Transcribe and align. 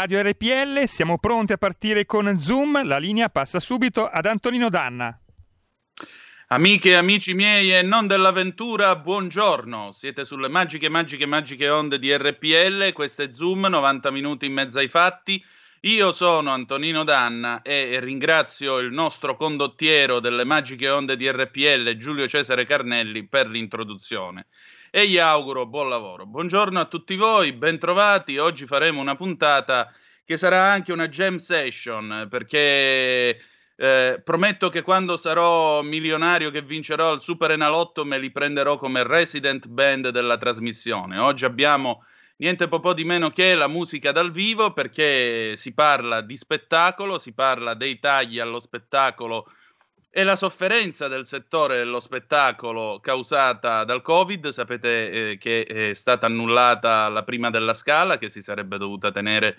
Radio 0.00 0.22
RPL, 0.22 0.84
siamo 0.86 1.18
pronti 1.18 1.52
a 1.52 1.58
partire 1.58 2.06
con 2.06 2.38
Zoom. 2.38 2.86
La 2.86 2.96
linea 2.96 3.28
passa 3.28 3.60
subito 3.60 4.08
ad 4.08 4.24
Antonino 4.24 4.70
Danna. 4.70 5.14
Amiche 6.46 6.88
e 6.88 6.94
amici 6.94 7.34
miei 7.34 7.70
e 7.70 7.82
non 7.82 8.06
dell'avventura, 8.06 8.96
buongiorno. 8.96 9.92
Siete 9.92 10.24
sulle 10.24 10.48
magiche, 10.48 10.88
magiche, 10.88 11.26
magiche 11.26 11.68
onde 11.68 11.98
di 11.98 12.16
RPL. 12.16 12.94
Questo 12.94 13.24
è 13.24 13.28
Zoom, 13.34 13.66
90 13.66 14.10
minuti 14.10 14.46
in 14.46 14.54
mezzo 14.54 14.78
ai 14.78 14.88
fatti. 14.88 15.44
Io 15.80 16.12
sono 16.12 16.50
Antonino 16.50 17.04
Danna 17.04 17.60
e 17.60 18.00
ringrazio 18.00 18.78
il 18.78 18.90
nostro 18.90 19.36
condottiero 19.36 20.18
delle 20.18 20.44
magiche 20.44 20.88
onde 20.88 21.14
di 21.18 21.30
RPL, 21.30 21.94
Giulio 21.98 22.26
Cesare 22.26 22.64
Carnelli, 22.64 23.28
per 23.28 23.48
l'introduzione. 23.48 24.46
E 24.92 25.06
gli 25.06 25.18
auguro 25.18 25.66
buon 25.66 25.88
lavoro. 25.88 26.26
Buongiorno 26.26 26.80
a 26.80 26.84
tutti 26.86 27.14
voi, 27.14 27.52
bentrovati. 27.52 28.38
Oggi 28.38 28.66
faremo 28.66 29.00
una 29.00 29.14
puntata 29.14 29.92
che 30.24 30.36
sarà 30.36 30.64
anche 30.64 30.92
una 30.92 31.06
jam 31.06 31.36
session 31.36 32.26
perché 32.28 33.40
eh, 33.76 34.20
prometto 34.24 34.68
che 34.68 34.82
quando 34.82 35.16
sarò 35.16 35.80
milionario 35.82 36.50
che 36.50 36.62
vincerò 36.62 37.10
al 37.10 37.22
Super 37.22 37.52
Enalotto 37.52 38.04
me 38.04 38.18
li 38.18 38.32
prenderò 38.32 38.78
come 38.78 39.04
resident 39.04 39.68
band 39.68 40.08
della 40.08 40.36
trasmissione. 40.36 41.18
Oggi 41.18 41.44
abbiamo 41.44 42.04
niente 42.38 42.66
po' 42.66 42.92
di 42.92 43.04
meno 43.04 43.30
che 43.30 43.54
la 43.54 43.68
musica 43.68 44.10
dal 44.10 44.32
vivo 44.32 44.72
perché 44.72 45.54
si 45.54 45.72
parla 45.72 46.20
di 46.20 46.36
spettacolo, 46.36 47.20
si 47.20 47.32
parla 47.32 47.74
dei 47.74 48.00
tagli 48.00 48.40
allo 48.40 48.58
spettacolo 48.58 49.46
e 50.12 50.24
la 50.24 50.34
sofferenza 50.34 51.06
del 51.06 51.24
settore 51.24 51.76
dello 51.76 52.00
spettacolo 52.00 52.98
causata 53.00 53.84
dal 53.84 54.02
Covid. 54.02 54.48
Sapete 54.48 55.30
eh, 55.30 55.38
che 55.38 55.62
è 55.64 55.94
stata 55.94 56.26
annullata 56.26 57.08
la 57.08 57.22
prima 57.22 57.48
della 57.50 57.74
scala 57.74 58.18
che 58.18 58.28
si 58.28 58.42
sarebbe 58.42 58.76
dovuta 58.76 59.12
tenere 59.12 59.58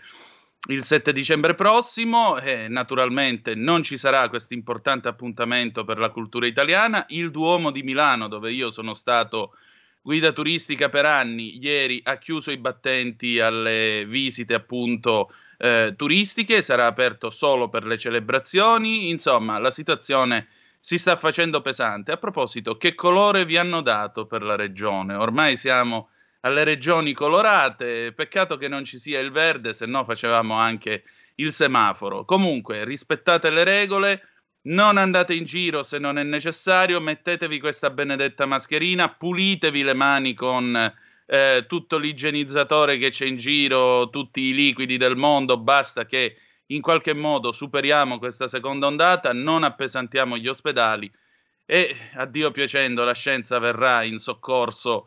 il 0.67 0.83
7 0.83 1.13
dicembre 1.13 1.55
prossimo. 1.55 2.37
Eh, 2.37 2.67
naturalmente 2.67 3.55
non 3.55 3.81
ci 3.81 3.97
sarà 3.97 4.27
questo 4.27 4.53
importante 4.53 5.07
appuntamento 5.07 5.85
per 5.85 5.97
la 5.97 6.09
cultura 6.09 6.45
italiana. 6.45 7.05
Il 7.09 7.31
Duomo 7.31 7.71
di 7.71 7.81
Milano, 7.81 8.27
dove 8.27 8.51
io 8.51 8.71
sono 8.71 8.93
stato 8.93 9.53
guida 10.01 10.33
turistica 10.33 10.89
per 10.89 11.05
anni, 11.05 11.59
ieri 11.63 12.01
ha 12.03 12.17
chiuso 12.17 12.51
i 12.51 12.57
battenti 12.57 13.39
alle 13.39 14.03
visite 14.05 14.53
appunto 14.53 15.31
eh, 15.63 15.93
turistiche, 15.95 16.63
sarà 16.63 16.87
aperto 16.87 17.29
solo 17.29 17.69
per 17.69 17.85
le 17.85 17.97
celebrazioni. 17.97 19.09
Insomma, 19.09 19.59
la 19.59 19.69
situazione 19.69 20.47
si 20.79 20.97
sta 20.97 21.17
facendo 21.17 21.61
pesante. 21.61 22.11
A 22.11 22.17
proposito, 22.17 22.77
che 22.77 22.95
colore 22.95 23.45
vi 23.45 23.57
hanno 23.57 23.81
dato 23.81 24.25
per 24.25 24.41
la 24.41 24.55
regione? 24.55 25.13
Ormai 25.13 25.57
siamo 25.57 26.09
alle 26.39 26.63
regioni 26.63 27.13
colorate. 27.13 28.11
Peccato 28.11 28.57
che 28.57 28.67
non 28.67 28.83
ci 28.83 28.97
sia 28.97 29.19
il 29.19 29.29
verde, 29.29 29.75
se 29.75 29.85
no 29.85 30.03
facevamo 30.03 30.55
anche 30.55 31.03
il 31.35 31.53
semaforo. 31.53 32.25
Comunque, 32.25 32.83
rispettate 32.83 33.51
le 33.51 33.63
regole, 33.63 34.27
non 34.63 34.97
andate 34.97 35.35
in 35.35 35.43
giro 35.43 35.83
se 35.83 35.99
non 35.99 36.17
è 36.17 36.23
necessario, 36.23 36.99
mettetevi 36.99 37.59
questa 37.59 37.91
benedetta 37.91 38.47
mascherina, 38.47 39.09
pulitevi 39.09 39.83
le 39.83 39.93
mani 39.93 40.33
con 40.33 40.91
eh, 41.31 41.63
tutto 41.65 41.97
l'igienizzatore 41.97 42.97
che 42.97 43.09
c'è 43.09 43.25
in 43.25 43.37
giro, 43.37 44.09
tutti 44.09 44.41
i 44.41 44.53
liquidi 44.53 44.97
del 44.97 45.15
mondo, 45.15 45.57
basta 45.57 46.05
che 46.05 46.35
in 46.65 46.81
qualche 46.81 47.13
modo 47.13 47.53
superiamo 47.53 48.17
questa 48.17 48.49
seconda 48.49 48.87
ondata, 48.87 49.31
non 49.31 49.63
appesantiamo 49.63 50.35
gli 50.37 50.49
ospedali 50.49 51.09
e 51.65 51.95
a 52.15 52.25
Dio 52.25 52.51
piacendo 52.51 53.05
la 53.05 53.13
scienza 53.13 53.59
verrà 53.59 54.03
in 54.03 54.19
soccorso 54.19 55.05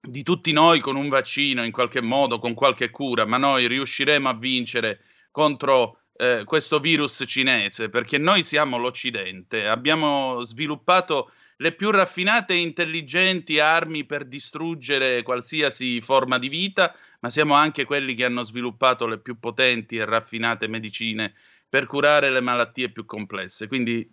di 0.00 0.24
tutti 0.24 0.50
noi 0.50 0.80
con 0.80 0.96
un 0.96 1.08
vaccino 1.08 1.64
in 1.64 1.70
qualche 1.70 2.00
modo, 2.00 2.40
con 2.40 2.54
qualche 2.54 2.90
cura, 2.90 3.24
ma 3.24 3.36
noi 3.36 3.68
riusciremo 3.68 4.28
a 4.28 4.34
vincere 4.34 5.02
contro 5.30 6.00
eh, 6.16 6.42
questo 6.46 6.80
virus 6.80 7.22
cinese 7.28 7.90
perché 7.90 8.18
noi 8.18 8.42
siamo 8.42 8.76
l'Occidente, 8.76 9.68
abbiamo 9.68 10.42
sviluppato 10.42 11.30
le 11.60 11.72
più 11.72 11.90
raffinate 11.90 12.52
e 12.52 12.60
intelligenti 12.60 13.58
armi 13.58 14.04
per 14.04 14.24
distruggere 14.24 15.22
qualsiasi 15.22 16.00
forma 16.00 16.38
di 16.38 16.48
vita, 16.48 16.94
ma 17.20 17.30
siamo 17.30 17.54
anche 17.54 17.84
quelli 17.84 18.14
che 18.14 18.24
hanno 18.24 18.44
sviluppato 18.44 19.06
le 19.06 19.18
più 19.18 19.38
potenti 19.40 19.96
e 19.96 20.04
raffinate 20.04 20.68
medicine 20.68 21.34
per 21.68 21.86
curare 21.86 22.30
le 22.30 22.40
malattie 22.40 22.90
più 22.90 23.04
complesse. 23.04 23.66
Quindi 23.66 24.08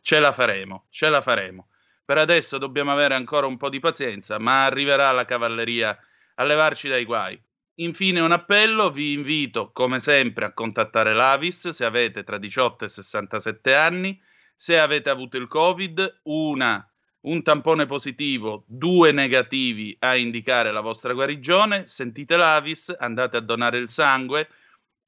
ce 0.00 0.18
la 0.18 0.32
faremo, 0.32 0.86
ce 0.90 1.10
la 1.10 1.20
faremo. 1.20 1.68
Per 2.02 2.16
adesso 2.16 2.56
dobbiamo 2.56 2.92
avere 2.92 3.14
ancora 3.14 3.46
un 3.46 3.58
po' 3.58 3.68
di 3.68 3.80
pazienza, 3.80 4.38
ma 4.38 4.64
arriverà 4.64 5.10
la 5.12 5.24
cavalleria 5.24 5.98
a 6.36 6.44
levarci 6.44 6.88
dai 6.88 7.04
guai. 7.04 7.38
Infine 7.78 8.20
un 8.20 8.32
appello, 8.32 8.90
vi 8.90 9.12
invito 9.12 9.70
come 9.70 10.00
sempre 10.00 10.46
a 10.46 10.52
contattare 10.52 11.12
l'Avis 11.12 11.68
se 11.68 11.84
avete 11.84 12.24
tra 12.24 12.38
18 12.38 12.86
e 12.86 12.88
67 12.88 13.74
anni, 13.74 14.18
se 14.56 14.78
avete 14.78 15.10
avuto 15.10 15.36
il 15.36 15.46
Covid, 15.46 16.20
una, 16.24 16.84
un 17.22 17.42
tampone 17.42 17.86
positivo, 17.86 18.64
due 18.66 19.12
negativi 19.12 19.94
a 20.00 20.16
indicare 20.16 20.72
la 20.72 20.80
vostra 20.80 21.12
guarigione, 21.12 21.86
sentite 21.86 22.36
l'Avis, 22.36 22.94
andate 22.98 23.36
a 23.36 23.40
donare 23.40 23.78
il 23.78 23.90
sangue, 23.90 24.48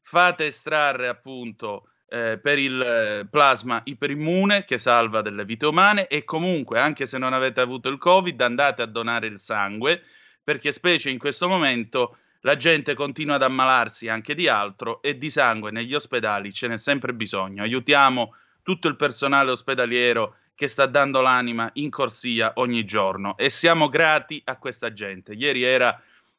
fate 0.02 0.46
estrarre 0.46 1.08
appunto 1.08 1.88
eh, 2.08 2.38
per 2.42 2.58
il 2.58 2.80
eh, 2.80 3.26
plasma 3.30 3.80
iperimmune 3.84 4.64
che 4.64 4.78
salva 4.78 5.20
delle 5.20 5.44
vite 5.44 5.66
umane 5.66 6.06
e 6.06 6.24
comunque 6.24 6.78
anche 6.78 7.04
se 7.04 7.18
non 7.18 7.34
avete 7.34 7.60
avuto 7.60 7.90
il 7.90 7.98
covid 7.98 8.40
andate 8.40 8.80
a 8.80 8.86
donare 8.86 9.26
il 9.26 9.38
sangue 9.38 10.02
perché 10.42 10.72
specie 10.72 11.10
in 11.10 11.18
questo 11.18 11.46
momento 11.48 12.16
la 12.42 12.56
gente 12.56 12.94
continua 12.94 13.34
ad 13.34 13.42
ammalarsi 13.42 14.08
anche 14.08 14.34
di 14.34 14.48
altro 14.48 15.02
e 15.02 15.18
di 15.18 15.28
sangue 15.28 15.70
negli 15.70 15.94
ospedali 15.94 16.52
ce 16.52 16.68
n'è 16.68 16.78
sempre 16.78 17.12
bisogno. 17.12 17.62
Aiutiamo 17.62 18.34
tutto 18.68 18.86
il 18.86 18.96
personale 18.96 19.50
ospedaliero 19.50 20.34
che 20.54 20.68
sta 20.68 20.84
dando 20.84 21.22
l'anima 21.22 21.70
in 21.74 21.88
corsia 21.88 22.52
ogni 22.56 22.84
giorno 22.84 23.34
e 23.38 23.48
siamo 23.48 23.88
grati 23.88 24.42
a 24.44 24.58
questa 24.58 24.92
gente. 24.92 25.32
Ieri 25.32 25.62
era 25.62 25.98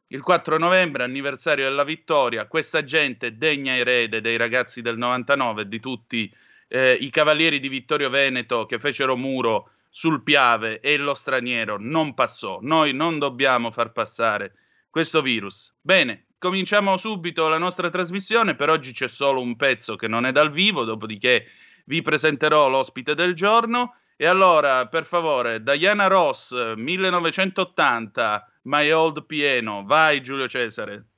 il 0.10 0.22
4 0.22 0.60
novembre, 0.60 1.04
anniversario 1.04 1.64
della 1.64 1.84
vittoria, 1.84 2.46
questa 2.46 2.84
gente 2.84 3.36
degna 3.36 3.76
erede 3.76 4.22
dei 4.22 4.38
ragazzi 4.38 4.84
del 4.84 4.96
99 5.00 5.64
e 5.64 5.68
di 5.68 5.80
tutti 5.80 6.32
eh, 6.68 6.96
i 7.00 7.10
cavalieri 7.10 7.60
di 7.60 7.68
Vittorio 7.68 8.12
Veneto 8.12 8.68
che 8.68 8.78
fecero 8.78 9.18
muro 9.18 9.72
sul 9.90 10.22
Piave 10.22 10.82
e 10.82 10.98
lo 10.98 11.16
straniero 11.16 11.78
non 11.80 12.14
passò. 12.14 12.60
Noi 12.62 12.94
non 12.94 13.18
dobbiamo 13.18 13.72
far 13.72 13.92
passare 13.92 14.54
questo 14.92 15.24
virus. 15.24 15.74
Bene, 15.82 16.28
cominciamo 16.38 16.96
subito 16.98 17.50
la 17.50 17.58
nostra 17.58 17.90
trasmissione. 17.90 18.54
Per 18.54 18.70
oggi 18.70 18.92
c'è 18.92 19.08
solo 19.08 19.42
un 19.42 19.56
pezzo 19.56 19.96
che 19.96 20.08
non 20.08 20.28
è 20.28 20.32
dal 20.32 20.52
vivo, 20.52 20.84
dopodiché 20.84 21.48
vi 21.90 22.04
presenterò 22.04 22.70
l'ospite 22.70 23.16
del 23.16 23.34
giorno. 23.34 23.96
E 24.16 24.28
allora, 24.28 24.88
per 24.88 25.06
favore, 25.06 25.64
Diana 25.64 26.08
Ross, 26.08 26.54
1980. 26.76 28.46
My 28.64 28.92
Old 28.92 29.26
Pieno. 29.26 29.84
Vai 29.86 30.22
Giulio 30.22 30.48
Cesare. 30.48 31.09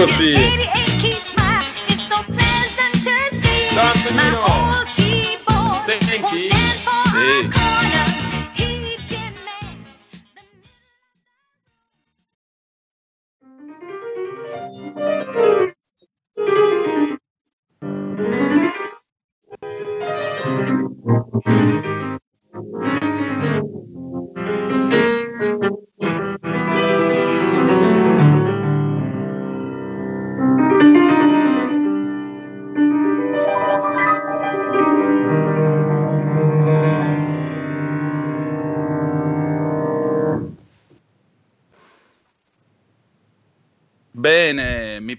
Petrofi. 0.00 0.39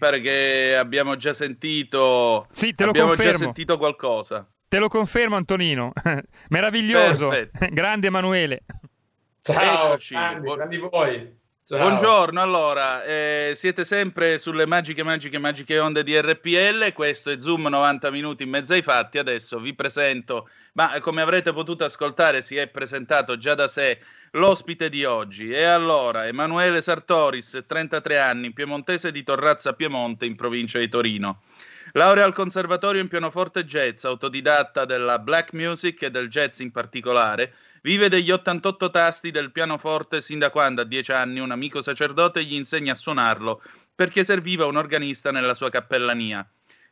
Pare 0.02 0.20
che 0.20 0.76
abbiamo 0.76 1.16
già 1.16 1.32
sentito. 1.32 2.48
Sì, 2.50 2.74
te 2.74 2.86
lo 2.86 2.90
abbiamo 2.90 3.10
confermo. 3.10 3.32
già 3.34 3.38
sentito 3.38 3.78
qualcosa. 3.78 4.50
Te 4.68 4.80
lo 4.80 4.88
confermo, 4.88 5.36
Antonino. 5.36 5.92
Meraviglioso. 6.50 7.28
Perfetto. 7.30 7.68
Grande 7.70 8.08
Emanuele. 8.08 8.64
Ciao, 9.44 9.90
Eccoci. 9.90 10.16
grandi, 10.16 10.48
Bu- 10.48 10.56
grandi 10.56 10.78
voi. 10.78 11.40
Ciao. 11.64 11.78
Buongiorno, 11.78 12.42
allora, 12.42 13.04
eh, 13.04 13.52
siete 13.56 13.86
sempre 13.86 14.40
sulle 14.40 14.66
magiche, 14.66 15.04
magiche, 15.04 15.38
magiche 15.38 15.78
onde 15.78 16.04
di 16.04 16.20
RPL, 16.20 16.92
questo 16.94 17.30
è 17.30 17.38
Zoom 17.40 17.68
90 17.68 18.10
minuti 18.10 18.44
in 18.44 18.50
mezzo 18.50 18.74
ai 18.74 18.82
fatti, 18.82 19.20
adesso 19.20 19.58
vi 19.60 19.74
presento, 19.74 20.50
ma 20.74 21.00
come 21.00 21.22
avrete 21.22 21.54
potuto 21.54 21.86
ascoltare 21.86 22.42
si 22.42 22.58
è 22.58 22.68
presentato 22.68 23.38
già 23.38 23.54
da 23.56 23.70
sé 23.70 24.00
l'ospite 24.32 24.90
di 24.90 25.04
oggi, 25.06 25.52
e 25.52 25.64
allora 25.64 26.28
Emanuele 26.28 26.82
Sartoris, 26.82 27.64
33 27.68 28.20
anni, 28.20 28.54
piemontese 28.54 29.12
di 29.12 29.24
Torrazza 29.24 29.74
Piemonte 29.74 30.26
in 30.26 30.36
provincia 30.36 30.80
di 30.80 30.88
Torino. 30.88 31.42
Laurea 31.94 32.24
al 32.24 32.34
conservatorio 32.34 33.02
in 33.02 33.08
pianoforte 33.08 33.66
jazz, 33.66 34.06
autodidatta 34.06 34.86
della 34.86 35.20
black 35.20 35.54
music 35.54 36.04
e 36.04 36.12
del 36.12 36.30
jazz 36.30 36.60
in 36.60 36.72
particolare, 36.72 37.54
Vive 37.84 38.10
degli 38.10 38.30
88 38.30 38.92
tasti 38.92 39.32
del 39.32 39.52
pianoforte 39.52 40.22
sin 40.22 40.38
da 40.38 40.52
quando 40.52 40.82
a 40.82 40.86
10 40.86 41.14
anni 41.14 41.40
un 41.40 41.50
amico 41.50 41.82
sacerdote 41.82 42.44
gli 42.44 42.54
insegna 42.54 42.92
a 42.92 42.96
suonarlo 42.96 43.64
perché 43.96 44.24
serviva 44.24 44.68
un 44.68 44.78
organista 44.78 45.32
nella 45.32 45.56
sua 45.56 45.72
cappellania. 45.72 46.48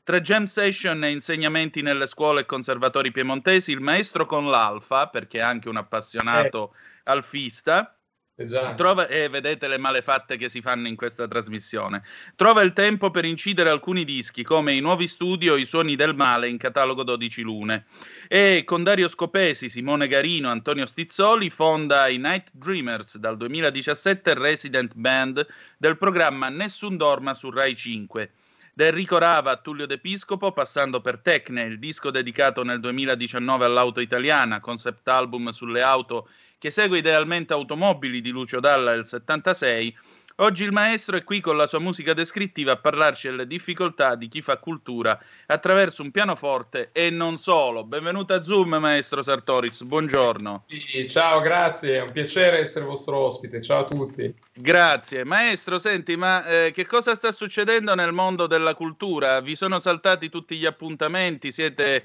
Tra 0.09 0.21
jam 0.21 0.45
session 0.45 1.03
e 1.03 1.11
insegnamenti 1.11 1.83
nelle 1.83 2.07
scuole 2.07 2.41
e 2.41 2.45
conservatori 2.47 3.11
piemontesi, 3.11 3.71
il 3.71 3.79
maestro 3.79 4.25
con 4.25 4.49
l'alfa, 4.49 5.07
perché 5.07 5.37
è 5.37 5.41
anche 5.41 5.69
un 5.69 5.77
appassionato 5.77 6.73
alfista, 7.03 7.95
Eh 8.35 8.45
già. 8.45 8.73
Trova, 8.73 9.07
e 9.07 9.29
vedete 9.29 9.67
le 9.67 9.77
malefatte 9.77 10.35
che 10.37 10.49
si 10.49 10.61
fanno 10.61 10.87
in 10.87 10.95
questa 10.95 11.27
trasmissione. 11.27 12.01
Trova 12.35 12.63
il 12.63 12.73
tempo 12.73 13.11
per 13.11 13.23
incidere 13.23 13.69
alcuni 13.69 14.03
dischi, 14.03 14.41
come 14.41 14.73
i 14.73 14.79
nuovi 14.79 15.07
studio 15.07 15.55
I 15.57 15.67
suoni 15.67 15.95
del 15.95 16.15
male 16.15 16.49
in 16.49 16.57
catalogo 16.57 17.03
12 17.03 17.41
lune. 17.43 17.85
E 18.27 18.63
con 18.65 18.81
Dario 18.81 19.09
Scopesi, 19.09 19.69
Simone 19.69 20.07
Garino, 20.07 20.49
Antonio 20.49 20.87
Stizzoli 20.87 21.51
fonda 21.51 22.07
i 22.07 22.17
Night 22.17 22.49
Dreamers 22.53 23.17
dal 23.17 23.37
2017 23.37 24.33
resident 24.33 24.93
band 24.95 25.45
del 25.77 25.97
programma 25.97 26.49
Nessun 26.49 26.97
Dorma 26.97 27.35
su 27.35 27.51
Rai 27.51 27.75
5. 27.75 28.31
Da 28.79 28.85
Enrico 28.85 29.17
Rava 29.17 29.51
a 29.51 29.57
Tullio 29.57 29.85
D'Episcopo, 29.85 30.53
passando 30.53 31.01
per 31.01 31.19
Tecne, 31.19 31.63
il 31.63 31.79
disco 31.79 32.11
dedicato 32.11 32.63
nel 32.63 32.79
2019 32.79 33.65
all'auto 33.65 33.99
italiana, 33.99 34.61
concept 34.61 35.05
album 35.09 35.49
sulle 35.49 35.81
auto 35.81 36.29
che 36.57 36.71
segue 36.71 36.99
idealmente 36.99 37.51
Automobili 37.51 38.21
di 38.21 38.29
Lucio 38.29 38.61
Dalla 38.61 38.91
del 38.91 39.05
76, 39.05 39.97
oggi 40.39 40.63
il 40.63 40.71
maestro 40.71 41.15
è 41.15 41.23
qui 41.23 41.39
con 41.39 41.55
la 41.55 41.67
sua 41.67 41.79
musica 41.79 42.13
descrittiva 42.13 42.73
a 42.73 42.77
parlarci 42.77 43.29
delle 43.29 43.47
difficoltà 43.47 44.15
di 44.15 44.27
chi 44.27 44.41
fa 44.41 44.57
cultura 44.57 45.17
attraverso 45.47 46.01
un 46.01 46.11
pianoforte 46.11 46.89
e 46.91 47.09
non 47.09 47.37
solo. 47.37 47.83
Benvenuto 47.83 48.33
a 48.33 48.43
Zoom, 48.43 48.75
maestro 48.75 49.23
Sartoris, 49.23 49.83
buongiorno. 49.83 50.65
Sì, 50.67 51.07
ciao, 51.09 51.39
grazie, 51.41 51.97
è 51.97 52.01
un 52.01 52.11
piacere 52.11 52.59
essere 52.59 52.85
vostro 52.85 53.17
ospite. 53.17 53.61
Ciao 53.61 53.79
a 53.79 53.85
tutti. 53.85 54.33
Grazie. 54.53 55.23
Maestro, 55.23 55.79
senti, 55.79 56.15
ma 56.15 56.45
eh, 56.45 56.71
che 56.73 56.85
cosa 56.85 57.15
sta 57.15 57.31
succedendo 57.31 57.95
nel 57.95 58.11
mondo 58.11 58.47
della 58.47 58.75
cultura? 58.75 59.39
Vi 59.39 59.55
sono 59.55 59.79
saltati 59.79 60.29
tutti 60.29 60.57
gli 60.57 60.65
appuntamenti? 60.65 61.51
Siete 61.51 62.03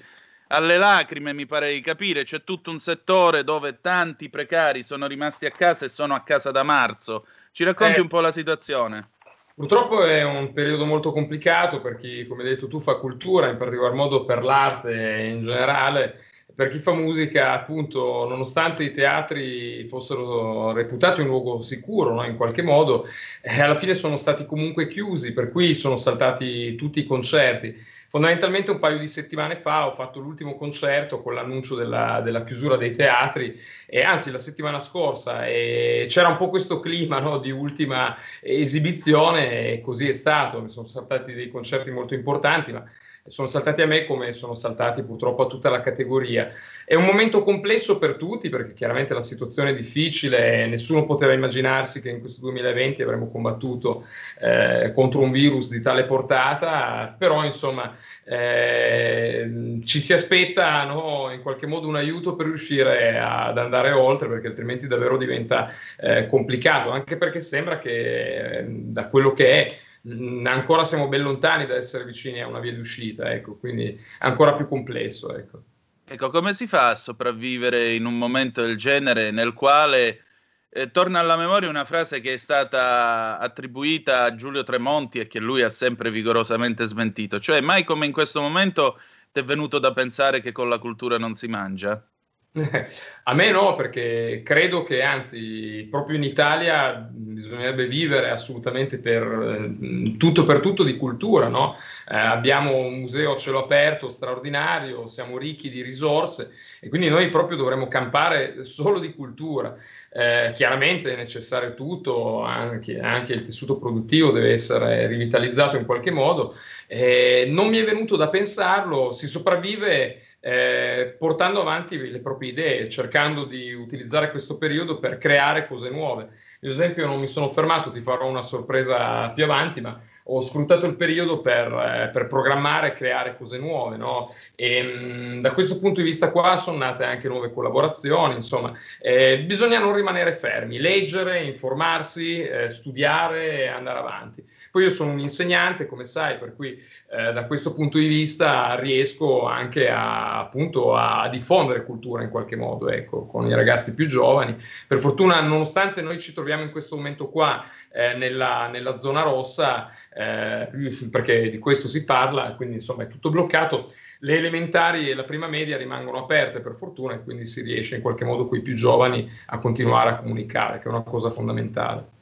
alle 0.48 0.76
lacrime, 0.76 1.32
mi 1.32 1.46
pare 1.46 1.72
di 1.72 1.80
capire. 1.80 2.24
C'è 2.24 2.44
tutto 2.44 2.70
un 2.70 2.78
settore 2.78 3.44
dove 3.44 3.80
tanti 3.80 4.28
precari 4.28 4.82
sono 4.82 5.06
rimasti 5.06 5.46
a 5.46 5.50
casa 5.50 5.86
e 5.86 5.88
sono 5.88 6.14
a 6.14 6.22
casa 6.22 6.50
da 6.50 6.62
marzo. 6.62 7.26
Ci 7.54 7.62
racconti 7.62 7.98
Eh. 7.98 8.00
un 8.00 8.08
po' 8.08 8.18
la 8.18 8.32
situazione? 8.32 9.10
Purtroppo 9.54 10.02
è 10.02 10.24
un 10.24 10.52
periodo 10.52 10.84
molto 10.86 11.12
complicato 11.12 11.80
per 11.80 11.94
chi, 11.94 12.26
come 12.26 12.42
hai 12.42 12.48
detto 12.48 12.66
tu, 12.66 12.80
fa 12.80 12.96
cultura, 12.96 13.48
in 13.48 13.56
particolar 13.56 13.92
modo 13.92 14.24
per 14.24 14.42
l'arte 14.42 15.30
in 15.32 15.40
generale. 15.40 16.24
Per 16.52 16.66
chi 16.68 16.78
fa 16.78 16.92
musica, 16.94 17.52
appunto, 17.52 18.26
nonostante 18.28 18.82
i 18.82 18.92
teatri 18.92 19.86
fossero 19.86 20.72
reputati 20.72 21.20
un 21.20 21.28
luogo 21.28 21.60
sicuro, 21.60 22.12
no, 22.12 22.24
in 22.24 22.34
qualche 22.34 22.62
modo, 22.62 23.06
eh, 23.40 23.60
alla 23.60 23.78
fine 23.78 23.94
sono 23.94 24.16
stati 24.16 24.46
comunque 24.46 24.88
chiusi, 24.88 25.32
per 25.32 25.52
cui 25.52 25.76
sono 25.76 25.96
saltati 25.96 26.74
tutti 26.74 26.98
i 26.98 27.04
concerti. 27.04 27.72
Fondamentalmente 28.14 28.70
un 28.70 28.78
paio 28.78 28.98
di 28.98 29.08
settimane 29.08 29.56
fa 29.56 29.88
ho 29.88 29.94
fatto 29.96 30.20
l'ultimo 30.20 30.54
concerto 30.54 31.20
con 31.20 31.34
l'annuncio 31.34 31.74
della, 31.74 32.20
della 32.20 32.44
chiusura 32.44 32.76
dei 32.76 32.92
teatri, 32.92 33.60
e 33.86 34.02
anzi 34.02 34.30
la 34.30 34.38
settimana 34.38 34.78
scorsa, 34.78 35.48
e 35.48 36.06
c'era 36.08 36.28
un 36.28 36.36
po' 36.36 36.48
questo 36.48 36.78
clima 36.78 37.18
no, 37.18 37.38
di 37.38 37.50
ultima 37.50 38.16
esibizione 38.40 39.72
e 39.72 39.80
così 39.80 40.06
è 40.06 40.12
stato. 40.12 40.68
Sono 40.68 40.86
saltati 40.86 41.34
dei 41.34 41.50
concerti 41.50 41.90
molto 41.90 42.14
importanti, 42.14 42.70
ma 42.70 42.84
sono 43.26 43.48
saltati 43.48 43.80
a 43.80 43.86
me 43.86 44.04
come 44.04 44.34
sono 44.34 44.54
saltati 44.54 45.02
purtroppo 45.02 45.44
a 45.44 45.46
tutta 45.46 45.70
la 45.70 45.80
categoria. 45.80 46.52
È 46.84 46.94
un 46.94 47.04
momento 47.04 47.42
complesso 47.42 47.98
per 47.98 48.16
tutti 48.16 48.50
perché 48.50 48.74
chiaramente 48.74 49.14
la 49.14 49.22
situazione 49.22 49.70
è 49.70 49.74
difficile, 49.74 50.66
nessuno 50.66 51.06
poteva 51.06 51.32
immaginarsi 51.32 52.02
che 52.02 52.10
in 52.10 52.20
questo 52.20 52.42
2020 52.42 53.00
avremmo 53.00 53.30
combattuto 53.30 54.04
eh, 54.38 54.92
contro 54.94 55.22
un 55.22 55.30
virus 55.30 55.70
di 55.70 55.80
tale 55.80 56.04
portata, 56.04 57.14
però 57.18 57.42
insomma 57.44 57.96
eh, 58.24 59.80
ci 59.84 60.00
si 60.00 60.12
aspetta 60.12 60.84
no, 60.84 61.30
in 61.32 61.40
qualche 61.40 61.66
modo 61.66 61.88
un 61.88 61.96
aiuto 61.96 62.36
per 62.36 62.44
riuscire 62.44 63.18
ad 63.18 63.56
andare 63.56 63.92
oltre 63.92 64.28
perché 64.28 64.48
altrimenti 64.48 64.86
davvero 64.86 65.16
diventa 65.16 65.70
eh, 65.98 66.26
complicato, 66.26 66.90
anche 66.90 67.16
perché 67.16 67.40
sembra 67.40 67.78
che 67.78 68.58
eh, 68.58 68.64
da 68.68 69.08
quello 69.08 69.32
che 69.32 69.50
è 69.50 69.82
mh, 70.04 70.46
ancora 70.46 70.84
siamo 70.84 71.08
ben 71.08 71.22
lontani 71.22 71.66
da 71.66 71.76
essere 71.76 72.04
vicini 72.04 72.40
a 72.40 72.46
una 72.46 72.60
via 72.60 72.74
d'uscita, 72.74 73.32
ecco, 73.32 73.56
quindi 73.56 73.88
è 73.88 74.26
ancora 74.26 74.54
più 74.54 74.68
complesso. 74.68 75.36
Ecco. 75.36 75.62
Ecco, 76.06 76.30
come 76.30 76.52
si 76.52 76.66
fa 76.66 76.90
a 76.90 76.96
sopravvivere 76.96 77.94
in 77.94 78.04
un 78.04 78.18
momento 78.18 78.62
del 78.62 78.76
genere 78.76 79.30
nel 79.30 79.54
quale 79.54 80.24
eh, 80.68 80.90
torna 80.90 81.20
alla 81.20 81.36
memoria 81.36 81.68
una 81.68 81.86
frase 81.86 82.20
che 82.20 82.34
è 82.34 82.36
stata 82.36 83.38
attribuita 83.38 84.24
a 84.24 84.34
Giulio 84.34 84.64
Tremonti 84.64 85.20
e 85.20 85.26
che 85.26 85.40
lui 85.40 85.62
ha 85.62 85.70
sempre 85.70 86.10
vigorosamente 86.10 86.84
smentito, 86.86 87.40
cioè 87.40 87.60
mai 87.60 87.84
come 87.84 88.06
in 88.06 88.12
questo 88.12 88.42
momento 88.42 89.00
ti 89.32 89.40
è 89.40 89.44
venuto 89.44 89.78
da 89.78 89.92
pensare 89.92 90.40
che 90.40 90.52
con 90.52 90.68
la 90.68 90.78
cultura 90.78 91.16
non 91.16 91.34
si 91.34 91.46
mangia? 91.46 92.06
A 93.24 93.34
me 93.34 93.50
no, 93.50 93.74
perché 93.74 94.42
credo 94.44 94.84
che 94.84 95.02
anzi, 95.02 95.88
proprio 95.90 96.16
in 96.16 96.22
Italia 96.22 97.10
bisognerebbe 97.34 97.86
vivere 97.86 98.30
assolutamente 98.30 98.98
per 98.98 99.22
eh, 99.22 100.16
tutto 100.16 100.44
per 100.44 100.60
tutto 100.60 100.82
di 100.82 100.96
cultura, 100.96 101.48
no? 101.48 101.76
Eh, 102.08 102.16
abbiamo 102.16 102.76
un 102.76 103.00
museo 103.00 103.34
a 103.34 103.36
cielo 103.36 103.64
aperto 103.64 104.08
straordinario, 104.08 105.08
siamo 105.08 105.36
ricchi 105.36 105.68
di 105.68 105.82
risorse 105.82 106.52
e 106.80 106.88
quindi 106.88 107.08
noi 107.08 107.28
proprio 107.28 107.56
dovremmo 107.56 107.88
campare 107.88 108.64
solo 108.64 108.98
di 108.98 109.14
cultura. 109.14 109.76
Eh, 110.16 110.52
chiaramente 110.54 111.12
è 111.12 111.16
necessario 111.16 111.74
tutto, 111.74 112.42
anche, 112.42 113.00
anche, 113.00 113.32
il 113.32 113.44
tessuto 113.44 113.78
produttivo 113.78 114.30
deve 114.30 114.52
essere 114.52 115.06
rivitalizzato 115.08 115.76
in 115.76 115.84
qualche 115.84 116.12
modo. 116.12 116.54
Eh, 116.86 117.46
non 117.48 117.68
mi 117.68 117.78
è 117.78 117.84
venuto 117.84 118.14
da 118.14 118.28
pensarlo, 118.28 119.12
si 119.12 119.26
sopravvive 119.26 120.22
eh, 120.38 121.16
portando 121.18 121.62
avanti 121.62 121.96
le 121.96 122.20
proprie 122.20 122.50
idee, 122.50 122.88
cercando 122.90 123.44
di 123.44 123.72
utilizzare 123.72 124.30
questo 124.30 124.58
periodo 124.58 124.98
per 124.98 125.16
creare 125.16 125.66
cose 125.66 125.88
nuove. 125.88 126.28
Ad 126.64 126.70
esempio, 126.70 127.06
non 127.06 127.20
mi 127.20 127.28
sono 127.28 127.50
fermato, 127.50 127.90
ti 127.90 128.00
farò 128.00 128.26
una 128.26 128.42
sorpresa 128.42 129.28
più 129.30 129.44
avanti, 129.44 129.82
ma 129.82 130.00
ho 130.28 130.40
sfruttato 130.40 130.86
il 130.86 130.96
periodo 130.96 131.42
per, 131.42 131.70
eh, 131.70 132.08
per 132.10 132.26
programmare 132.26 132.88
e 132.88 132.94
creare 132.94 133.36
cose 133.36 133.58
nuove. 133.58 133.98
No? 133.98 134.34
E, 134.54 134.82
mh, 134.82 135.36
mm, 135.36 135.40
da 135.40 135.52
questo 135.52 135.78
punto 135.78 136.00
di 136.00 136.06
vista 136.06 136.30
qua 136.30 136.56
sono 136.56 136.78
nate 136.78 137.04
anche 137.04 137.28
nuove 137.28 137.52
collaborazioni, 137.52 138.34
insomma, 138.34 138.72
eh, 138.98 139.40
bisogna 139.40 139.78
non 139.78 139.94
rimanere 139.94 140.32
fermi, 140.32 140.78
leggere, 140.78 141.42
informarsi, 141.42 142.40
eh, 142.40 142.70
studiare 142.70 143.64
e 143.64 143.66
andare 143.66 143.98
avanti. 143.98 144.42
Poi 144.74 144.82
io 144.82 144.90
sono 144.90 145.12
un 145.12 145.20
insegnante, 145.20 145.86
come 145.86 146.04
sai, 146.04 146.36
per 146.36 146.56
cui 146.56 146.70
eh, 146.72 147.32
da 147.32 147.46
questo 147.46 147.72
punto 147.74 147.96
di 147.96 148.08
vista 148.08 148.74
riesco 148.74 149.46
anche 149.46 149.88
a, 149.88 150.40
appunto, 150.40 150.96
a 150.96 151.28
diffondere 151.28 151.84
cultura 151.84 152.24
in 152.24 152.28
qualche 152.28 152.56
modo, 152.56 152.88
ecco, 152.90 153.24
con 153.24 153.46
i 153.46 153.54
ragazzi 153.54 153.94
più 153.94 154.06
giovani. 154.06 154.60
Per 154.88 154.98
fortuna, 154.98 155.40
nonostante 155.40 156.02
noi 156.02 156.18
ci 156.18 156.32
troviamo 156.32 156.64
in 156.64 156.72
questo 156.72 156.96
momento 156.96 157.28
qua 157.28 157.64
eh, 157.92 158.14
nella, 158.14 158.66
nella, 158.66 158.98
zona 158.98 159.22
rossa, 159.22 159.92
eh, 160.12 160.68
perché 161.08 161.50
di 161.50 161.58
questo 161.60 161.86
si 161.86 162.02
parla, 162.04 162.56
quindi 162.56 162.74
insomma 162.74 163.04
è 163.04 163.06
tutto 163.06 163.30
bloccato. 163.30 163.92
Le 164.18 164.38
elementari 164.38 165.08
e 165.08 165.14
la 165.14 165.22
prima 165.22 165.46
media 165.46 165.76
rimangono 165.76 166.18
aperte 166.18 166.58
per 166.58 166.74
fortuna 166.74 167.14
e 167.14 167.22
quindi 167.22 167.46
si 167.46 167.62
riesce 167.62 167.94
in 167.94 168.02
qualche 168.02 168.24
modo 168.24 168.46
con 168.46 168.58
i 168.58 168.62
più 168.62 168.74
giovani 168.74 169.30
a 169.46 169.60
continuare 169.60 170.10
a 170.10 170.16
comunicare, 170.16 170.80
che 170.80 170.86
è 170.86 170.90
una 170.90 171.02
cosa 171.02 171.30
fondamentale. 171.30 172.13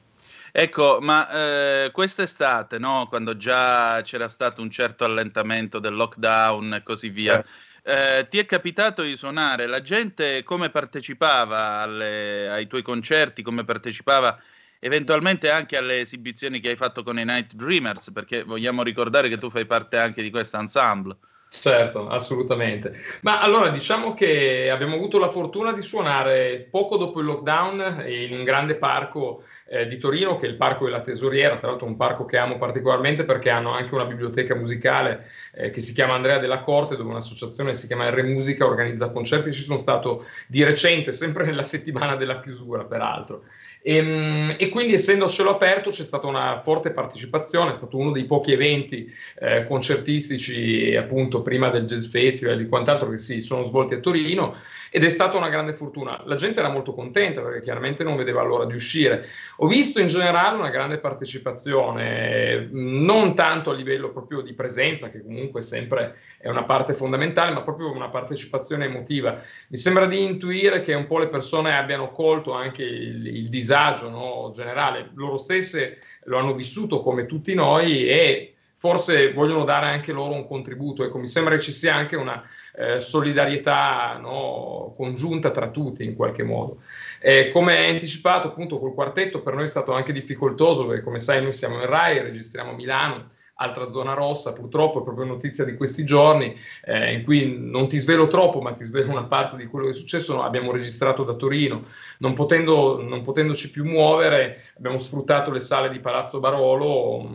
Ecco, 0.55 0.99
ma 1.01 1.31
eh, 1.31 1.91
quest'estate, 1.93 2.79
no, 2.79 3.07
quando 3.09 3.39
già 3.39 4.03
c'era 4.03 4.29
stato 4.29 4.61
un 4.61 4.71
certo 4.71 5.05
allentamento 5.05 5.79
del 5.79 5.95
lockdown 5.95 6.75
e 6.75 6.83
così 6.83 7.09
via, 7.09 7.43
certo. 7.43 7.51
eh, 7.85 8.27
ti 8.29 8.39
è 8.39 8.45
capitato 8.45 9.01
di 9.03 9.17
suonare? 9.17 9.67
La 9.67 9.81
gente 9.81 10.43
come 10.43 10.69
partecipava 10.69 11.79
alle, 11.79 12.51
ai 12.51 12.67
tuoi 12.67 12.83
concerti, 12.83 13.41
come 13.41 13.65
partecipava 13.65 14.39
eventualmente 14.79 15.49
anche 15.49 15.79
alle 15.79 16.01
esibizioni 16.01 16.61
che 16.61 16.69
hai 16.69 16.77
fatto 16.77 17.03
con 17.03 17.19
i 17.19 17.25
Night 17.25 17.55
Dreamers, 17.55 18.13
perché 18.13 18.43
vogliamo 18.43 18.83
ricordare 18.83 19.31
che 19.31 19.39
tu 19.39 19.49
fai 19.49 19.65
parte 19.65 19.97
anche 19.97 20.21
di 20.23 20.31
questo 20.31 20.59
ensemble. 20.59 21.17
Certo, 21.49 22.09
assolutamente. 22.09 22.99
Ma 23.21 23.41
allora 23.41 23.69
diciamo 23.69 24.15
che 24.15 24.71
abbiamo 24.71 24.97
avuto 24.97 25.19
la 25.19 25.29
fortuna 25.29 25.73
di 25.73 25.83
suonare 25.83 26.67
poco 26.71 26.97
dopo 26.97 27.21
il 27.21 27.27
lockdown 27.27 28.05
in 28.09 28.33
un 28.33 28.43
grande 28.43 28.77
parco 28.77 29.45
eh, 29.73 29.87
di 29.87 29.97
Torino, 29.97 30.37
che 30.37 30.45
è 30.45 30.51
il 30.51 30.57
Parco 30.57 30.85
della 30.85 31.01
Tesoriera, 31.01 31.57
tra 31.57 31.69
l'altro 31.69 31.87
un 31.87 31.97
parco 31.97 32.27
che 32.27 32.37
amo 32.37 32.59
particolarmente 32.59 33.25
perché 33.25 33.49
hanno 33.49 33.73
anche 33.73 33.95
una 33.95 34.05
biblioteca 34.05 34.55
musicale 34.55 35.31
eh, 35.55 35.71
che 35.71 35.81
si 35.81 35.95
chiama 35.95 36.13
Andrea 36.13 36.37
della 36.37 36.61
Corte, 36.61 36.95
dove 36.95 37.09
un'associazione 37.09 37.75
si 37.75 37.87
chiama 37.87 38.11
R 38.11 38.23
Musica 38.23 38.67
organizza 38.67 39.11
concerti. 39.11 39.51
Ci 39.51 39.63
sono 39.63 39.79
stato 39.79 40.27
di 40.47 40.63
recente, 40.63 41.11
sempre 41.13 41.47
nella 41.47 41.63
settimana 41.63 42.17
della 42.17 42.43
chiusura, 42.43 42.85
peraltro. 42.85 43.45
E, 43.81 43.97
ehm, 43.97 44.57
e, 44.59 44.69
quindi 44.69 44.93
essendo 44.93 45.27
cielo 45.27 45.51
aperto 45.51 45.89
c'è 45.89 46.05
stata 46.05 46.27
una 46.27 46.61
forte 46.61 46.91
partecipazione, 46.91 47.71
è 47.71 47.75
stato 47.75 47.97
uno 47.97 48.11
dei 48.11 48.27
pochi 48.27 48.53
eventi 48.53 49.11
eh, 49.39 49.65
concertistici 49.65 50.95
appunto 50.97 51.41
prima 51.41 51.71
del 51.71 51.87
Jazz 51.87 52.09
Festival 52.09 52.57
e 52.57 52.59
di 52.59 52.69
quant'altro 52.69 53.09
che 53.09 53.17
si 53.17 53.41
sono 53.41 53.63
svolti 53.63 53.95
a 53.95 54.01
Torino 54.01 54.55
ed 54.95 55.05
è 55.05 55.09
stata 55.09 55.39
una 55.39 55.49
grande 55.49 55.73
fortuna. 55.73 56.21
La 56.27 56.35
gente 56.35 56.59
era 56.61 56.69
molto 56.69 56.93
contenta 56.93 57.41
perché 57.41 57.63
chiaramente 57.63 58.05
non 58.05 58.15
vedeva 58.15 58.43
l'ora 58.43 58.67
di 58.67 58.75
uscire. 58.75 59.27
Ho 59.57 59.67
visto 59.67 60.01
in 60.01 60.07
generale 60.07 60.59
una 60.59 60.69
grande 60.69 60.99
partecipazione, 60.99 62.69
non 62.71 63.35
tanto 63.35 63.71
a 63.71 63.75
livello 63.75 64.11
proprio 64.11 64.43
di 64.43 64.53
presenza, 64.53 65.09
che 65.09 65.23
comunque 65.23 65.63
sempre 65.63 66.17
è 66.37 66.51
una 66.51 66.65
parte 66.65 66.93
fondamentale, 66.93 67.55
ma 67.55 67.63
proprio 67.63 67.91
una 67.91 68.11
partecipazione 68.11 68.85
emotiva. 68.85 69.41
Mi 69.69 69.79
sembra 69.79 70.05
di 70.05 70.23
intuire 70.23 70.83
che 70.83 70.93
un 70.93 71.07
po' 71.07 71.19
le 71.19 71.29
persone 71.29 71.75
abbiano 71.75 72.11
colto 72.11 72.53
anche 72.53 72.83
il, 72.83 73.27
il 73.27 73.49
disagio 73.49 74.11
no, 74.11 74.51
generale, 74.55 75.11
loro 75.15 75.39
stesse 75.39 76.01
lo 76.25 76.37
hanno 76.37 76.53
vissuto 76.53 77.01
come 77.01 77.25
tutti 77.25 77.55
noi 77.55 78.07
e 78.07 78.52
forse 78.83 79.33
vogliono 79.33 79.63
dare 79.63 79.87
anche 79.87 80.11
loro 80.11 80.35
un 80.35 80.45
contributo. 80.45 81.05
Ecco, 81.05 81.19
mi 81.19 81.29
sembra 81.29 81.55
che 81.55 81.61
ci 81.61 81.71
sia 81.71 81.95
anche 81.95 82.17
una 82.17 82.43
eh, 82.75 82.99
solidarietà 82.99 84.19
no, 84.21 84.93
congiunta 84.97 85.53
tra 85.53 85.69
tutti 85.69 86.03
in 86.03 86.17
qualche 86.17 86.43
modo. 86.43 86.81
Eh, 87.21 87.53
come 87.53 87.87
anticipato 87.87 88.49
appunto 88.49 88.81
col 88.81 88.93
quartetto, 88.93 89.41
per 89.41 89.55
noi 89.55 89.67
è 89.67 89.69
stato 89.69 89.93
anche 89.93 90.13
difficoltoso 90.13 90.85
perché 90.87 91.05
come 91.05 91.21
sai 91.21 91.41
noi 91.41 91.53
siamo 91.53 91.77
in 91.77 91.87
RAI, 91.87 92.23
registriamo 92.23 92.73
a 92.73 92.75
Milano 92.75 93.31
altra 93.55 93.89
zona 93.89 94.15
rossa, 94.15 94.53
purtroppo 94.53 95.01
è 95.01 95.05
proprio 95.05 95.27
notizia 95.27 95.65
di 95.65 95.77
questi 95.77 96.05
giorni, 96.05 96.57
eh, 96.85 97.13
in 97.13 97.25
cui 97.25 97.57
non 97.59 97.89
ti 97.89 97.99
svelo 97.99 98.27
troppo, 98.27 98.61
ma 98.61 98.73
ti 98.73 98.85
svelo 98.85 99.11
una 99.11 99.25
parte 99.25 99.57
di 99.57 99.67
quello 99.67 99.87
che 99.87 99.93
è 99.93 99.95
successo. 99.95 100.35
No, 100.35 100.43
abbiamo 100.43 100.73
registrato 100.73 101.23
da 101.23 101.35
Torino, 101.35 101.85
non, 102.19 102.35
potendo, 102.35 103.01
non, 103.01 103.23
potendoci 103.23 103.71
più 103.71 103.85
muovere, 103.85 104.73
abbiamo 104.77 104.99
sfruttato 104.99 105.51
le 105.51 105.61
sale 105.61 105.91
di 105.91 106.01
Palazzo 106.01 106.41
Barolo, 106.41 107.29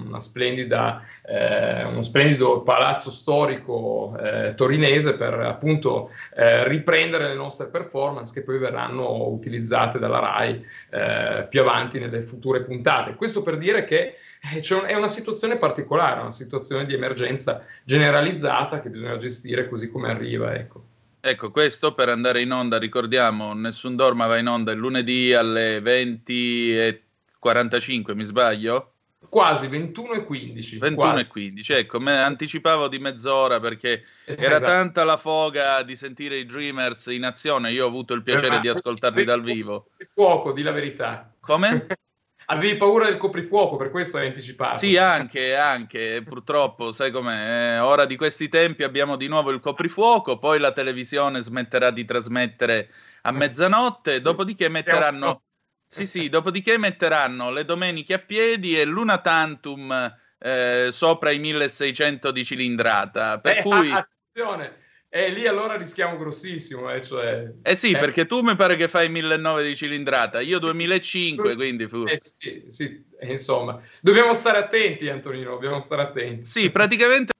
eh, 1.29 1.83
uno 1.83 2.03
splendido 2.03 2.61
palazzo 2.61 3.11
storico 3.11 4.17
eh, 4.17 4.53
torinese 4.55 5.15
per 5.15 5.33
appunto 5.33 6.09
eh, 6.35 6.67
riprendere 6.67 7.27
le 7.27 7.35
nostre 7.35 7.67
performance 7.67 8.33
che 8.33 8.43
poi 8.43 8.57
verranno 8.57 9.27
utilizzate 9.27 9.99
dalla 9.99 10.19
RAI 10.19 10.65
eh, 10.89 11.47
più 11.49 11.61
avanti 11.61 11.99
nelle 11.99 12.21
future 12.21 12.63
puntate. 12.63 13.15
Questo 13.15 13.41
per 13.41 13.57
dire 13.57 13.83
che 13.83 14.15
cioè, 14.61 14.83
è 14.83 14.95
una 14.95 15.07
situazione 15.07 15.57
particolare, 15.57 16.21
una 16.21 16.31
situazione 16.31 16.85
di 16.85 16.93
emergenza 16.93 17.65
generalizzata 17.83 18.79
che 18.79 18.89
bisogna 18.89 19.17
gestire 19.17 19.67
così 19.67 19.89
come 19.89 20.09
arriva. 20.09 20.53
Ecco. 20.53 20.83
Ecco, 21.19 21.49
questo 21.51 21.93
per 21.93 22.07
andare 22.09 22.41
in 22.41 22.51
onda, 22.51 22.77
ricordiamo, 22.77 23.53
Nessun 23.53 23.97
Dorma 23.97 24.27
va 24.27 24.37
in 24.37 24.47
onda 24.47 24.71
il 24.71 24.77
lunedì 24.77 25.33
alle 25.33 25.79
20.45, 25.79 28.13
mi 28.13 28.23
sbaglio? 28.23 28.91
Quasi 29.27 29.67
21 29.67 30.13
e 30.13 30.23
15. 30.23 30.77
21 30.77 30.95
quasi. 30.95 31.23
e 31.23 31.27
15, 31.27 31.73
ecco, 31.73 31.99
me 31.99 32.17
anticipavo 32.17 32.87
di 32.87 32.99
mezz'ora 32.99 33.59
perché 33.59 34.03
era 34.23 34.55
esatto. 34.55 34.71
tanta 34.71 35.03
la 35.03 35.17
foga 35.17 35.83
di 35.83 35.97
sentire 35.97 36.37
i 36.37 36.45
Dreamers 36.45 37.07
in 37.07 37.25
azione, 37.25 37.71
io 37.71 37.83
ho 37.83 37.89
avuto 37.89 38.13
il 38.13 38.23
piacere 38.23 38.47
esatto. 38.47 38.61
di 38.61 38.69
ascoltarli 38.69 39.25
dal 39.25 39.43
vivo. 39.43 39.89
Il 39.97 40.07
fuoco, 40.07 40.53
di 40.53 40.61
la 40.61 40.71
verità. 40.71 41.29
Come? 41.41 41.87
Avevi 42.49 42.77
paura 42.77 43.05
del 43.05 43.17
coprifuoco, 43.17 43.75
per 43.75 43.89
questo 43.89 44.17
hai 44.17 44.27
anticipato. 44.27 44.77
Sì, 44.77 44.95
anche, 44.95 45.55
anche, 45.55 46.23
purtroppo, 46.25 46.93
sai 46.93 47.11
com'è, 47.11 47.75
eh, 47.75 47.79
ora 47.79 48.05
di 48.05 48.15
questi 48.15 48.47
tempi 48.47 48.83
abbiamo 48.83 49.17
di 49.17 49.27
nuovo 49.27 49.51
il 49.51 49.59
coprifuoco, 49.59 50.37
poi 50.37 50.57
la 50.57 50.71
televisione 50.71 51.41
smetterà 51.41 51.91
di 51.91 52.05
trasmettere 52.05 52.89
a 53.23 53.31
mezzanotte, 53.31 54.21
dopodiché 54.21 54.69
metteranno... 54.69 55.41
Sì, 55.89 56.05
sì, 56.05 56.29
dopodiché 56.29 56.77
metteranno 56.77 57.49
le 57.49 57.63
domeniche 57.63 58.13
a 58.13 58.19
piedi 58.19 58.77
e 58.77 58.83
l'una 58.83 59.19
tantum 59.19 60.15
eh, 60.37 60.87
sopra 60.91 61.31
i 61.31 61.39
1600 61.39 62.31
di 62.31 62.45
cilindrata. 62.45 63.39
Per 63.39 63.57
eh, 63.57 63.61
cui... 63.61 63.91
Attenzione! 63.91 64.85
E 65.17 65.31
lì 65.31 65.47
allora 65.47 65.75
rischiamo 65.77 66.15
grossissimo. 66.15 66.91
Eh, 66.91 67.01
cioè, 67.01 67.51
eh 67.63 67.75
sì, 67.75 67.89
eh. 67.89 67.97
perché 67.97 68.27
tu 68.27 68.41
mi 68.41 68.55
pare 68.55 68.75
che 68.75 68.87
fai 68.87 69.09
1900 69.09 69.67
di 69.67 69.75
cilindrata, 69.75 70.41
io 70.41 70.59
2005, 70.59 71.55
quindi 71.55 71.87
fu... 71.87 72.03
Eh 72.05 72.19
sì, 72.19 72.67
sì, 72.69 73.03
insomma, 73.21 73.81
dobbiamo 73.99 74.35
stare 74.35 74.59
attenti 74.59 75.09
Antonino, 75.09 75.49
dobbiamo 75.49 75.81
stare 75.81 76.03
attenti. 76.03 76.45
Sì, 76.45 76.69
praticamente... 76.69 77.33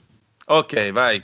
Ok, 0.47 0.91
vai. 0.91 1.23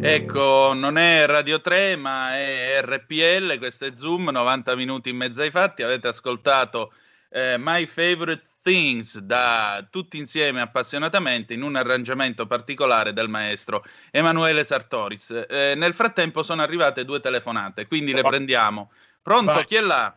Ecco, 0.00 0.72
non 0.74 0.96
è 0.96 1.26
Radio 1.26 1.60
3, 1.60 1.96
ma 1.96 2.36
è 2.36 2.80
RPL, 2.82 3.58
questo 3.58 3.84
è 3.84 3.92
Zoom, 3.96 4.28
90 4.30 4.76
minuti 4.76 5.10
in 5.10 5.16
mezzo 5.16 5.42
ai 5.42 5.50
fatti. 5.50 5.82
Avete 5.82 6.06
ascoltato 6.06 6.92
eh, 7.30 7.56
My 7.58 7.84
Favorite 7.86 8.44
Things 8.62 9.18
da 9.18 9.84
tutti 9.90 10.16
insieme 10.16 10.60
appassionatamente 10.60 11.52
in 11.52 11.62
un 11.62 11.74
arrangiamento 11.74 12.46
particolare 12.46 13.12
del 13.12 13.28
maestro 13.28 13.82
Emanuele 14.12 14.62
Sartoris. 14.62 15.46
Eh, 15.48 15.74
nel 15.76 15.94
frattempo 15.94 16.44
sono 16.44 16.62
arrivate 16.62 17.04
due 17.04 17.18
telefonate, 17.18 17.88
quindi 17.88 18.12
le 18.12 18.22
prendiamo. 18.22 18.90
Pronto, 19.20 19.52
Vai. 19.52 19.64
chi 19.64 19.74
è 19.74 19.80
là? 19.80 20.14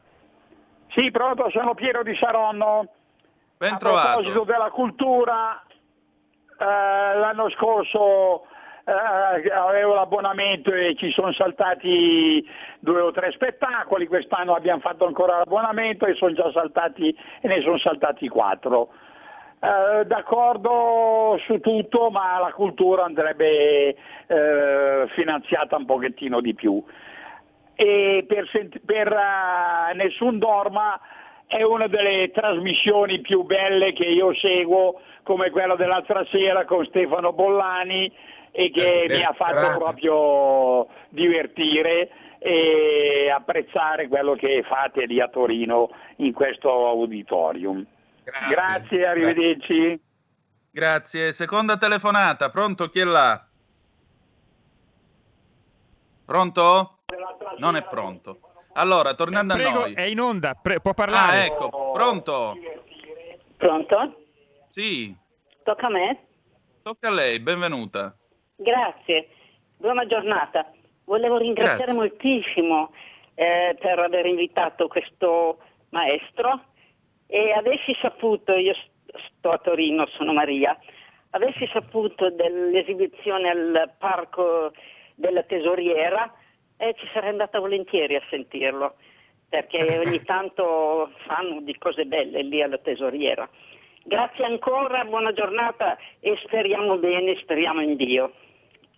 Sì, 0.90 1.10
pronto, 1.10 1.50
sono 1.50 1.74
Piero 1.74 2.04
di 2.04 2.16
Saronno. 2.18 2.88
Ben 3.58 3.80
trovato. 3.80 4.08
A 4.08 4.12
proposito 4.14 4.44
della 4.44 4.70
cultura, 4.70 5.64
eh, 6.60 7.18
l'anno 7.18 7.50
scorso 7.50 8.46
eh, 8.84 9.52
avevo 9.52 9.94
l'abbonamento 9.94 10.74
e 10.74 10.96
ci 10.96 11.12
sono 11.12 11.32
saltati 11.34 12.48
due 12.80 13.02
o 13.02 13.12
tre 13.12 13.32
spettacoli, 13.32 14.08
quest'anno 14.08 14.56
abbiamo 14.56 14.82
fatto 14.82 15.06
ancora 15.06 15.38
l'abbonamento 15.38 16.06
e 16.06 16.16
saltati 16.52 17.16
e 17.42 17.48
ne 17.48 17.62
sono 17.62 17.78
saltati 17.78 18.28
quattro. 18.28 18.90
Eh, 19.64 20.06
d'accordo 20.06 21.40
su 21.46 21.60
tutto, 21.60 22.10
ma 22.10 22.40
la 22.40 22.52
cultura 22.52 23.04
andrebbe 23.04 23.96
eh, 24.26 25.06
finanziata 25.10 25.78
un 25.78 25.86
pochettino 25.86 26.42
di 26.42 26.56
più. 26.56 26.84
E 27.76 28.26
per, 28.28 28.48
per 28.86 29.12
uh, 29.12 29.96
Nessun 29.96 30.40
Dorma 30.40 31.00
è 31.46 31.62
una 31.64 31.88
delle 31.88 32.32
trasmissioni 32.32 33.22
più 33.22 33.44
belle 33.44 33.94
che 33.94 34.06
io 34.06 34.34
seguo, 34.36 35.02
come 35.24 35.50
quella 35.52 35.76
dell'altra 35.76 36.26
sera 36.32 36.66
con 36.66 36.86
Stefano 36.86 37.34
Bollani, 37.34 38.12
e 38.52 38.70
che 38.72 39.04
eh, 39.04 39.08
mi 39.08 39.24
ha 39.24 39.34
fatto 39.34 39.78
proprio 39.78 40.88
divertire 41.10 42.10
e 42.38 43.30
apprezzare 43.34 44.08
quello 44.08 44.34
che 44.34 44.64
fate 44.68 45.06
lì 45.06 45.22
a 45.22 45.30
Torino 45.30 45.90
in 46.18 46.34
questo 46.34 46.88
auditorium. 46.88 47.86
Grazie, 48.24 48.50
Grazie 48.50 49.06
arrivederci. 49.06 50.02
Grazie. 50.72 51.32
Seconda 51.34 51.78
telefonata, 51.78 52.50
pronto? 52.50 52.90
Chi 52.90 53.00
è 53.00 53.04
là? 53.04 53.46
Pronto? 56.26 57.00
Non 57.58 57.76
è 57.76 57.84
pronto. 57.84 58.40
Allora, 58.74 59.14
tornando 59.16 59.54
eh, 59.54 59.58
prego, 59.58 59.78
a 59.78 59.82
noi. 59.82 59.94
È 59.94 60.04
in 60.04 60.20
onda, 60.20 60.54
pre- 60.54 60.80
può 60.80 60.94
parlare. 60.94 61.38
Ah, 61.38 61.44
ecco, 61.44 61.92
pronto? 61.94 62.56
Pronto? 63.58 64.16
Sì. 64.70 65.16
Tocca 65.64 65.88
a 65.88 65.90
me? 65.90 66.26
Tocca 66.82 67.10
a 67.10 67.12
lei, 67.12 67.40
benvenuta. 67.40 68.16
Grazie, 68.62 69.30
buona 69.76 70.06
giornata. 70.06 70.72
Volevo 71.06 71.38
ringraziare 71.38 71.92
Grazie. 71.92 71.94
moltissimo 71.94 72.92
eh, 73.34 73.76
per 73.80 73.98
aver 73.98 74.28
invitato 74.28 74.88
questo 74.88 75.58
maestro 75.90 76.66
e 77.26 77.54
avessi 77.54 77.98
saputo, 78.00 78.54
io 78.54 78.76
sto 79.38 79.50
a 79.50 79.58
Torino, 79.58 80.06
sono 80.10 80.32
Maria, 80.32 80.78
avessi 81.32 81.68
saputo 81.74 82.30
dell'esibizione 82.30 83.50
al 83.50 83.94
parco 83.98 84.74
della 85.16 85.42
tesoriera, 85.42 86.32
eh, 86.78 86.94
ci 87.00 87.10
sarei 87.14 87.30
andata 87.30 87.60
volentieri 87.60 88.16
a 88.16 88.22
sentirlo, 88.30 88.94
perché 89.50 89.98
ogni 89.98 90.22
tanto 90.24 91.10
fanno 91.26 91.62
di 91.62 91.76
cose 91.80 92.06
belle 92.06 92.44
lì 92.44 92.62
alla 92.62 92.78
tesoriera. 92.78 93.50
Grazie 94.04 94.46
ancora, 94.46 95.04
buona 95.04 95.34
giornata 95.34 95.98
e 96.20 96.38
speriamo 96.44 96.98
bene, 96.98 97.36
speriamo 97.38 97.82
in 97.82 97.96
Dio. 97.96 98.34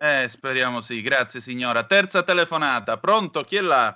Eh, 0.04 0.28
speriamo 0.28 0.82
sì, 0.82 1.02
grazie 1.02 1.40
signora. 1.40 1.86
Terza 1.86 2.24
telefonata, 2.24 2.98
pronto? 2.98 3.44
Chi 3.44 3.56
è 3.56 3.62
là? 3.62 3.96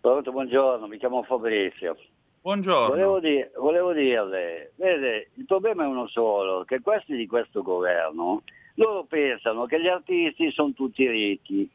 Pronto, 0.00 0.30
buongiorno, 0.30 0.86
mi 0.86 0.98
chiamo 0.98 1.24
Fabrizio. 1.24 1.96
Buongiorno. 2.42 2.90
Volevo, 2.90 3.18
dire, 3.18 3.50
volevo 3.56 3.92
dirle, 3.92 4.70
vede, 4.76 5.30
il 5.34 5.44
problema 5.44 5.82
è 5.82 5.88
uno 5.88 6.06
solo, 6.06 6.62
che 6.62 6.80
questi 6.80 7.16
di 7.16 7.26
questo 7.26 7.62
governo, 7.62 8.44
loro 8.74 9.02
pensano 9.02 9.66
che 9.66 9.80
gli 9.80 9.88
artisti 9.88 10.52
sono 10.52 10.72
tutti 10.74 11.04
ricchi, 11.08 11.68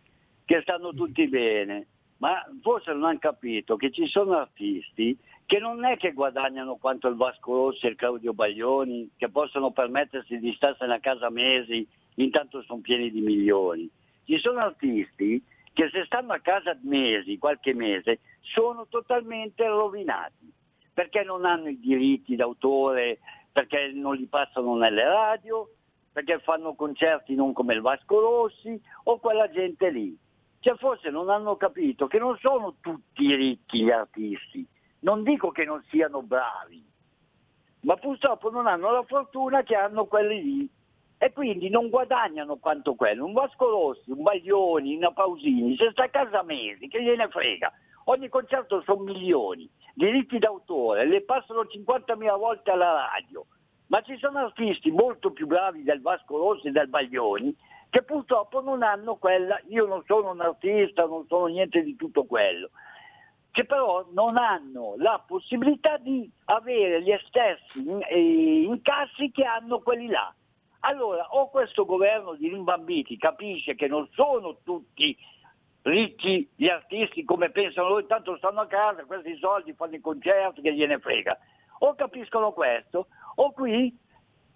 che 0.45 0.61
stanno 0.61 0.93
tutti 0.93 1.27
bene, 1.27 1.87
ma 2.19 2.41
forse 2.61 2.93
non 2.93 3.03
hanno 3.03 3.19
capito 3.19 3.75
che 3.75 3.91
ci 3.91 4.07
sono 4.07 4.37
artisti 4.37 5.17
che 5.45 5.59
non 5.59 5.83
è 5.83 5.97
che 5.97 6.13
guadagnano 6.13 6.77
quanto 6.79 7.09
il 7.09 7.17
Vasco 7.17 7.53
Rossi 7.53 7.85
e 7.85 7.89
il 7.89 7.95
Claudio 7.97 8.31
Baglioni, 8.31 9.09
che 9.17 9.27
possono 9.27 9.71
permettersi 9.71 10.39
di 10.39 10.53
starsene 10.53 10.93
a 10.93 10.99
casa 11.01 11.29
mesi 11.29 11.85
intanto 12.23 12.61
sono 12.63 12.81
pieni 12.81 13.11
di 13.11 13.21
milioni. 13.21 13.89
Ci 14.23 14.37
sono 14.39 14.59
artisti 14.59 15.43
che 15.73 15.89
se 15.91 16.03
stanno 16.05 16.33
a 16.33 16.39
casa 16.39 16.77
mesi, 16.83 17.37
qualche 17.37 17.73
mese, 17.73 18.19
sono 18.41 18.87
totalmente 18.87 19.65
rovinati, 19.65 20.51
perché 20.93 21.23
non 21.23 21.45
hanno 21.45 21.69
i 21.69 21.79
diritti 21.79 22.35
d'autore, 22.35 23.19
perché 23.51 23.91
non 23.93 24.15
li 24.15 24.25
passano 24.25 24.75
nelle 24.75 25.03
radio, 25.03 25.69
perché 26.11 26.39
fanno 26.39 26.75
concerti 26.75 27.35
non 27.35 27.53
come 27.53 27.73
il 27.73 27.81
Vasco 27.81 28.19
Rossi 28.19 28.79
o 29.03 29.19
quella 29.19 29.49
gente 29.49 29.89
lì. 29.89 30.17
Cioè 30.59 30.75
forse 30.75 31.09
non 31.09 31.29
hanno 31.29 31.55
capito 31.55 32.07
che 32.07 32.19
non 32.19 32.37
sono 32.37 32.75
tutti 32.81 33.33
ricchi 33.33 33.83
gli 33.83 33.89
artisti, 33.89 34.65
non 34.99 35.23
dico 35.23 35.49
che 35.49 35.63
non 35.63 35.83
siano 35.89 36.21
bravi, 36.21 36.85
ma 37.81 37.95
purtroppo 37.95 38.51
non 38.51 38.67
hanno 38.67 38.91
la 38.91 39.03
fortuna 39.03 39.63
che 39.63 39.75
hanno 39.75 40.05
quelli 40.05 40.43
lì 40.43 40.69
e 41.23 41.31
quindi 41.33 41.69
non 41.69 41.89
guadagnano 41.89 42.55
quanto 42.55 42.95
quello. 42.95 43.25
Un 43.25 43.33
Vasco 43.33 43.69
Rossi, 43.69 44.09
un 44.09 44.23
Baglioni, 44.23 44.95
una 44.95 45.11
Pausini, 45.11 45.75
se 45.75 45.91
sta 45.91 46.05
a 46.05 46.09
casa 46.09 46.41
mesi, 46.41 46.87
che 46.87 46.99
gliene 46.99 47.27
frega. 47.27 47.71
Ogni 48.05 48.27
concerto 48.27 48.81
sono 48.81 49.03
milioni, 49.03 49.69
diritti 49.93 50.39
d'autore, 50.39 51.05
le 51.05 51.21
passano 51.21 51.61
50.000 51.61 52.37
volte 52.39 52.71
alla 52.71 53.07
radio. 53.13 53.45
Ma 53.89 54.01
ci 54.01 54.17
sono 54.17 54.39
artisti 54.39 54.89
molto 54.89 55.29
più 55.29 55.45
bravi 55.45 55.83
del 55.83 56.01
Vasco 56.01 56.37
Rossi 56.37 56.69
e 56.69 56.71
del 56.71 56.87
Baglioni 56.87 57.55
che 57.91 58.01
purtroppo 58.01 58.59
non 58.59 58.81
hanno 58.81 59.17
quella, 59.17 59.61
io 59.67 59.85
non 59.85 60.01
sono 60.07 60.31
un 60.31 60.41
artista, 60.41 61.05
non 61.05 61.27
sono 61.27 61.45
niente 61.45 61.83
di 61.83 61.95
tutto 61.95 62.23
quello, 62.23 62.71
che 63.51 63.65
però 63.65 64.07
non 64.13 64.37
hanno 64.37 64.95
la 64.97 65.23
possibilità 65.23 65.97
di 65.97 66.27
avere 66.45 67.03
gli 67.03 67.15
stessi 67.27 67.85
eh, 68.09 68.61
incassi 68.63 69.29
che 69.29 69.43
hanno 69.43 69.81
quelli 69.81 70.07
là. 70.07 70.33
Allora, 70.81 71.27
o 71.31 71.49
questo 71.49 71.85
governo 71.85 72.33
di 72.33 72.47
rimbambiti 72.47 73.17
capisce 73.17 73.75
che 73.75 73.87
non 73.87 74.07
sono 74.13 74.57
tutti 74.63 75.15
ricchi 75.83 76.49
gli 76.55 76.67
artisti 76.67 77.23
come 77.23 77.49
pensano 77.49 77.89
loro, 77.89 78.01
intanto 78.01 78.37
stanno 78.37 78.61
a 78.61 78.67
casa, 78.67 79.05
questi 79.05 79.37
soldi 79.37 79.73
fanno 79.73 79.95
i 79.95 79.99
concerti, 79.99 80.61
che 80.61 80.73
gliene 80.73 80.99
frega. 80.99 81.37
O 81.79 81.95
capiscono 81.95 82.51
questo, 82.51 83.07
o 83.35 83.51
qui 83.51 83.95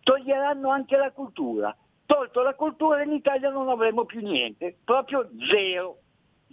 toglieranno 0.01 0.69
anche 0.69 0.97
la 0.97 1.11
cultura. 1.11 1.75
Tolto 2.05 2.41
la 2.41 2.53
cultura 2.53 3.01
in 3.01 3.13
Italia 3.13 3.49
non 3.49 3.69
avremo 3.69 4.05
più 4.05 4.21
niente, 4.21 4.77
proprio 4.83 5.29
zero, 5.49 5.97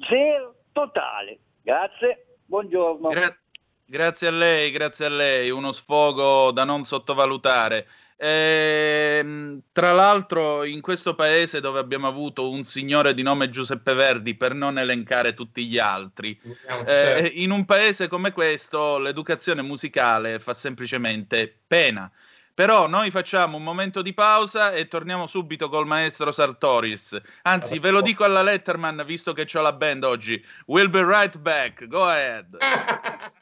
zero 0.08 0.54
totale. 0.72 1.38
Grazie, 1.62 2.38
buongiorno. 2.46 3.08
Gra- 3.08 3.36
grazie 3.84 4.28
a 4.28 4.32
lei, 4.32 4.70
grazie 4.70 5.06
a 5.06 5.10
lei, 5.10 5.50
uno 5.50 5.72
sfogo 5.72 6.50
da 6.52 6.64
non 6.64 6.84
sottovalutare. 6.84 7.86
Eh, 8.24 9.58
tra 9.72 9.90
l'altro, 9.90 10.62
in 10.62 10.80
questo 10.80 11.16
paese 11.16 11.60
dove 11.60 11.80
abbiamo 11.80 12.06
avuto 12.06 12.48
un 12.48 12.62
signore 12.62 13.14
di 13.14 13.22
nome 13.22 13.50
Giuseppe 13.50 13.94
Verdi, 13.94 14.36
per 14.36 14.54
non 14.54 14.78
elencare 14.78 15.34
tutti 15.34 15.66
gli 15.66 15.76
altri, 15.76 16.40
eh, 16.86 17.32
in 17.34 17.50
un 17.50 17.64
paese 17.64 18.06
come 18.06 18.30
questo 18.30 19.00
l'educazione 19.00 19.60
musicale 19.60 20.38
fa 20.38 20.54
semplicemente 20.54 21.52
pena. 21.66 22.08
Però 22.54 22.86
noi 22.86 23.10
facciamo 23.10 23.56
un 23.56 23.64
momento 23.64 24.02
di 24.02 24.14
pausa 24.14 24.70
e 24.70 24.86
torniamo 24.86 25.26
subito 25.26 25.68
col 25.68 25.86
maestro 25.88 26.30
Sartoris. 26.30 27.20
Anzi, 27.42 27.80
ve 27.80 27.90
lo 27.90 28.02
dico 28.02 28.22
alla 28.22 28.42
Letterman, 28.42 29.02
visto 29.04 29.32
che 29.32 29.48
ho 29.52 29.62
la 29.62 29.72
band 29.72 30.04
oggi. 30.04 30.40
We'll 30.66 30.90
be 30.90 31.02
right 31.02 31.36
back. 31.38 31.88
Go 31.88 32.06
ahead. 32.06 32.56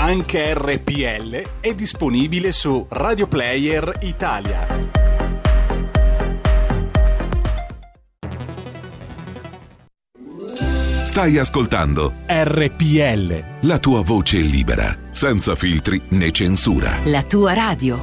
anche 0.00 0.54
RPL 0.54 1.60
è 1.60 1.74
disponibile 1.74 2.52
su 2.52 2.86
Radio 2.88 3.26
Player 3.26 3.98
Italia. 4.00 4.66
Stai 11.04 11.36
ascoltando 11.36 12.14
RPL, 12.26 13.66
la 13.66 13.78
tua 13.78 14.00
voce 14.00 14.38
libera, 14.38 14.96
senza 15.10 15.54
filtri 15.54 16.00
né 16.08 16.30
censura. 16.30 16.96
La 17.04 17.22
tua 17.22 17.52
radio. 17.52 18.00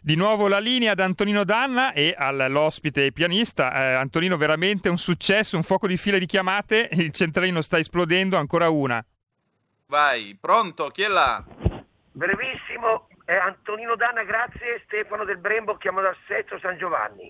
Di 0.00 0.14
nuovo 0.16 0.48
la 0.48 0.58
linea 0.58 0.92
ad 0.92 1.00
Antonino 1.00 1.44
Danna 1.44 1.92
e 1.92 2.14
all'ospite 2.16 3.12
pianista. 3.12 3.74
Eh, 3.74 3.94
Antonino, 3.96 4.38
veramente 4.38 4.88
un 4.88 4.98
successo, 4.98 5.56
un 5.56 5.62
fuoco 5.62 5.86
di 5.86 5.98
file 5.98 6.18
di 6.18 6.26
chiamate. 6.26 6.88
Il 6.92 7.12
centralino 7.12 7.60
sta 7.60 7.78
esplodendo, 7.78 8.38
ancora 8.38 8.70
una. 8.70 9.04
Vai, 9.86 10.36
pronto? 10.40 10.88
Chi 10.88 11.02
è 11.02 11.08
là? 11.08 11.44
Brevissimo, 12.12 13.08
eh, 13.26 13.36
Antonino 13.36 13.96
Danna, 13.96 14.24
grazie. 14.24 14.82
Stefano 14.84 15.24
del 15.24 15.38
Brembo, 15.38 15.76
chiamo 15.76 16.00
dal 16.00 16.16
Sesto 16.26 16.58
San 16.58 16.78
Giovanni. 16.78 17.28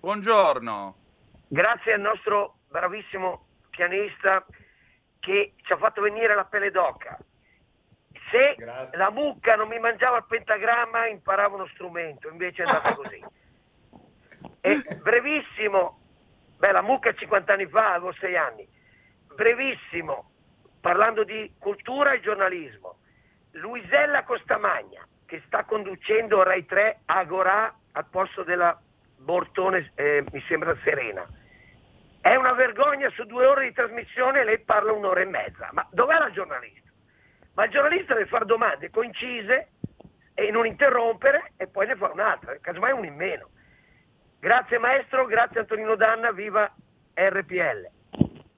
Buongiorno. 0.00 0.96
Grazie 1.48 1.92
al 1.92 2.00
nostro 2.00 2.56
bravissimo 2.68 3.46
pianista 3.68 4.44
che 5.20 5.52
ci 5.62 5.72
ha 5.72 5.76
fatto 5.76 6.00
venire 6.00 6.34
la 6.34 6.46
pelle 6.46 6.70
d'oca. 6.70 7.18
Se 8.30 8.56
la 8.92 9.10
mucca 9.10 9.56
non 9.56 9.68
mi 9.68 9.78
mangiava 9.78 10.16
il 10.16 10.24
pentagramma 10.26 11.06
imparavo 11.06 11.56
uno 11.56 11.68
strumento, 11.74 12.28
invece 12.28 12.62
è 12.62 12.66
andata 12.66 12.94
così. 12.94 13.22
E 14.64 14.80
brevissimo, 15.02 16.00
beh 16.56 16.70
la 16.70 16.82
mucca 16.82 17.12
50 17.12 17.52
anni 17.52 17.66
fa, 17.66 17.94
avevo 17.94 18.12
6 18.12 18.36
anni, 18.36 18.68
brevissimo, 19.34 20.31
parlando 20.82 21.22
di 21.22 21.54
cultura 21.58 22.12
e 22.12 22.20
giornalismo, 22.20 22.98
Luisella 23.52 24.24
Costamagna 24.24 25.06
che 25.24 25.40
sta 25.46 25.64
conducendo 25.64 26.42
Rai 26.42 26.66
3 26.66 27.02
Agorà 27.06 27.72
al 27.92 28.06
posto 28.10 28.42
della 28.42 28.78
Bortone, 29.16 29.92
eh, 29.94 30.24
mi 30.32 30.42
sembra 30.46 30.76
Serena. 30.82 31.26
È 32.20 32.34
una 32.34 32.52
vergogna 32.52 33.08
su 33.10 33.24
due 33.24 33.46
ore 33.46 33.68
di 33.68 33.72
trasmissione 33.72 34.44
lei 34.44 34.58
parla 34.58 34.92
un'ora 34.92 35.20
e 35.20 35.24
mezza. 35.24 35.68
Ma 35.72 35.86
dov'è 35.90 36.18
la 36.18 36.30
giornalista? 36.32 36.90
Ma 37.54 37.64
il 37.64 37.70
giornalista 37.70 38.14
deve 38.14 38.26
fare 38.26 38.44
domande 38.44 38.90
concise 38.90 39.68
e 40.34 40.50
non 40.50 40.66
interrompere 40.66 41.52
e 41.56 41.68
poi 41.68 41.86
ne 41.86 41.96
fa 41.96 42.10
un'altra, 42.10 42.58
casomai 42.60 42.92
un 42.92 43.04
in 43.04 43.14
meno. 43.14 43.50
Grazie 44.40 44.78
maestro, 44.78 45.26
grazie 45.26 45.60
Antonino 45.60 45.94
Danna, 45.94 46.32
viva 46.32 46.70
RPL. 47.14 48.01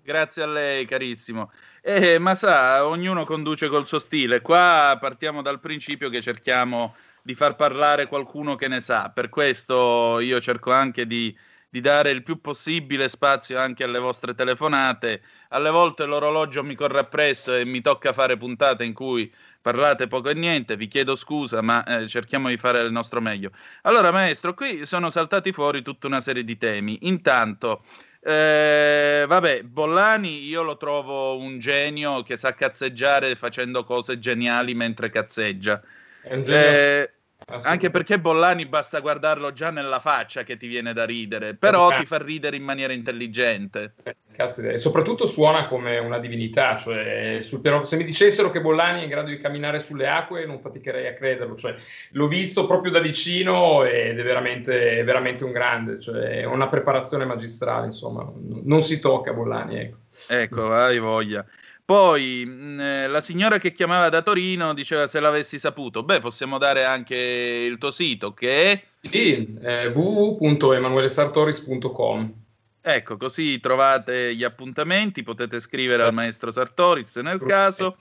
Grazie 0.04 0.42
a 0.42 0.46
lei, 0.46 0.84
carissimo. 0.84 1.50
Eh, 1.80 2.18
ma 2.18 2.34
sa, 2.34 2.86
ognuno 2.86 3.24
conduce 3.24 3.70
col 3.70 3.86
suo 3.86 3.98
stile. 3.98 4.42
Qua 4.42 4.98
partiamo 5.00 5.40
dal 5.40 5.60
principio 5.60 6.10
che 6.10 6.20
cerchiamo 6.20 6.94
di 7.22 7.34
far 7.34 7.56
parlare 7.56 8.06
qualcuno 8.06 8.54
che 8.54 8.68
ne 8.68 8.82
sa. 8.82 9.08
Per 9.08 9.30
questo 9.30 10.20
io 10.20 10.40
cerco 10.40 10.72
anche 10.72 11.06
di, 11.06 11.34
di 11.70 11.80
dare 11.80 12.10
il 12.10 12.22
più 12.22 12.38
possibile 12.42 13.08
spazio 13.08 13.58
anche 13.58 13.82
alle 13.82 13.98
vostre 13.98 14.34
telefonate. 14.34 15.22
Alle 15.48 15.70
volte 15.70 16.04
l'orologio 16.04 16.62
mi 16.62 16.74
corre 16.74 16.98
appresso 16.98 17.54
e 17.54 17.64
mi 17.64 17.80
tocca 17.80 18.12
fare 18.12 18.36
puntate 18.36 18.84
in 18.84 18.92
cui 18.92 19.32
parlate 19.62 20.06
poco 20.06 20.28
e 20.28 20.34
niente. 20.34 20.76
Vi 20.76 20.86
chiedo 20.86 21.16
scusa, 21.16 21.62
ma 21.62 21.82
eh, 21.82 22.08
cerchiamo 22.08 22.48
di 22.48 22.58
fare 22.58 22.82
il 22.82 22.92
nostro 22.92 23.22
meglio. 23.22 23.52
Allora, 23.84 24.10
maestro, 24.10 24.52
qui 24.52 24.84
sono 24.84 25.08
saltati 25.08 25.50
fuori 25.50 25.80
tutta 25.80 26.08
una 26.08 26.20
serie 26.20 26.44
di 26.44 26.58
temi. 26.58 26.98
Intanto. 27.08 27.84
Eh, 28.26 29.26
vabbè, 29.28 29.64
Bollani 29.64 30.46
io 30.46 30.62
lo 30.62 30.78
trovo 30.78 31.36
un 31.36 31.58
genio 31.58 32.22
che 32.22 32.38
sa 32.38 32.54
cazzeggiare 32.54 33.34
facendo 33.36 33.84
cose 33.84 34.18
geniali 34.18 34.74
mentre 34.74 35.10
cazzeggia. 35.10 35.82
È 36.22 36.32
un 36.32 36.42
genio 36.42 36.70
Eh, 36.70 37.13
anche 37.62 37.90
perché 37.90 38.18
Bollani 38.18 38.66
basta 38.66 39.00
guardarlo 39.00 39.52
già 39.52 39.70
nella 39.70 40.00
faccia 40.00 40.42
che 40.42 40.56
ti 40.56 40.66
viene 40.66 40.92
da 40.92 41.04
ridere, 41.04 41.54
però 41.54 41.90
Eh, 41.90 41.98
ti 41.98 42.06
fa 42.06 42.18
ridere 42.18 42.56
in 42.56 42.62
maniera 42.62 42.92
intelligente. 42.92 43.94
Caspita, 44.34 44.70
e 44.70 44.78
soprattutto 44.78 45.26
suona 45.26 45.68
come 45.68 45.96
una 45.98 46.18
divinità, 46.18 46.76
cioè 46.76 47.38
sul 47.42 47.60
piano- 47.60 47.84
se 47.84 47.96
mi 47.96 48.02
dicessero 48.02 48.50
che 48.50 48.60
Bollani 48.60 49.00
è 49.00 49.02
in 49.04 49.08
grado 49.08 49.28
di 49.28 49.36
camminare 49.36 49.78
sulle 49.78 50.08
acque 50.08 50.44
non 50.44 50.58
faticherei 50.60 51.06
a 51.06 51.12
crederlo, 51.12 51.54
cioè, 51.54 51.76
l'ho 52.10 52.26
visto 52.26 52.66
proprio 52.66 52.90
da 52.90 52.98
vicino 52.98 53.84
ed 53.84 54.18
è 54.18 54.22
veramente, 54.24 54.98
è 54.98 55.04
veramente 55.04 55.44
un 55.44 55.52
grande, 55.52 56.00
cioè, 56.00 56.40
è 56.40 56.44
una 56.44 56.68
preparazione 56.68 57.24
magistrale, 57.24 57.86
insomma, 57.86 58.28
non 58.64 58.82
si 58.82 58.98
tocca 58.98 59.32
Bollani, 59.32 59.78
ecco. 59.78 59.98
Ecco, 60.28 60.72
hai 60.72 60.98
voglia. 60.98 61.44
Poi 61.84 62.46
mh, 62.46 62.80
eh, 62.80 63.06
la 63.08 63.20
signora 63.20 63.58
che 63.58 63.72
chiamava 63.72 64.08
da 64.08 64.22
Torino 64.22 64.72
diceva 64.72 65.06
se 65.06 65.20
l'avessi 65.20 65.58
saputo. 65.58 66.02
Beh, 66.02 66.20
possiamo 66.20 66.56
dare 66.56 66.84
anche 66.84 67.14
il 67.14 67.76
tuo 67.78 67.90
sito 67.90 68.32
che 68.32 68.72
è 68.72 68.82
Sì, 69.02 69.58
eh, 69.60 69.88
www.emanuelesartoris.com 69.88 72.42
Ecco, 72.86 73.16
così 73.16 73.60
trovate 73.60 74.34
gli 74.34 74.44
appuntamenti, 74.44 75.22
potete 75.22 75.58
scrivere 75.58 76.02
al 76.02 76.12
maestro 76.12 76.50
Sartoris 76.50 77.16
nel 77.16 77.42
caso. 77.42 77.96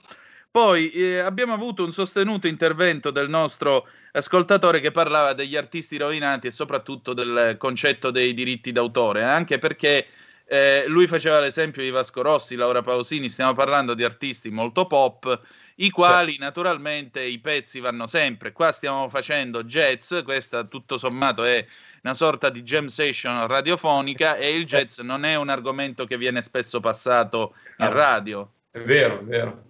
Poi 0.50 0.90
eh, 0.90 1.20
abbiamo 1.20 1.54
avuto 1.54 1.84
un 1.84 1.90
sostenuto 1.90 2.46
intervento 2.46 3.10
del 3.10 3.30
nostro 3.30 3.86
ascoltatore 4.12 4.80
che 4.80 4.92
parlava 4.92 5.32
degli 5.32 5.56
artisti 5.56 5.96
rovinati 5.96 6.48
e 6.48 6.50
soprattutto 6.50 7.14
del 7.14 7.56
concetto 7.58 8.10
dei 8.10 8.34
diritti 8.34 8.72
d'autore, 8.72 9.24
anche 9.24 9.58
perché 9.58 10.06
eh, 10.46 10.84
lui 10.88 11.06
faceva 11.06 11.40
l'esempio 11.40 11.82
di 11.82 11.90
Vasco 11.90 12.22
Rossi, 12.22 12.54
Laura 12.54 12.82
Pausini, 12.82 13.30
stiamo 13.30 13.54
parlando 13.54 13.94
di 13.94 14.04
artisti 14.04 14.50
molto 14.50 14.86
pop, 14.86 15.40
i 15.76 15.90
quali 15.90 16.36
naturalmente 16.38 17.22
i 17.22 17.38
pezzi 17.38 17.80
vanno 17.80 18.06
sempre. 18.06 18.52
Qua 18.52 18.70
stiamo 18.72 19.08
facendo 19.08 19.64
jazz, 19.64 20.14
questa 20.22 20.64
tutto 20.64 20.98
sommato 20.98 21.44
è 21.44 21.66
una 22.02 22.14
sorta 22.14 22.50
di 22.50 22.62
jam 22.62 22.86
session 22.86 23.46
radiofonica 23.46 24.36
e 24.36 24.54
il 24.54 24.66
jazz 24.66 24.98
non 24.98 25.24
è 25.24 25.34
un 25.36 25.48
argomento 25.48 26.04
che 26.04 26.18
viene 26.18 26.42
spesso 26.42 26.78
passato 26.78 27.54
in 27.78 27.90
radio. 27.90 28.50
È 28.70 28.80
vero, 28.80 29.20
è 29.20 29.24
vero, 29.24 29.64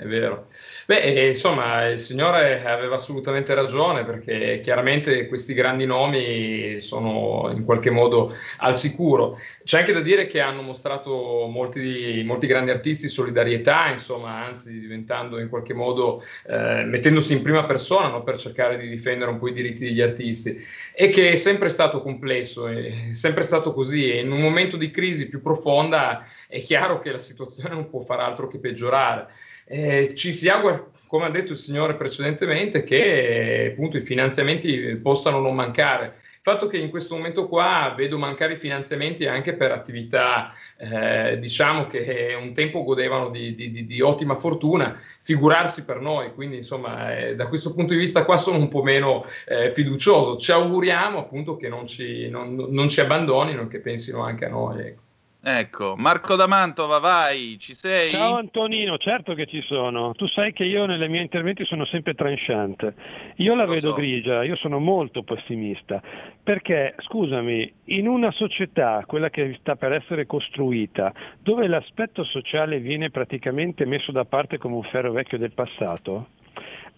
è 0.00 0.06
vero. 0.06 0.46
Beh, 0.86 1.00
eh, 1.00 1.26
insomma, 1.26 1.86
il 1.88 1.98
signore 1.98 2.64
aveva 2.64 2.94
assolutamente 2.94 3.52
ragione 3.52 4.04
perché 4.04 4.60
chiaramente 4.62 5.26
questi 5.26 5.54
grandi 5.54 5.86
nomi 5.86 6.78
sono 6.78 7.50
in 7.52 7.64
qualche 7.64 7.90
modo 7.90 8.32
al 8.58 8.78
sicuro. 8.78 9.40
C'è 9.64 9.80
anche 9.80 9.92
da 9.92 10.00
dire 10.00 10.26
che 10.26 10.40
hanno 10.40 10.62
mostrato 10.62 11.48
molti, 11.48 12.22
molti 12.24 12.46
grandi 12.46 12.70
artisti 12.70 13.08
solidarietà, 13.08 13.90
insomma, 13.90 14.44
anzi 14.44 14.78
diventando 14.78 15.40
in 15.40 15.48
qualche 15.48 15.74
modo, 15.74 16.22
eh, 16.46 16.84
mettendosi 16.84 17.32
in 17.32 17.42
prima 17.42 17.64
persona 17.64 18.06
no, 18.06 18.22
per 18.22 18.36
cercare 18.38 18.78
di 18.78 18.88
difendere 18.88 19.32
un 19.32 19.40
po' 19.40 19.48
i 19.48 19.52
diritti 19.52 19.84
degli 19.84 20.00
artisti 20.00 20.64
e 20.94 21.08
che 21.08 21.32
è 21.32 21.34
sempre 21.34 21.70
stato 21.70 22.02
complesso, 22.02 22.68
è 22.68 23.10
sempre 23.10 23.42
stato 23.42 23.72
così 23.72 24.12
e 24.12 24.20
in 24.20 24.30
un 24.30 24.40
momento 24.40 24.76
di 24.76 24.92
crisi 24.92 25.28
più 25.28 25.42
profonda 25.42 26.24
è 26.46 26.62
chiaro 26.62 27.00
che 27.00 27.10
la 27.10 27.18
situazione 27.18 27.74
non 27.74 27.90
può 27.90 27.98
far 27.98 28.20
altro 28.20 28.46
che 28.46 28.60
peggiorare. 28.60 29.46
Eh, 29.70 30.12
ci 30.14 30.32
si 30.32 30.48
augura, 30.48 30.82
come 31.06 31.26
ha 31.26 31.30
detto 31.30 31.52
il 31.52 31.58
signore 31.58 31.94
precedentemente, 31.94 32.82
che 32.84 33.70
appunto 33.72 33.96
i 33.98 34.00
finanziamenti 34.00 34.96
possano 34.96 35.40
non 35.40 35.54
mancare. 35.54 36.20
Il 36.38 36.54
fatto 36.54 36.68
che 36.68 36.78
in 36.78 36.88
questo 36.88 37.14
momento 37.16 37.46
qua 37.48 37.92
vedo 37.94 38.16
mancare 38.16 38.54
i 38.54 38.58
finanziamenti 38.58 39.26
anche 39.26 39.52
per 39.54 39.70
attività, 39.72 40.54
eh, 40.78 41.38
diciamo 41.38 41.86
che 41.86 42.34
un 42.40 42.54
tempo 42.54 42.84
godevano 42.84 43.28
di, 43.28 43.54
di- 43.54 43.70
di- 43.70 43.84
di 43.84 44.00
ottima 44.00 44.34
fortuna, 44.36 44.98
figurarsi 45.20 45.84
per 45.84 46.00
noi, 46.00 46.32
quindi 46.32 46.56
insomma 46.58 47.14
eh, 47.18 47.34
da 47.34 47.48
questo 47.48 47.74
punto 47.74 47.92
di 47.92 47.98
vista 47.98 48.24
qua 48.24 48.38
sono 48.38 48.56
un 48.56 48.68
po' 48.68 48.82
meno 48.82 49.26
eh, 49.46 49.74
fiducioso. 49.74 50.38
Ci 50.38 50.52
auguriamo 50.52 51.18
appunto 51.18 51.56
che 51.56 51.68
non 51.68 51.86
ci, 51.86 52.30
non- 52.30 52.54
non 52.54 52.88
ci 52.88 53.00
abbandonino 53.00 53.62
e 53.62 53.68
che 53.68 53.80
pensino 53.80 54.22
anche 54.22 54.46
a 54.46 54.48
noi. 54.48 54.80
ecco. 54.86 55.02
Ecco, 55.40 55.94
Marco 55.96 56.34
da 56.34 56.48
Mantova, 56.48 56.98
vai, 56.98 57.58
ci 57.60 57.72
sei? 57.72 58.10
Ciao 58.10 58.36
Antonino, 58.36 58.98
certo 58.98 59.34
che 59.34 59.46
ci 59.46 59.62
sono. 59.62 60.12
Tu 60.14 60.26
sai 60.26 60.52
che 60.52 60.64
io 60.64 60.84
nelle 60.84 61.06
miei 61.06 61.22
interventi 61.22 61.64
sono 61.64 61.84
sempre 61.84 62.14
tranchant. 62.14 62.92
Io 63.36 63.54
la 63.54 63.64
Lo 63.64 63.70
vedo 63.70 63.90
so. 63.90 63.94
grigia, 63.94 64.42
io 64.42 64.56
sono 64.56 64.80
molto 64.80 65.22
pessimista, 65.22 66.02
perché 66.42 66.96
scusami, 66.98 67.72
in 67.84 68.08
una 68.08 68.32
società, 68.32 69.04
quella 69.06 69.30
che 69.30 69.56
sta 69.60 69.76
per 69.76 69.92
essere 69.92 70.26
costruita, 70.26 71.12
dove 71.40 71.68
l'aspetto 71.68 72.24
sociale 72.24 72.80
viene 72.80 73.10
praticamente 73.10 73.84
messo 73.84 74.10
da 74.10 74.24
parte 74.24 74.58
come 74.58 74.74
un 74.74 74.82
ferro 74.82 75.12
vecchio 75.12 75.38
del 75.38 75.52
passato, 75.52 76.30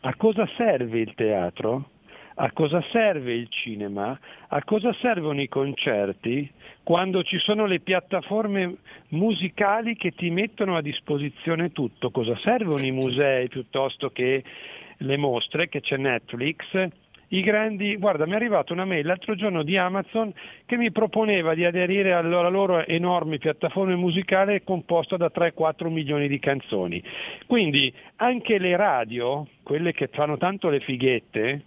a 0.01 0.15
cosa 0.17 0.49
serve 0.57 0.99
il 1.01 1.13
teatro? 1.15 1.91
A 2.35 2.53
cosa 2.53 2.83
serve 2.91 3.35
il 3.35 3.49
cinema? 3.49 4.19
A 4.49 4.65
cosa 4.65 4.93
servono 4.95 5.41
i 5.41 5.49
concerti? 5.49 6.51
Quando 6.83 7.23
ci 7.23 7.39
sono 7.39 7.67
le 7.67 7.81
piattaforme 7.81 8.77
musicali 9.09 9.97
che 9.97 10.13
ti 10.13 10.31
mettono 10.31 10.77
a 10.77 10.81
disposizione 10.81 11.73
tutto, 11.73 12.11
cosa 12.11 12.37
servono 12.37 12.85
i 12.85 12.93
musei 12.93 13.49
piuttosto 13.49 14.11
che 14.11 14.45
le 14.99 15.17
mostre, 15.17 15.69
che 15.69 15.81
c'è 15.81 15.97
Netflix? 15.97 16.89
I 17.33 17.43
grandi, 17.43 17.97
guarda, 17.97 18.27
mi 18.27 18.33
è 18.33 18.37
arrivata 18.37 18.73
una 18.73 18.85
mail 18.85 19.07
l'altro 19.07 19.37
giorno 19.37 19.63
di 19.63 19.77
Amazon 19.77 20.33
che 20.67 20.77
mi 20.77 20.91
proponeva 20.91 21.55
di 21.55 21.65
aderire 21.65 22.13
alla 22.13 22.49
loro 22.49 22.85
enorme 22.85 23.39
piattaforma 23.39 23.95
musicale 23.95 24.65
composta 24.65 25.17
da 25.17 25.31
3-4 25.33 25.89
milioni 25.89 26.27
di 26.27 26.41
canzoni. 26.41 27.01
Quindi 27.47 27.93
anche 28.17 28.59
le 28.59 28.77
radio, 28.77 29.47
quelle 29.63 29.93
che 29.93 30.09
fanno 30.09 30.39
tanto 30.39 30.71
le 30.71 30.81
fighette, 30.81 31.67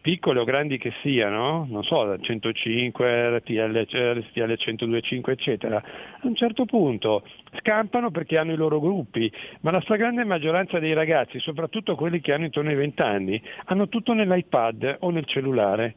piccole 0.00 0.40
o 0.40 0.44
grandi 0.44 0.78
che 0.78 0.92
siano, 1.02 1.66
non 1.68 1.84
so, 1.84 2.18
105, 2.18 3.38
RTL, 3.38 3.86
RTL 3.86 4.40
102.5 4.40 5.30
eccetera, 5.30 5.76
a 5.76 6.26
un 6.26 6.34
certo 6.34 6.64
punto 6.64 7.24
scampano 7.58 8.10
perché 8.10 8.38
hanno 8.38 8.52
i 8.52 8.56
loro 8.56 8.80
gruppi, 8.80 9.30
ma 9.60 9.70
la 9.70 9.80
stragrande 9.80 10.24
maggioranza 10.24 10.78
dei 10.78 10.94
ragazzi, 10.94 11.38
soprattutto 11.38 11.94
quelli 11.94 12.20
che 12.20 12.32
hanno 12.32 12.44
intorno 12.44 12.70
ai 12.70 12.76
20 12.76 13.02
anni, 13.02 13.42
hanno 13.64 13.88
tutto 13.88 14.14
nell'iPad 14.14 14.96
o 15.00 15.10
nel 15.10 15.26
cellulare. 15.26 15.94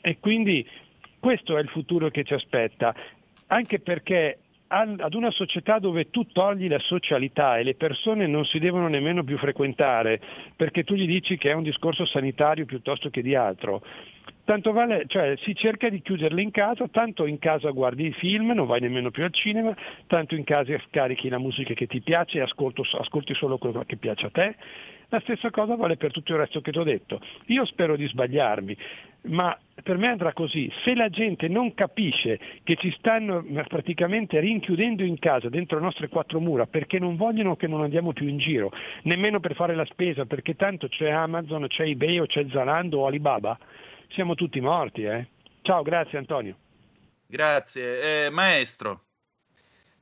E 0.00 0.18
quindi 0.20 0.66
questo 1.18 1.56
è 1.56 1.60
il 1.62 1.68
futuro 1.68 2.10
che 2.10 2.24
ci 2.24 2.34
aspetta, 2.34 2.94
anche 3.46 3.80
perché 3.80 4.38
ad 4.80 5.14
una 5.14 5.30
società 5.30 5.78
dove 5.78 6.10
tu 6.10 6.26
togli 6.26 6.68
la 6.68 6.78
socialità 6.78 7.58
e 7.58 7.62
le 7.62 7.74
persone 7.74 8.26
non 8.26 8.44
si 8.44 8.58
devono 8.58 8.88
nemmeno 8.88 9.22
più 9.22 9.38
frequentare 9.38 10.20
perché 10.56 10.84
tu 10.84 10.94
gli 10.94 11.06
dici 11.06 11.36
che 11.36 11.50
è 11.50 11.54
un 11.54 11.62
discorso 11.62 12.04
sanitario 12.04 12.64
piuttosto 12.64 13.10
che 13.10 13.22
di 13.22 13.34
altro, 13.34 13.82
tanto 14.44 14.72
vale, 14.72 15.04
cioè 15.06 15.36
si 15.38 15.54
cerca 15.54 15.88
di 15.88 16.02
chiuderle 16.02 16.42
in 16.42 16.50
casa, 16.50 16.86
tanto 16.88 17.26
in 17.26 17.38
casa 17.38 17.70
guardi 17.70 18.06
i 18.06 18.12
film, 18.12 18.52
non 18.52 18.66
vai 18.66 18.80
nemmeno 18.80 19.10
più 19.10 19.24
al 19.24 19.32
cinema, 19.32 19.74
tanto 20.06 20.34
in 20.34 20.44
casa 20.44 20.78
scarichi 20.88 21.28
la 21.28 21.38
musica 21.38 21.74
che 21.74 21.86
ti 21.86 22.00
piace 22.00 22.38
e 22.38 22.42
ascolti 22.42 23.34
solo 23.34 23.58
quello 23.58 23.82
che 23.86 23.96
piace 23.96 24.26
a 24.26 24.30
te. 24.30 24.56
La 25.08 25.20
stessa 25.20 25.50
cosa 25.50 25.76
vale 25.76 25.96
per 25.96 26.10
tutto 26.10 26.32
il 26.32 26.38
resto 26.38 26.60
che 26.60 26.72
ti 26.72 26.78
ho 26.78 26.82
detto. 26.82 27.20
Io 27.46 27.64
spero 27.64 27.96
di 27.96 28.06
sbagliarmi, 28.06 28.76
ma 29.24 29.56
per 29.82 29.96
me 29.96 30.08
andrà 30.08 30.32
così. 30.32 30.70
Se 30.82 30.94
la 30.94 31.08
gente 31.08 31.48
non 31.48 31.74
capisce 31.74 32.38
che 32.62 32.76
ci 32.76 32.90
stanno 32.98 33.44
praticamente 33.68 34.40
rinchiudendo 34.40 35.02
in 35.02 35.18
casa 35.18 35.48
dentro 35.48 35.78
le 35.78 35.84
nostre 35.84 36.08
quattro 36.08 36.40
mura 36.40 36.66
perché 36.66 36.98
non 36.98 37.16
vogliono 37.16 37.56
che 37.56 37.66
non 37.66 37.82
andiamo 37.82 38.12
più 38.12 38.26
in 38.26 38.38
giro, 38.38 38.70
nemmeno 39.02 39.40
per 39.40 39.54
fare 39.54 39.74
la 39.74 39.84
spesa, 39.86 40.24
perché 40.24 40.56
tanto 40.56 40.88
c'è 40.88 41.10
Amazon, 41.10 41.66
c'è 41.68 41.84
eBay 41.84 42.18
o 42.18 42.26
c'è 42.26 42.46
Zalando 42.50 43.00
o 43.00 43.06
Alibaba, 43.06 43.58
siamo 44.08 44.34
tutti 44.34 44.60
morti. 44.60 45.02
Eh? 45.04 45.26
Ciao, 45.62 45.82
grazie 45.82 46.18
Antonio. 46.18 46.56
Grazie. 47.26 48.26
Eh, 48.26 48.30
maestro. 48.30 49.02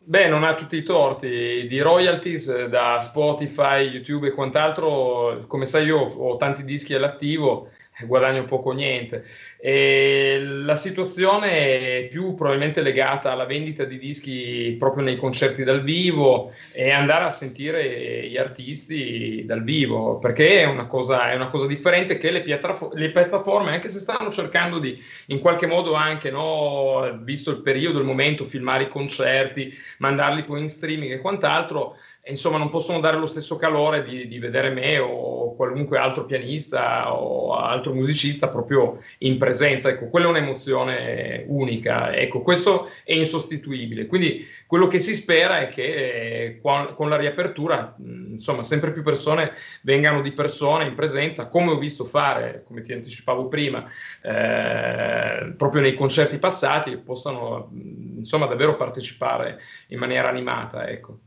Beh, 0.04 0.28
non 0.28 0.42
ha 0.42 0.54
tutti 0.54 0.76
i 0.76 0.82
torti. 0.82 1.66
Di 1.68 1.80
royalties 1.80 2.66
da 2.66 2.98
Spotify, 3.00 3.88
YouTube 3.88 4.26
e 4.26 4.32
quant'altro, 4.32 5.44
come 5.46 5.64
sai 5.64 5.86
io 5.86 6.00
ho 6.00 6.36
tanti 6.36 6.64
dischi 6.64 6.94
all'attivo 6.94 7.70
guadagno 8.06 8.44
poco 8.44 8.70
o 8.70 8.72
niente. 8.72 9.24
E 9.58 10.40
la 10.42 10.74
situazione 10.74 11.98
è 11.98 12.08
più 12.10 12.34
probabilmente 12.34 12.82
legata 12.82 13.30
alla 13.30 13.46
vendita 13.46 13.84
di 13.84 13.98
dischi 13.98 14.74
proprio 14.78 15.04
nei 15.04 15.16
concerti 15.16 15.62
dal 15.62 15.82
vivo 15.82 16.52
e 16.72 16.90
andare 16.90 17.24
a 17.24 17.30
sentire 17.30 18.26
gli 18.26 18.36
artisti 18.36 19.44
dal 19.46 19.62
vivo, 19.62 20.18
perché 20.18 20.62
è 20.62 20.66
una 20.66 20.86
cosa, 20.86 21.30
è 21.30 21.34
una 21.34 21.48
cosa 21.48 21.66
differente 21.66 22.18
che 22.18 22.30
le, 22.30 22.42
piattafo- 22.42 22.90
le, 22.94 23.10
piattaforme, 23.10 23.72
anche 23.72 23.88
se 23.88 23.98
stanno 24.00 24.30
cercando 24.30 24.78
di 24.78 25.00
in 25.26 25.38
qualche 25.38 25.66
modo 25.66 25.94
anche, 25.94 26.30
no, 26.30 27.20
visto 27.22 27.50
il 27.50 27.60
periodo, 27.60 27.98
il 27.98 28.04
momento, 28.04 28.44
filmare 28.44 28.84
i 28.84 28.88
concerti, 28.88 29.72
mandarli 29.98 30.42
poi 30.44 30.60
in 30.60 30.68
streaming 30.68 31.12
e 31.12 31.20
quant'altro, 31.20 31.96
insomma 32.26 32.56
non 32.56 32.68
possono 32.68 33.00
dare 33.00 33.16
lo 33.16 33.26
stesso 33.26 33.56
calore 33.56 34.04
di, 34.04 34.28
di, 34.28 34.38
vedere 34.38 34.70
me 34.70 34.98
o 34.98 35.56
qualunque 35.56 35.98
altro 35.98 36.24
pianista 36.24 37.12
o 37.12 37.54
altro 37.54 37.92
musicista 37.92 38.48
proprio 38.48 39.02
in 39.18 39.36
presenza. 39.38 39.88
Ecco, 39.88 40.06
quella 40.08 40.26
è 40.26 40.30
un'emozione 40.30 41.44
unica. 41.48 42.14
Ecco, 42.14 42.42
questo 42.42 42.90
è 43.02 43.14
insostituibile. 43.14 44.06
Quindi 44.06 44.46
quello 44.66 44.86
che 44.86 45.00
si 45.00 45.14
spera 45.14 45.60
è 45.60 45.68
che 45.68 45.82
eh, 45.82 46.60
con, 46.60 47.08
la 47.08 47.16
riapertura, 47.16 47.96
insomma, 47.98 48.62
sempre 48.62 48.92
più 48.92 49.02
persone 49.02 49.54
vengano 49.82 50.20
di 50.20 50.30
persona 50.30 50.84
in 50.84 50.94
presenza, 50.94 51.48
come 51.48 51.72
ho 51.72 51.78
visto 51.78 52.04
fare, 52.04 52.62
come 52.66 52.82
ti 52.82 52.92
anticipavo 52.92 53.48
prima, 53.48 53.84
eh, 54.22 55.54
proprio 55.56 55.82
nei 55.82 55.94
concerti 55.94 56.38
passati, 56.38 56.96
possano 56.98 57.70
insomma 58.16 58.46
davvero 58.46 58.76
partecipare 58.76 59.60
in 59.88 59.98
maniera 59.98 60.28
animata. 60.28 60.88
Ecco. 60.88 61.18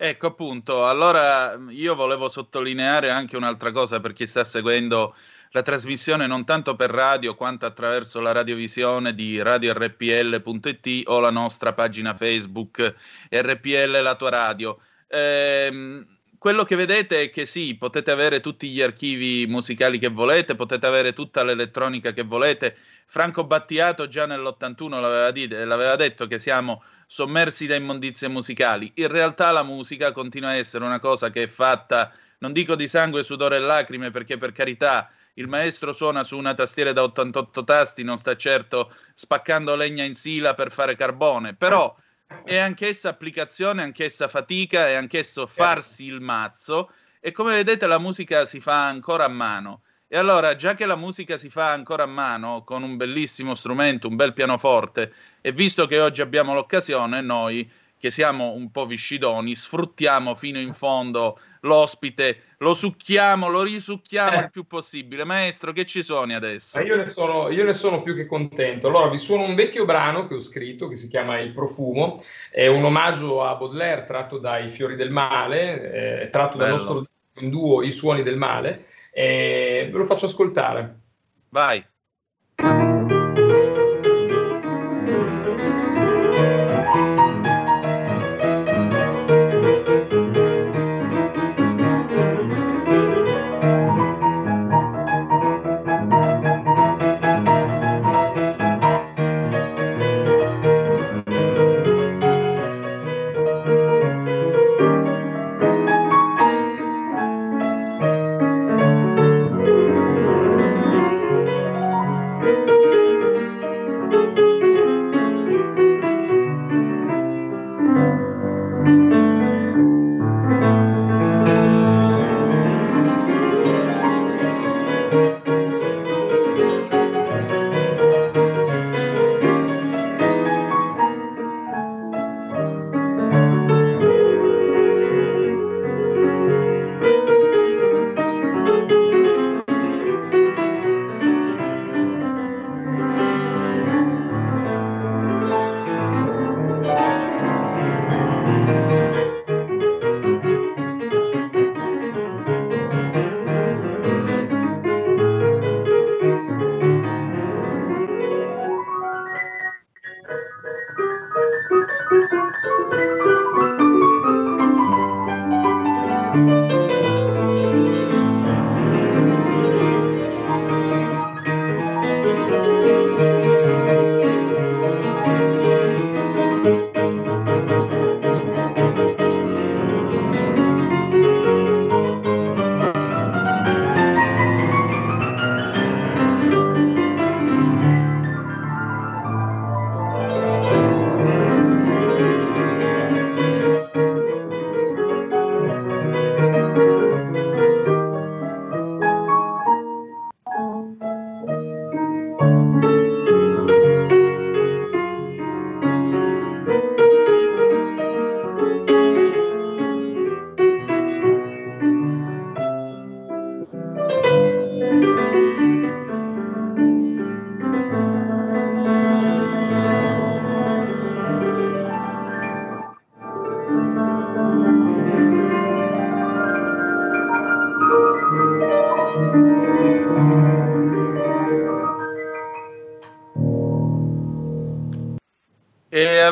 Ecco 0.00 0.28
appunto, 0.28 0.86
allora 0.86 1.58
io 1.70 1.96
volevo 1.96 2.28
sottolineare 2.28 3.10
anche 3.10 3.36
un'altra 3.36 3.72
cosa 3.72 3.98
per 3.98 4.12
chi 4.12 4.28
sta 4.28 4.44
seguendo 4.44 5.16
la 5.50 5.62
trasmissione 5.62 6.28
non 6.28 6.44
tanto 6.44 6.76
per 6.76 6.90
radio 6.90 7.34
quanto 7.34 7.66
attraverso 7.66 8.20
la 8.20 8.30
radiovisione 8.30 9.12
di 9.12 9.42
radiorpl.it 9.42 11.08
o 11.08 11.18
la 11.18 11.30
nostra 11.30 11.72
pagina 11.72 12.14
Facebook 12.14 12.94
RPL 13.28 14.00
La 14.00 14.14
tua 14.14 14.30
radio. 14.30 14.78
Ehm, 15.08 16.06
quello 16.38 16.62
che 16.62 16.76
vedete 16.76 17.22
è 17.22 17.30
che 17.30 17.44
sì, 17.44 17.74
potete 17.76 18.12
avere 18.12 18.38
tutti 18.38 18.68
gli 18.68 18.80
archivi 18.80 19.46
musicali 19.48 19.98
che 19.98 20.10
volete, 20.10 20.54
potete 20.54 20.86
avere 20.86 21.12
tutta 21.12 21.42
l'elettronica 21.42 22.12
che 22.12 22.22
volete. 22.22 22.76
Franco 23.06 23.42
Battiato 23.42 24.06
già 24.06 24.26
nell'81 24.26 25.00
l'aveva, 25.00 25.30
dit- 25.32 25.52
l'aveva 25.52 25.96
detto 25.96 26.28
che 26.28 26.38
siamo 26.38 26.84
sommersi 27.10 27.66
da 27.66 27.74
immondizie 27.74 28.28
musicali. 28.28 28.92
In 28.96 29.08
realtà 29.08 29.50
la 29.50 29.62
musica 29.62 30.12
continua 30.12 30.50
a 30.50 30.56
essere 30.56 30.84
una 30.84 31.00
cosa 31.00 31.30
che 31.30 31.44
è 31.44 31.48
fatta, 31.48 32.12
non 32.40 32.52
dico 32.52 32.74
di 32.76 32.86
sangue, 32.86 33.24
sudore 33.24 33.56
e 33.56 33.60
lacrime, 33.60 34.10
perché 34.10 34.36
per 34.36 34.52
carità 34.52 35.10
il 35.34 35.48
maestro 35.48 35.94
suona 35.94 36.22
su 36.22 36.36
una 36.36 36.52
tastiera 36.52 36.92
da 36.92 37.02
88 37.04 37.64
tasti, 37.64 38.02
non 38.02 38.18
sta 38.18 38.36
certo 38.36 38.94
spaccando 39.14 39.74
legna 39.74 40.04
in 40.04 40.14
sila 40.14 40.52
per 40.52 40.70
fare 40.70 40.96
carbone, 40.96 41.54
però 41.54 41.96
è 42.44 42.58
anch'essa 42.58 43.08
applicazione, 43.08 43.82
anch'essa 43.82 44.28
fatica, 44.28 44.86
è 44.86 44.94
anch'esso 44.94 45.46
farsi 45.46 46.04
il 46.04 46.20
mazzo 46.20 46.90
e 47.20 47.32
come 47.32 47.54
vedete 47.54 47.86
la 47.86 47.98
musica 47.98 48.44
si 48.44 48.60
fa 48.60 48.86
ancora 48.86 49.24
a 49.24 49.28
mano. 49.28 49.82
E 50.10 50.16
allora, 50.16 50.56
già 50.56 50.74
che 50.74 50.86
la 50.86 50.96
musica 50.96 51.36
si 51.36 51.50
fa 51.50 51.70
ancora 51.70 52.04
a 52.04 52.06
mano 52.06 52.64
con 52.64 52.82
un 52.82 52.96
bellissimo 52.96 53.54
strumento, 53.54 54.08
un 54.08 54.16
bel 54.16 54.32
pianoforte, 54.32 55.12
e 55.42 55.52
visto 55.52 55.86
che 55.86 56.00
oggi 56.00 56.22
abbiamo 56.22 56.54
l'occasione, 56.54 57.20
noi 57.20 57.70
che 57.98 58.10
siamo 58.10 58.52
un 58.52 58.70
po' 58.70 58.86
viscidoni, 58.86 59.54
sfruttiamo 59.54 60.34
fino 60.34 60.58
in 60.58 60.72
fondo 60.72 61.38
l'ospite, 61.62 62.54
lo 62.58 62.72
succhiamo, 62.72 63.48
lo 63.48 63.62
risucchiamo 63.62 64.38
eh. 64.38 64.38
il 64.44 64.50
più 64.50 64.66
possibile. 64.66 65.24
Maestro, 65.24 65.72
che 65.72 65.84
ci 65.84 66.02
suoni 66.02 66.32
adesso? 66.32 66.80
Io 66.80 66.96
ne, 66.96 67.10
sono, 67.10 67.50
io 67.50 67.64
ne, 67.64 67.74
sono, 67.74 68.00
più 68.00 68.14
che 68.14 68.24
contento. 68.24 68.88
Allora, 68.88 69.10
vi 69.10 69.18
suono 69.18 69.42
un 69.42 69.54
vecchio 69.54 69.84
brano 69.84 70.26
che 70.26 70.36
ho 70.36 70.40
scritto 70.40 70.88
che 70.88 70.96
si 70.96 71.08
chiama 71.08 71.38
Il 71.38 71.52
profumo, 71.52 72.24
è 72.50 72.66
un 72.66 72.82
omaggio 72.82 73.44
a 73.44 73.54
Baudelaire 73.56 74.04
tratto 74.04 74.38
dai 74.38 74.70
Fiori 74.70 74.96
del 74.96 75.10
Male, 75.10 76.22
eh, 76.22 76.28
tratto 76.30 76.56
Bello. 76.56 76.76
dal 76.76 76.78
nostro 76.78 77.06
duo 77.46 77.82
I 77.82 77.92
Suoni 77.92 78.22
del 78.22 78.38
Male 78.38 78.86
e 79.18 79.88
ve 79.90 79.98
lo 79.98 80.04
faccio 80.04 80.26
ascoltare. 80.26 81.00
Vai. 81.48 81.84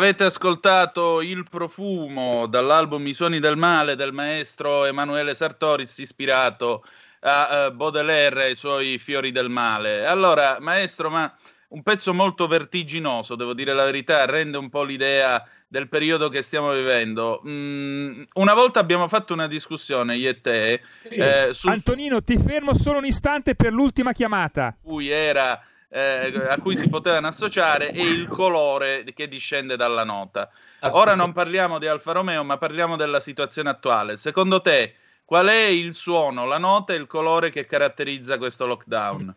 Avete 0.07 0.25
ascoltato 0.25 1.21
Il 1.21 1.45
profumo 1.51 2.47
dall'album 2.47 3.05
I 3.09 3.13
suoni 3.13 3.41
del 3.41 3.57
male 3.57 3.97
del 3.97 4.13
maestro 4.13 4.85
Emanuele 4.85 5.35
Sartoris 5.35 5.99
ispirato 5.99 6.85
a 7.21 7.67
uh, 7.67 7.75
Baudelaire 7.75 8.43
e 8.43 8.47
ai 8.47 8.55
suoi 8.55 8.99
fiori 8.99 9.33
del 9.33 9.49
male. 9.49 10.07
Allora, 10.07 10.59
maestro, 10.61 11.11
ma 11.11 11.35
un 11.69 11.83
pezzo 11.83 12.15
molto 12.15 12.47
vertiginoso, 12.47 13.35
devo 13.35 13.53
dire 13.53 13.73
la 13.73 13.85
verità, 13.85 14.25
rende 14.27 14.59
un 14.59 14.69
po' 14.69 14.85
l'idea 14.85 15.45
del 15.67 15.89
periodo 15.89 16.29
che 16.29 16.43
stiamo 16.43 16.73
vivendo. 16.73 17.43
Mm, 17.45 18.23
una 18.35 18.55
volta 18.55 18.79
abbiamo 18.79 19.09
fatto 19.09 19.33
una 19.33 19.49
discussione, 19.49 20.15
io 20.15 20.31
e 20.31 20.41
te. 20.41 20.83
Sì. 21.09 21.17
Eh, 21.17 21.49
sul... 21.51 21.71
Antonino, 21.71 22.23
ti 22.23 22.39
fermo 22.39 22.75
solo 22.77 22.99
un 22.99 23.07
istante 23.07 23.57
per 23.57 23.73
l'ultima 23.73 24.13
chiamata. 24.13 24.77
Cui 24.81 25.09
era 25.09 25.61
eh, 25.89 26.33
a 26.49 26.59
cui 26.61 26.77
si 26.77 26.89
potevano 26.89 27.29
associare 27.29 27.93
e 27.93 28.03
il 28.03 28.29
colore 28.29 29.05
che 29.15 29.29
discende 29.29 29.77
dalla 29.77 30.05
nota. 30.05 30.51
Aspetta. 30.79 30.97
Ora 31.03 31.15
non 31.15 31.33
parliamo 31.33 31.79
di 31.79 31.87
Alfa 31.87 32.13
Romeo, 32.13 32.45
ma 32.45 32.59
parliamo 32.59 32.97
della 32.97 33.21
situazione 33.21 33.71
attuale. 33.71 34.17
Secondo 34.17 34.61
te, 34.61 34.95
qual 35.25 35.47
è 35.47 35.65
il 35.65 35.95
suono, 35.95 36.45
la 36.45 36.59
nota 36.59 36.93
e 36.93 36.97
il 36.97 37.07
colore 37.07 37.51
che 37.51 37.67
caratterizza 37.67 38.39
questo 38.39 38.67
lockdown? 38.67 39.35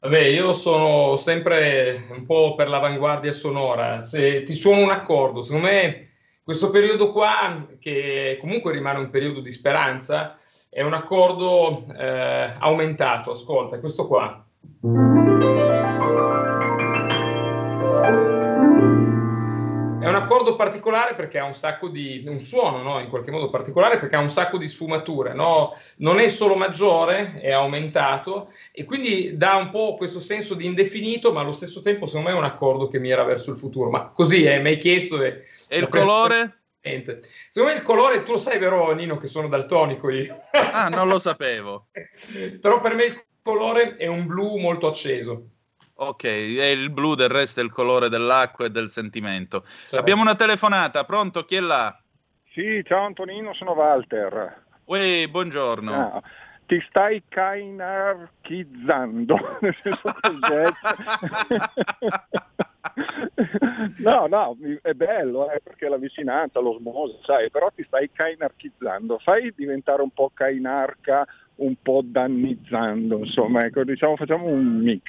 Vabbè, 0.00 0.18
io 0.18 0.52
sono 0.52 1.16
sempre 1.16 2.06
un 2.10 2.26
po' 2.26 2.56
per 2.56 2.68
l'avanguardia 2.68 3.32
sonora. 3.32 4.02
Se 4.02 4.42
ti 4.42 4.52
suono 4.52 4.82
un 4.82 4.90
accordo, 4.90 5.42
secondo 5.42 5.68
me 5.68 6.10
questo 6.42 6.70
periodo 6.70 7.12
qua, 7.12 7.68
che 7.78 8.36
comunque 8.40 8.72
rimane 8.72 8.98
un 8.98 9.10
periodo 9.10 9.40
di 9.40 9.52
speranza, 9.52 10.38
è 10.68 10.82
un 10.82 10.94
accordo 10.94 11.86
eh, 11.96 12.54
aumentato. 12.58 13.30
Ascolta, 13.30 13.78
questo 13.78 14.08
qua. 14.08 14.44
Accordo 20.22 20.56
particolare 20.56 21.14
perché 21.14 21.38
ha 21.38 21.44
un 21.44 21.54
sacco 21.54 21.88
di 21.88 22.24
un 22.26 22.40
suono, 22.40 22.82
no? 22.82 22.98
in 23.00 23.08
qualche 23.08 23.30
modo 23.30 23.50
particolare 23.50 23.98
perché 23.98 24.16
ha 24.16 24.20
un 24.20 24.30
sacco 24.30 24.58
di 24.58 24.68
sfumature, 24.68 25.34
no? 25.34 25.76
non 25.98 26.18
è 26.18 26.28
solo 26.28 26.54
maggiore, 26.54 27.40
è 27.40 27.52
aumentato 27.52 28.52
e 28.72 28.84
quindi 28.84 29.36
dà 29.36 29.56
un 29.56 29.70
po' 29.70 29.96
questo 29.96 30.20
senso 30.20 30.54
di 30.54 30.66
indefinito, 30.66 31.32
ma 31.32 31.40
allo 31.40 31.52
stesso 31.52 31.82
tempo 31.82 32.06
secondo 32.06 32.28
me 32.28 32.34
è 32.34 32.38
un 32.38 32.44
accordo 32.44 32.88
che 32.88 32.98
mira 32.98 33.24
verso 33.24 33.50
il 33.50 33.58
futuro. 33.58 33.90
Ma 33.90 34.08
così 34.08 34.44
è, 34.44 34.58
mi 34.60 34.68
hai 34.68 34.76
chiesto. 34.76 35.22
E, 35.22 35.46
e 35.68 35.78
il 35.78 35.88
colore? 35.88 36.62
Secondo 37.50 37.74
me 37.74 37.80
il 37.80 37.84
colore, 37.84 38.22
tu 38.24 38.32
lo 38.32 38.38
sai 38.38 38.58
vero 38.58 38.92
Nino 38.92 39.16
che 39.16 39.28
sono 39.28 39.48
daltonico 39.48 40.10
io. 40.10 40.42
Ah, 40.50 40.88
non 40.88 41.06
lo 41.06 41.18
sapevo. 41.18 41.88
Però 42.60 42.80
per 42.80 42.94
me 42.94 43.04
il 43.04 43.24
colore 43.42 43.96
è 43.96 44.06
un 44.06 44.26
blu 44.26 44.58
molto 44.58 44.88
acceso. 44.88 45.46
Ok, 45.94 46.24
e 46.24 46.70
il 46.70 46.88
blu 46.90 47.14
del 47.14 47.28
resto 47.28 47.60
è 47.60 47.62
il 47.62 47.70
colore 47.70 48.08
dell'acqua 48.08 48.64
e 48.66 48.70
del 48.70 48.90
sentimento. 48.90 49.64
Certo. 49.82 49.98
Abbiamo 49.98 50.22
una 50.22 50.34
telefonata, 50.34 51.04
pronto? 51.04 51.44
Chi 51.44 51.56
è 51.56 51.60
là? 51.60 51.94
Sì, 52.52 52.82
ciao 52.84 53.04
Antonino, 53.04 53.52
sono 53.54 53.72
Walter. 53.72 54.64
Uè, 54.84 55.28
buongiorno. 55.28 55.92
Ah, 55.92 56.22
ti 56.66 56.82
stai 56.88 57.22
cainarchizzando, 57.28 59.36
nel 59.60 59.76
senso 59.82 60.14
che 60.20 60.30
no, 64.02 64.26
no, 64.26 64.56
è 64.82 64.92
bello 64.92 65.50
eh, 65.50 65.60
perché 65.62 65.88
la 65.88 65.96
vicinanza, 65.96 66.60
l'osmosi, 66.60 67.18
sai, 67.22 67.50
però 67.50 67.70
ti 67.74 67.82
stai 67.84 68.10
cainarchizzando, 68.10 69.18
fai 69.18 69.52
diventare 69.54 70.02
un 70.02 70.10
po' 70.10 70.30
cainarca 70.32 71.26
un 71.56 71.74
po' 71.80 72.02
dannizzando, 72.04 73.18
insomma, 73.18 73.64
ecco, 73.64 73.84
diciamo 73.84 74.16
facciamo 74.16 74.46
un 74.46 74.78
mix. 74.78 75.02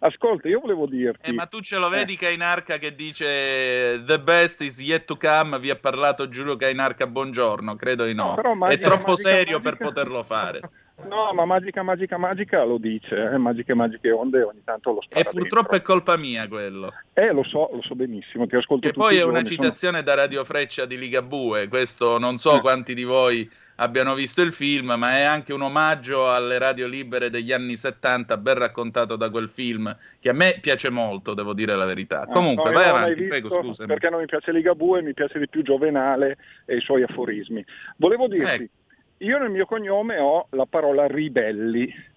Ascolta, 0.00 0.48
io 0.48 0.60
volevo 0.60 0.86
dirti... 0.86 1.30
Eh, 1.30 1.32
ma 1.32 1.46
tu 1.46 1.60
ce 1.60 1.78
lo 1.78 1.88
vedi 1.88 2.14
eh. 2.14 2.16
Cainarca 2.16 2.78
che 2.78 2.94
dice 2.94 4.02
The 4.04 4.20
best 4.20 4.60
is 4.60 4.78
yet 4.80 5.04
to 5.04 5.16
come, 5.16 5.58
vi 5.58 5.70
ha 5.70 5.76
parlato 5.76 6.28
Giulio 6.28 6.56
Cainarca, 6.56 7.06
buongiorno, 7.06 7.76
credo 7.76 8.04
di 8.04 8.14
no. 8.14 8.34
no 8.42 8.54
magica, 8.54 8.80
È 8.80 8.84
troppo 8.84 9.10
magica, 9.12 9.28
serio 9.28 9.58
magica... 9.58 9.76
per 9.76 9.86
poterlo 9.86 10.22
fare. 10.24 10.60
No, 11.08 11.32
ma 11.34 11.44
magica, 11.44 11.82
magica, 11.82 12.16
magica 12.16 12.62
lo 12.62 12.78
dice, 12.78 13.16
eh? 13.16 13.36
magiche, 13.36 13.74
magiche 13.74 14.12
onde 14.12 14.42
ogni 14.42 14.62
tanto 14.62 14.92
lo 14.92 15.02
spara 15.02 15.20
E 15.20 15.24
purtroppo 15.24 15.72
dentro. 15.72 15.76
è 15.76 15.82
colpa 15.82 16.16
mia 16.16 16.46
quello. 16.46 16.92
Eh, 17.14 17.32
lo 17.32 17.42
so, 17.42 17.68
lo 17.72 17.82
so 17.82 17.96
benissimo, 17.96 18.46
ti 18.46 18.54
ascolto 18.54 18.86
E 18.86 18.92
poi 18.92 19.16
è 19.16 19.24
una 19.24 19.42
citazione 19.42 19.98
sono... 19.98 20.08
da 20.08 20.14
Radio 20.14 20.44
Freccia 20.44 20.86
di 20.86 20.96
Ligabue, 20.96 21.66
questo 21.66 22.18
non 22.18 22.38
so 22.38 22.58
eh. 22.58 22.60
quanti 22.60 22.94
di 22.94 23.02
voi 23.02 23.50
abbiano 23.76 24.14
visto 24.14 24.42
il 24.42 24.52
film, 24.52 24.94
ma 24.96 25.16
è 25.16 25.22
anche 25.22 25.52
un 25.52 25.62
omaggio 25.62 26.32
alle 26.32 26.58
radio 26.58 26.86
libere 26.86 27.30
degli 27.30 27.52
anni 27.52 27.76
70, 27.76 28.36
ben 28.36 28.54
raccontato 28.54 29.16
da 29.16 29.30
quel 29.30 29.48
film, 29.48 29.96
che 30.20 30.28
a 30.28 30.32
me 30.32 30.58
piace 30.60 30.90
molto, 30.90 31.34
devo 31.34 31.54
dire 31.54 31.74
la 31.74 31.86
verità. 31.86 32.22
Ah, 32.22 32.26
Comunque, 32.26 32.70
no, 32.70 32.78
vai 32.78 32.88
avanti, 32.88 33.14
visto, 33.14 33.28
prego, 33.28 33.48
scusami. 33.50 33.88
Perché 33.88 34.10
non 34.10 34.20
mi 34.20 34.26
piace 34.26 34.52
Ligabue, 34.52 35.02
mi 35.02 35.14
piace 35.14 35.38
di 35.38 35.48
più 35.48 35.62
Giovenale 35.62 36.36
e 36.64 36.76
i 36.76 36.80
suoi 36.80 37.02
aforismi. 37.02 37.64
Volevo 37.96 38.28
dirti, 38.28 38.62
ecco. 38.62 38.72
io 39.18 39.38
nel 39.38 39.50
mio 39.50 39.66
cognome 39.66 40.18
ho 40.18 40.46
la 40.50 40.66
parola 40.66 41.06
ribelli, 41.06 42.12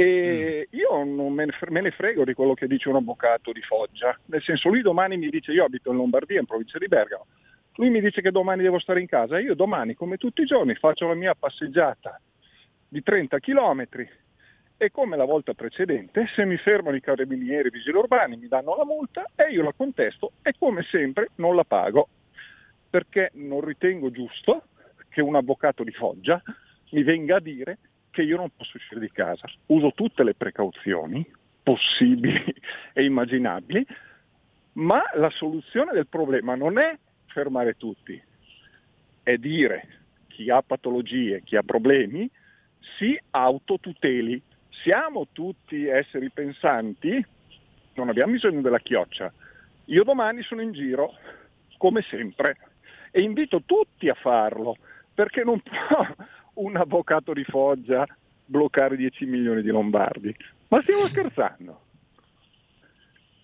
e 0.00 0.68
mm. 0.70 0.78
io 0.78 1.04
non 1.04 1.32
me 1.32 1.44
ne, 1.44 1.52
me 1.68 1.80
ne, 1.82 1.90
frego 1.90 2.24
di 2.24 2.32
quello 2.32 2.54
che 2.54 2.66
dice 2.66 2.88
un 2.88 2.96
avvocato 2.96 3.52
di 3.52 3.60
Foggia, 3.60 4.18
nel 4.26 4.42
senso 4.42 4.70
lui 4.70 4.80
domani 4.80 5.18
mi 5.18 5.28
dice 5.28 5.52
io 5.52 5.64
abito 5.64 5.90
in 5.90 5.98
Lombardia, 5.98 6.40
in 6.40 6.46
provincia 6.46 6.78
di 6.78 6.88
Bergamo, 6.88 7.26
lui 7.80 7.88
mi 7.88 8.02
dice 8.02 8.20
che 8.20 8.30
domani 8.30 8.62
devo 8.62 8.78
stare 8.78 9.00
in 9.00 9.06
casa, 9.06 9.38
io 9.38 9.54
domani 9.54 9.94
come 9.94 10.18
tutti 10.18 10.42
i 10.42 10.44
giorni 10.44 10.74
faccio 10.74 11.08
la 11.08 11.14
mia 11.14 11.34
passeggiata 11.34 12.20
di 12.86 13.02
30 13.02 13.38
km 13.38 13.86
e 14.76 14.90
come 14.90 15.16
la 15.16 15.24
volta 15.24 15.54
precedente 15.54 16.26
se 16.34 16.44
mi 16.44 16.58
fermano 16.58 16.96
i 16.96 17.00
carabinieri, 17.00 17.68
i 17.68 17.70
vigili 17.70 17.96
urbani, 17.96 18.36
mi 18.36 18.48
danno 18.48 18.76
la 18.76 18.84
multa 18.84 19.24
e 19.34 19.50
io 19.50 19.62
la 19.62 19.72
contesto 19.74 20.32
e 20.42 20.52
come 20.58 20.82
sempre 20.82 21.30
non 21.36 21.56
la 21.56 21.64
pago. 21.64 22.08
Perché 22.90 23.30
non 23.34 23.62
ritengo 23.62 24.10
giusto 24.10 24.64
che 25.08 25.22
un 25.22 25.36
avvocato 25.36 25.82
di 25.82 25.92
Foggia 25.92 26.42
mi 26.90 27.02
venga 27.02 27.36
a 27.36 27.40
dire 27.40 27.78
che 28.10 28.22
io 28.22 28.36
non 28.36 28.50
posso 28.54 28.76
uscire 28.76 29.00
di 29.00 29.10
casa. 29.10 29.48
Uso 29.66 29.92
tutte 29.94 30.22
le 30.22 30.34
precauzioni 30.34 31.26
possibili 31.62 32.42
e 32.92 33.04
immaginabili, 33.04 33.86
ma 34.72 35.02
la 35.14 35.30
soluzione 35.30 35.92
del 35.92 36.08
problema 36.08 36.54
non 36.54 36.78
è 36.78 36.98
fermare 37.30 37.76
tutti, 37.76 38.20
è 39.22 39.36
dire 39.36 39.98
chi 40.28 40.50
ha 40.50 40.62
patologie, 40.62 41.42
chi 41.42 41.56
ha 41.56 41.62
problemi, 41.62 42.30
si 42.98 43.18
autotuteli. 43.30 44.40
Siamo 44.68 45.28
tutti 45.32 45.86
esseri 45.86 46.30
pensanti, 46.30 47.24
non 47.94 48.08
abbiamo 48.08 48.32
bisogno 48.32 48.60
della 48.60 48.78
chioccia. 48.78 49.32
Io 49.86 50.04
domani 50.04 50.42
sono 50.42 50.62
in 50.62 50.72
giro, 50.72 51.14
come 51.76 52.02
sempre, 52.02 52.56
e 53.10 53.20
invito 53.20 53.62
tutti 53.66 54.08
a 54.08 54.14
farlo, 54.14 54.76
perché 55.12 55.42
non 55.44 55.60
può 55.62 56.06
un 56.54 56.76
avvocato 56.76 57.32
di 57.32 57.44
Foggia 57.44 58.06
bloccare 58.44 58.96
10 58.96 59.26
milioni 59.26 59.62
di 59.62 59.70
lombardi. 59.70 60.34
Ma 60.68 60.80
stiamo 60.82 61.06
scherzando? 61.06 61.80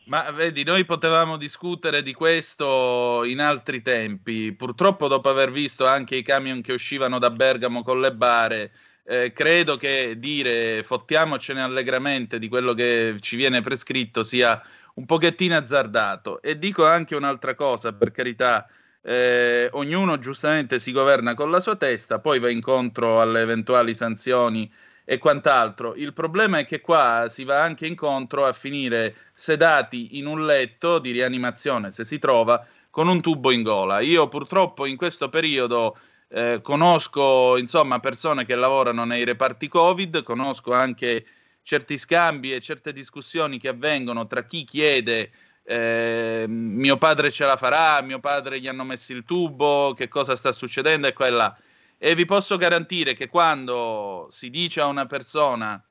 Ma 0.09 0.31
vedi, 0.31 0.63
noi 0.63 0.85
potevamo 0.85 1.37
discutere 1.37 2.01
di 2.01 2.13
questo 2.13 3.25
in 3.25 3.41
altri 3.41 3.83
tempi. 3.83 4.53
Purtroppo, 4.53 5.09
dopo 5.09 5.29
aver 5.29 5.51
visto 5.51 5.85
anche 5.85 6.15
i 6.15 6.23
camion 6.23 6.61
che 6.61 6.73
uscivano 6.73 7.19
da 7.19 7.31
Bergamo 7.31 7.83
con 7.83 8.01
le 8.01 8.13
bare, 8.15 8.71
eh, 9.05 9.33
credo 9.33 9.77
che 9.77 10.15
dire 10.19 10.85
fottiamocene 10.85 11.61
allegramente 11.61 12.39
di 12.39 12.47
quello 12.49 12.73
che 12.73 13.17
ci 13.21 13.35
viene 13.35 13.63
prescritto 13.63 14.23
sia 14.23 14.63
un 14.95 15.07
pochettino 15.07 15.57
azzardato. 15.57 16.41
E 16.41 16.57
dico 16.57 16.87
anche 16.87 17.17
un'altra 17.17 17.57
cosa, 17.57 17.93
per 17.93 18.13
carità, 18.13 18.69
eh, 19.03 19.69
ognuno 19.73 20.21
giustamente 20.21 20.79
si 20.79 20.93
governa 20.93 21.35
con 21.35 21.51
la 21.51 21.59
sua 21.59 21.75
testa, 21.75 22.21
poi 22.21 22.39
va 22.39 22.49
incontro 22.49 23.21
alle 23.21 23.41
eventuali 23.41 23.93
sanzioni 23.93 24.71
e 25.09 25.19
quant'altro. 25.19 25.95
Il 25.95 26.13
problema 26.13 26.59
è 26.59 26.67
che 26.67 26.81
qua 26.81 27.27
si 27.29 27.45
va 27.45 27.63
anche 27.63 27.87
incontro 27.87 28.45
a 28.45 28.53
finire 28.53 29.15
sedati 29.33 30.19
in 30.19 30.27
un 30.27 30.45
letto 30.45 30.99
di 30.99 31.13
rianimazione, 31.13 31.93
se 31.93 32.05
si 32.05 32.19
trova, 32.19 32.67
con 32.91 33.07
un 33.07 33.21
tubo 33.21 33.53
in 33.53 33.63
gola. 33.63 34.01
Io 34.01 34.29
purtroppo 34.29 34.85
in 34.85 34.97
questo 34.97 35.29
periodo 35.29 35.97
eh, 36.29 36.59
conosco 36.61 37.57
insomma 37.57 38.01
persone 38.01 38.45
che 38.45 38.57
lavorano 38.57 39.05
nei 39.05 39.25
reparti 39.25 39.69
Covid, 39.69 40.25
conosco 40.25 40.73
anche 40.73 41.25
certi 41.63 41.99
scambi 41.99 42.53
e 42.53 42.61
certe 42.61 42.93
discussioni 42.93 43.61
che 43.61 43.69
avvengono 43.69 44.27
tra 44.27 44.45
chi 44.45 44.65
chiede 44.65 45.31
eh, 45.63 46.47
mio 46.49 46.97
padre 46.97 47.31
ce 47.31 47.45
la 47.45 47.57
farà, 47.57 48.01
mio 48.03 48.19
padre 48.19 48.61
gli 48.61 48.67
hanno 48.67 48.85
messo 48.85 49.13
il 49.13 49.25
tubo, 49.25 49.95
che 49.95 50.09
cosa 50.09 50.35
sta 50.35 50.51
succedendo 50.51 51.07
e 51.07 51.13
quella 51.13 51.57
e 51.57 51.66
vi 51.99 52.25
posso 52.25 52.57
garantire 52.57 53.15
che 53.15 53.29
quando 53.29 54.29
si 54.31 54.51
dice 54.51 54.81
a 54.81 54.87
una 54.87 55.07
persona 55.07 55.83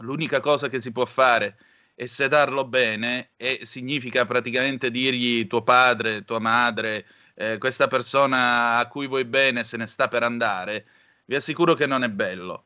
l'unica 0.00 0.40
cosa 0.40 0.68
che 0.68 0.80
si 0.80 0.92
può 0.92 1.04
fare 1.04 1.56
è 1.94 2.06
sedarlo 2.06 2.64
bene 2.64 3.30
e 3.36 3.60
significa 3.62 4.24
praticamente 4.24 4.90
dirgli 4.90 5.46
tuo 5.46 5.62
padre, 5.62 6.24
tua 6.24 6.38
madre, 6.38 7.06
eh, 7.34 7.58
questa 7.58 7.88
persona 7.88 8.76
a 8.76 8.86
cui 8.86 9.06
vuoi 9.06 9.24
bene 9.24 9.64
se 9.64 9.76
ne 9.76 9.86
sta 9.86 10.08
per 10.08 10.22
andare, 10.22 10.86
vi 11.24 11.34
assicuro 11.34 11.74
che 11.74 11.86
non 11.86 12.04
è 12.04 12.08
bello. 12.08 12.64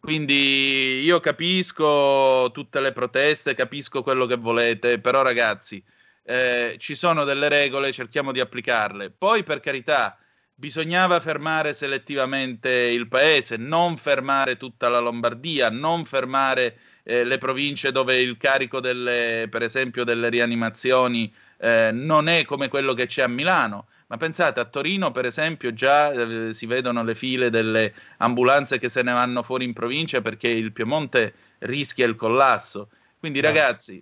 Quindi 0.00 1.00
io 1.02 1.20
capisco 1.20 2.50
tutte 2.52 2.80
le 2.80 2.90
proteste, 2.90 3.54
capisco 3.54 4.02
quello 4.02 4.26
che 4.26 4.36
volete, 4.36 4.98
però 4.98 5.22
ragazzi, 5.22 5.82
eh, 6.24 6.74
ci 6.78 6.96
sono 6.96 7.22
delle 7.22 7.48
regole, 7.48 7.92
cerchiamo 7.92 8.32
di 8.32 8.40
applicarle. 8.40 9.10
Poi, 9.10 9.44
per 9.44 9.60
carità, 9.60 10.18
bisognava 10.62 11.18
fermare 11.18 11.74
selettivamente 11.74 12.70
il 12.70 13.08
paese, 13.08 13.56
non 13.56 13.96
fermare 13.96 14.56
tutta 14.56 14.88
la 14.88 15.00
Lombardia, 15.00 15.70
non 15.70 16.04
fermare 16.04 16.78
eh, 17.02 17.24
le 17.24 17.38
province 17.38 17.90
dove 17.90 18.20
il 18.20 18.36
carico 18.36 18.78
delle, 18.78 19.48
per 19.50 19.64
esempio, 19.64 20.04
delle 20.04 20.28
rianimazioni 20.28 21.34
eh, 21.58 21.90
non 21.92 22.28
è 22.28 22.44
come 22.44 22.68
quello 22.68 22.94
che 22.94 23.06
c'è 23.06 23.22
a 23.22 23.28
Milano. 23.28 23.88
Ma 24.06 24.16
pensate, 24.18 24.60
a 24.60 24.64
Torino, 24.64 25.10
per 25.10 25.24
esempio, 25.24 25.74
già 25.74 26.12
eh, 26.12 26.52
si 26.52 26.66
vedono 26.66 27.02
le 27.02 27.16
file 27.16 27.50
delle 27.50 27.92
ambulanze 28.18 28.78
che 28.78 28.88
se 28.88 29.02
ne 29.02 29.12
vanno 29.12 29.42
fuori 29.42 29.64
in 29.64 29.72
provincia 29.72 30.20
perché 30.20 30.46
il 30.46 30.70
Piemonte 30.70 31.34
rischia 31.58 32.06
il 32.06 32.14
collasso. 32.14 32.88
Quindi, 33.18 33.40
no. 33.40 33.48
ragazzi, 33.48 34.00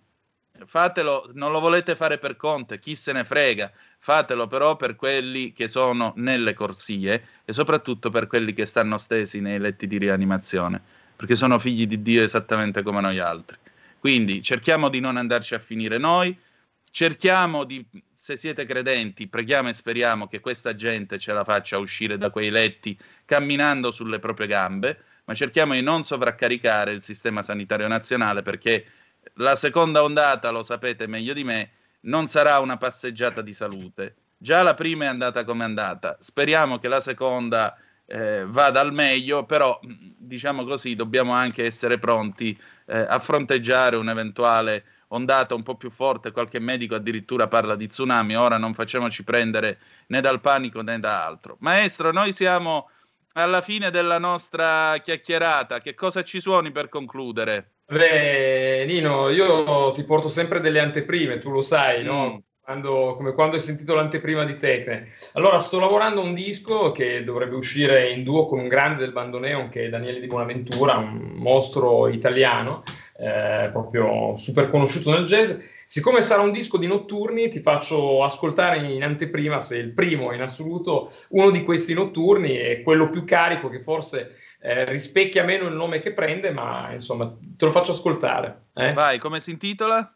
fatelo, 0.67 1.31
non 1.33 1.53
lo 1.53 1.61
volete 1.61 1.97
fare 1.97 2.19
per 2.19 2.37
Conte, 2.37 2.79
chi 2.79 2.95
se 2.95 3.13
ne 3.13 3.25
frega, 3.25 3.73
fatelo 4.01 4.49
però 4.49 4.77
per 4.77 4.97
quelli 4.97 5.53
che 5.53 5.69
sono 5.69 6.15
nelle 6.17 6.55
corsie 6.55 7.27
e 7.45 7.53
soprattutto 7.53 8.11
per 8.11 8.27
quelli 8.27 8.55
che 8.55 8.67
stanno 8.67 8.99
stesi 8.99 9.41
nei 9.41 9.59
letti 9.59 9.87
di 9.87 9.99
rianimazione, 9.99 10.81
perché 11.15 11.37
sono 11.37 11.59
figli 11.59 11.87
di 11.87 12.01
Dio 12.03 12.23
esattamente 12.23 12.83
come 12.83 13.01
noi 13.01 13.19
altri. 13.19 13.59
Quindi 13.99 14.43
cerchiamo 14.43 14.89
di 14.89 15.01
non 15.01 15.19
andarci 15.19 15.55
a 15.55 15.59
finire 15.59 15.99
noi, 15.99 16.37
cerchiamo 16.91 17.65
di, 17.65 17.87
se 18.15 18.37
siete 18.37 18.65
credenti, 18.65 19.29
preghiamo 19.29 19.69
e 19.69 19.75
speriamo 19.75 20.27
che 20.27 20.41
questa 20.41 20.75
gente 20.75 21.19
ce 21.19 21.35
la 21.35 21.45
faccia 21.45 21.77
uscire 21.77 22.17
da 22.17 22.31
quei 22.31 22.49
letti 22.49 22.99
camminando 23.27 23.91
sulle 23.91 24.19
proprie 24.19 24.47
gambe, 24.47 24.99
ma 25.27 25.35
cerchiamo 25.35 25.75
di 25.75 25.83
non 25.83 26.05
sovraccaricare 26.05 26.93
il 26.93 27.03
sistema 27.03 27.43
sanitario 27.43 27.87
nazionale 27.87 28.41
perché 28.41 28.87
la 29.35 29.57
seconda 29.57 30.03
ondata, 30.03 30.49
lo 30.49 30.63
sapete 30.63 31.07
meglio 31.07 31.35
di 31.35 31.45
me, 31.45 31.71
non 32.03 32.27
sarà 32.27 32.59
una 32.59 32.77
passeggiata 32.77 33.43
di 33.43 33.53
salute. 33.53 34.17
Già 34.39 34.63
la 34.63 34.75
prima 34.75 35.05
è 35.05 35.09
andata 35.09 35.45
come 35.45 35.63
è 35.63 35.67
andata. 35.67 36.17
Speriamo 36.21 36.79
che 36.79 36.89
la 36.89 37.01
seconda 37.01 37.77
eh, 38.07 38.45
vada 38.47 38.81
al 38.81 38.93
meglio, 38.93 39.45
però 39.45 39.79
diciamo 39.83 40.65
così, 40.65 40.97
dobbiamo 40.97 41.33
anche 41.33 41.65
essere 41.65 41.99
pronti 41.99 42.59
eh, 42.87 42.99
a 42.99 43.19
fronteggiare 43.19 43.97
un'eventuale 43.97 44.85
ondata 45.09 45.55
un 45.55 45.63
po' 45.63 45.77
più 45.77 45.91
forte. 45.91 46.33
Qualche 46.33 46.59
medico 46.59 46.95
addirittura 46.95 47.49
parla 47.49 47.77
di 47.77 47.87
tsunami. 47.87 48.35
Ora 48.35 48.59
non 48.59 48.75
facciamoci 48.75 49.23
prendere 49.23 49.79
né 50.07 50.21
dal 50.21 50.41
panico 50.41 50.83
né 50.83 50.99
da 50.99 51.25
altro. 51.25 51.57
Maestro, 51.61 52.11
noi 52.11 52.33
siamo 52.33 52.91
alla 53.35 53.61
fine 53.61 53.91
della 53.91 54.19
nostra 54.19 54.97
chiacchierata. 54.99 55.81
Che 55.81 55.95
cosa 55.95 56.23
ci 56.25 56.41
suoni 56.41 56.73
per 56.73 56.89
concludere? 56.89 57.73
Beh, 57.91 58.85
Nino, 58.87 59.31
io 59.31 59.91
ti 59.91 60.05
porto 60.05 60.29
sempre 60.29 60.61
delle 60.61 60.79
anteprime, 60.79 61.41
tu 61.41 61.51
lo 61.51 61.61
sai, 61.61 62.05
no? 62.05 62.35
Mm. 62.35 62.39
Quando, 62.63 63.15
come 63.17 63.33
quando 63.33 63.57
hai 63.57 63.63
sentito 63.63 63.97
l'anteprima 63.97 64.45
di 64.45 64.59
Tecne. 64.59 65.09
Allora, 65.33 65.59
sto 65.59 65.81
lavorando 65.81 66.21
a 66.21 66.25
un 66.25 66.33
disco 66.33 66.93
che 66.93 67.25
dovrebbe 67.25 67.57
uscire 67.57 68.13
in 68.13 68.23
duo 68.23 68.47
con 68.47 68.61
un 68.61 68.69
grande 68.69 69.03
del 69.03 69.11
bandoneon 69.11 69.69
che 69.71 69.87
è 69.87 69.89
Daniele 69.89 70.21
Di 70.21 70.29
Buonaventura, 70.29 70.99
un 70.99 71.33
mostro 71.35 72.07
italiano, 72.07 72.85
eh, 73.19 73.71
proprio 73.73 74.37
super 74.37 74.71
conosciuto 74.71 75.11
nel 75.11 75.25
jazz. 75.25 75.53
Siccome 75.85 76.23
sarà 76.23 76.43
un 76.43 76.53
disco 76.53 76.77
di 76.77 76.87
notturni, 76.87 77.49
ti 77.49 77.59
faccio 77.59 78.23
ascoltare 78.23 78.77
in 78.87 79.03
anteprima, 79.03 79.61
se 79.61 79.79
il 79.79 79.93
primo 79.93 80.33
in 80.33 80.43
assoluto, 80.43 81.11
uno 81.31 81.51
di 81.51 81.65
questi 81.65 81.93
notturni 81.93 82.55
è 82.55 82.83
quello 82.83 83.11
più 83.11 83.25
carico 83.25 83.69
che 83.69 83.83
forse 83.83 84.37
eh, 84.61 84.85
rispecchia 84.85 85.45
meno 85.45 85.67
il 85.67 85.75
nome 85.75 86.01
che 86.01 86.13
prende, 86.13 86.51
ma 86.53 86.93
insomma 86.93 87.35
te 87.57 87.65
lo 87.65 87.73
faccio 87.73 87.93
ascoltare. 87.93 88.67
Eh? 88.75 88.93
Vai, 88.93 89.19
come 89.19 89.41
si 89.41 89.51
intitola? 89.51 90.15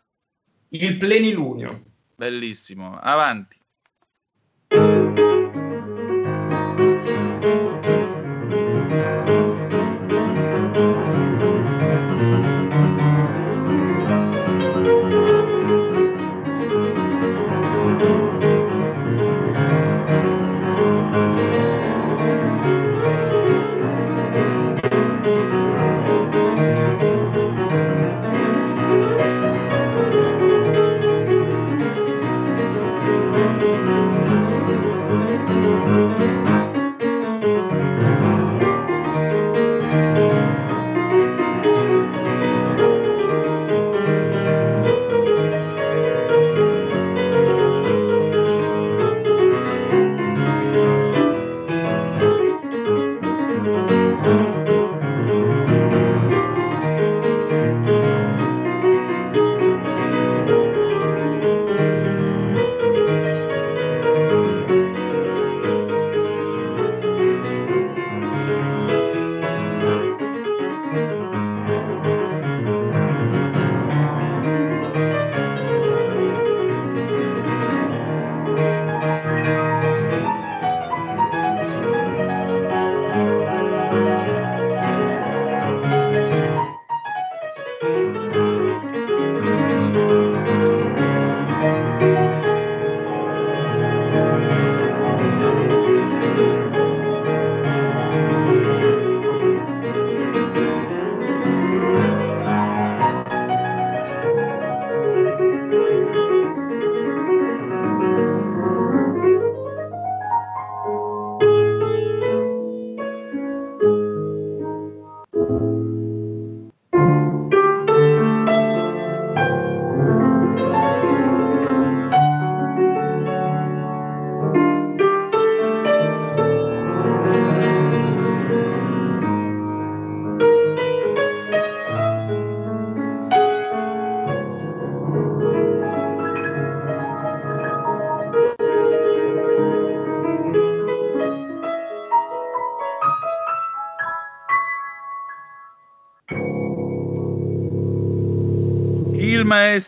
Il 0.68 0.96
plenilunio. 0.98 1.82
Bellissimo, 2.14 2.98
avanti. 3.00 3.58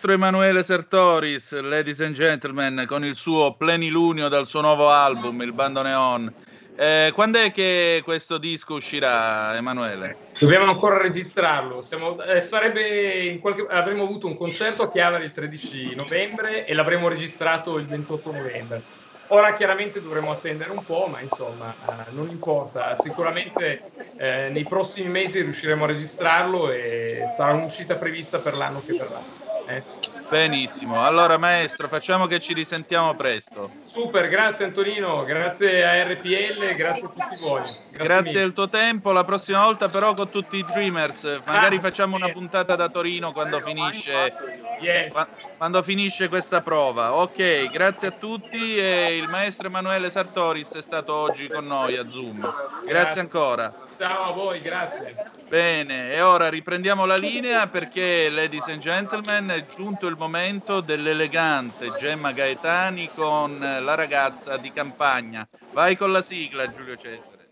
Maestro 0.07 0.13
Emanuele 0.13 0.63
Sertoris, 0.63 1.61
ladies 1.61 2.01
and 2.01 2.15
gentlemen, 2.15 2.85
con 2.87 3.05
il 3.05 3.17
suo 3.17 3.55
plenilunio 3.55 4.29
dal 4.29 4.47
suo 4.47 4.61
nuovo 4.61 4.89
album, 4.91 5.41
il 5.43 5.53
Bandoneon. 5.53 6.33
Eh, 6.77 7.11
quando 7.15 7.39
è 7.39 7.51
che 7.51 8.03
questo 8.05 8.39
disco 8.39 8.75
uscirà, 8.75 9.57
Emanuele? 9.57 10.17
Dobbiamo 10.39 10.71
ancora 10.71 10.99
registrarlo. 10.99 11.83
Siamo, 11.83 12.23
eh, 12.23 13.39
qualche, 13.41 13.67
avremmo 13.69 14.05
avuto 14.05 14.27
un 14.27 14.37
concerto 14.37 14.83
a 14.83 14.89
Chiavari 14.89 15.25
il 15.25 15.33
13 15.33 15.97
novembre 15.97 16.67
e 16.67 16.75
l'avremmo 16.75 17.09
registrato 17.09 17.77
il 17.79 17.87
28 17.87 18.31
novembre. 18.31 18.83
Ora 19.29 19.55
chiaramente 19.55 20.01
dovremo 20.01 20.31
attendere 20.31 20.71
un 20.71 20.85
po', 20.85 21.09
ma 21.11 21.21
insomma 21.21 21.75
eh, 21.89 22.13
non 22.13 22.29
importa, 22.29 22.95
sicuramente 22.97 23.83
eh, 24.19 24.51
nei 24.51 24.63
prossimi 24.63 25.09
mesi 25.09 25.41
riusciremo 25.41 25.83
a 25.83 25.89
registrarlo 25.89 26.71
e 26.71 27.25
sarà 27.37 27.55
un'uscita 27.55 27.97
prevista 27.97 28.39
per 28.39 28.55
l'anno 28.55 28.83
che 28.87 28.93
verrà. 28.93 29.46
Eh. 29.67 29.83
Benissimo, 30.29 31.05
allora 31.05 31.39
maestro, 31.39 31.87
facciamo 31.87 32.27
che 32.27 32.41
ci 32.41 32.53
risentiamo 32.53 33.15
presto. 33.15 33.71
Super, 33.85 34.29
grazie 34.29 34.65
Antonino, 34.65 35.23
grazie 35.25 35.85
a 35.85 36.03
RPL, 36.03 36.75
grazie 36.75 37.07
a 37.07 37.11
tutti 37.11 37.37
voi. 37.41 37.61
Grazie, 37.61 38.07
grazie 38.07 38.41
del 38.41 38.53
tuo 38.53 38.69
tempo, 38.69 39.13
la 39.13 39.23
prossima 39.23 39.65
volta 39.65 39.89
però 39.89 40.15
con 40.15 40.29
tutti 40.29 40.57
i 40.57 40.65
Dreamers, 40.65 41.41
magari 41.47 41.77
ah, 41.77 41.81
facciamo 41.81 42.17
una 42.17 42.31
puntata 42.31 42.75
da 42.75 42.89
Torino 42.89 43.33
quando 43.33 43.61
finisce, 43.61 44.35
yes. 44.81 45.27
quando 45.57 45.83
finisce 45.85 46.29
questa 46.29 46.61
prova. 46.61 47.15
Ok, 47.15 47.71
grazie 47.71 48.09
a 48.09 48.13
tutti 48.13 48.77
e 48.77 49.17
il 49.17 49.29
maestro 49.29 49.69
Emanuele 49.69 50.11
Sartoris 50.11 50.73
è 50.75 50.83
stato 50.83 51.15
oggi 51.15 51.47
con 51.47 51.67
noi 51.67 51.97
a 51.97 52.09
Zoom. 52.09 52.41
Grazie, 52.41 52.89
grazie. 52.89 53.21
ancora. 53.21 53.86
Ciao 53.99 54.31
a 54.31 54.33
voi, 54.33 54.61
grazie. 54.61 55.15
Bene, 55.49 56.13
e 56.13 56.21
ora 56.21 56.49
riprendiamo 56.49 57.07
la 57.07 57.17
linea 57.17 57.67
perché, 57.67 58.29
ladies 58.29 58.67
and 58.69 58.81
gentlemen, 58.81 59.49
è 59.49 59.67
giunto 59.75 60.07
il 60.07 60.17
momento 60.17 60.81
dell'elegante 60.81 61.93
Gemma 61.99 62.33
Gaetani 62.33 63.09
con 63.15 63.59
la 63.59 63.95
ragazza 63.95 64.59
di 64.59 64.71
campagna. 64.73 65.49
Vai 65.73 65.97
con 65.97 66.13
la 66.13 66.21
sigla, 66.21 66.71
Giulio 66.71 66.97
Cesare. 66.97 67.45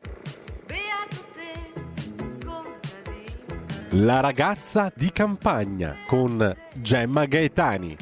La 3.97 4.21
ragazza 4.21 4.93
di 4.95 5.13
campagna 5.13 5.97
con 6.07 6.55
Gemma 6.75 7.25
Gaetani. 7.27 7.97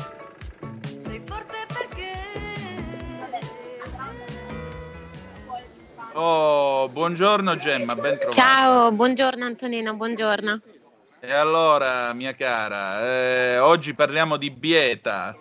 Oh, 6.15 6.91
buongiorno 6.91 7.57
Gemma, 7.57 7.95
ben 7.95 8.19
trovata. 8.19 8.31
Ciao, 8.33 8.93
buongiorno 8.93 9.47
Antonino, 9.47 9.95
buongiorno. 9.95 10.61
E 11.21 11.33
allora, 11.33 12.13
mia 12.13 12.35
cara, 12.35 13.03
eh, 13.03 13.59
oggi 13.59 13.95
parliamo 13.95 14.37
di 14.37 14.51
bieta. 14.51 15.35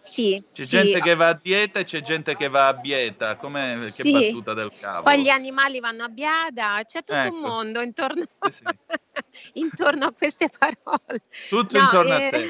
Sì, 0.00 0.42
c'è 0.52 0.64
sì. 0.64 0.76
gente 0.76 1.00
che 1.00 1.14
va 1.14 1.28
a 1.28 1.38
dieta 1.40 1.78
e 1.80 1.84
c'è 1.84 2.00
gente 2.00 2.36
che 2.36 2.48
va 2.48 2.68
a 2.68 2.74
bieta. 2.74 3.36
Come 3.36 3.76
sì. 3.80 4.02
che 4.02 4.10
battuta 4.12 4.54
del 4.54 4.70
cavolo? 4.78 5.02
Poi 5.02 5.22
gli 5.22 5.28
animali 5.28 5.80
vanno 5.80 6.04
a 6.04 6.08
biada, 6.08 6.80
c'è 6.86 7.04
tutto 7.04 7.18
ecco. 7.18 7.34
un 7.34 7.40
mondo 7.40 7.80
intorno, 7.82 8.24
sì, 8.50 8.62
intorno, 9.60 10.06
a 10.06 10.12
queste 10.12 10.48
parole. 10.48 11.20
Tutto 11.50 11.76
no, 11.76 11.82
intorno 11.82 12.16
eh... 12.16 12.26
a 12.26 12.30
te. 12.30 12.48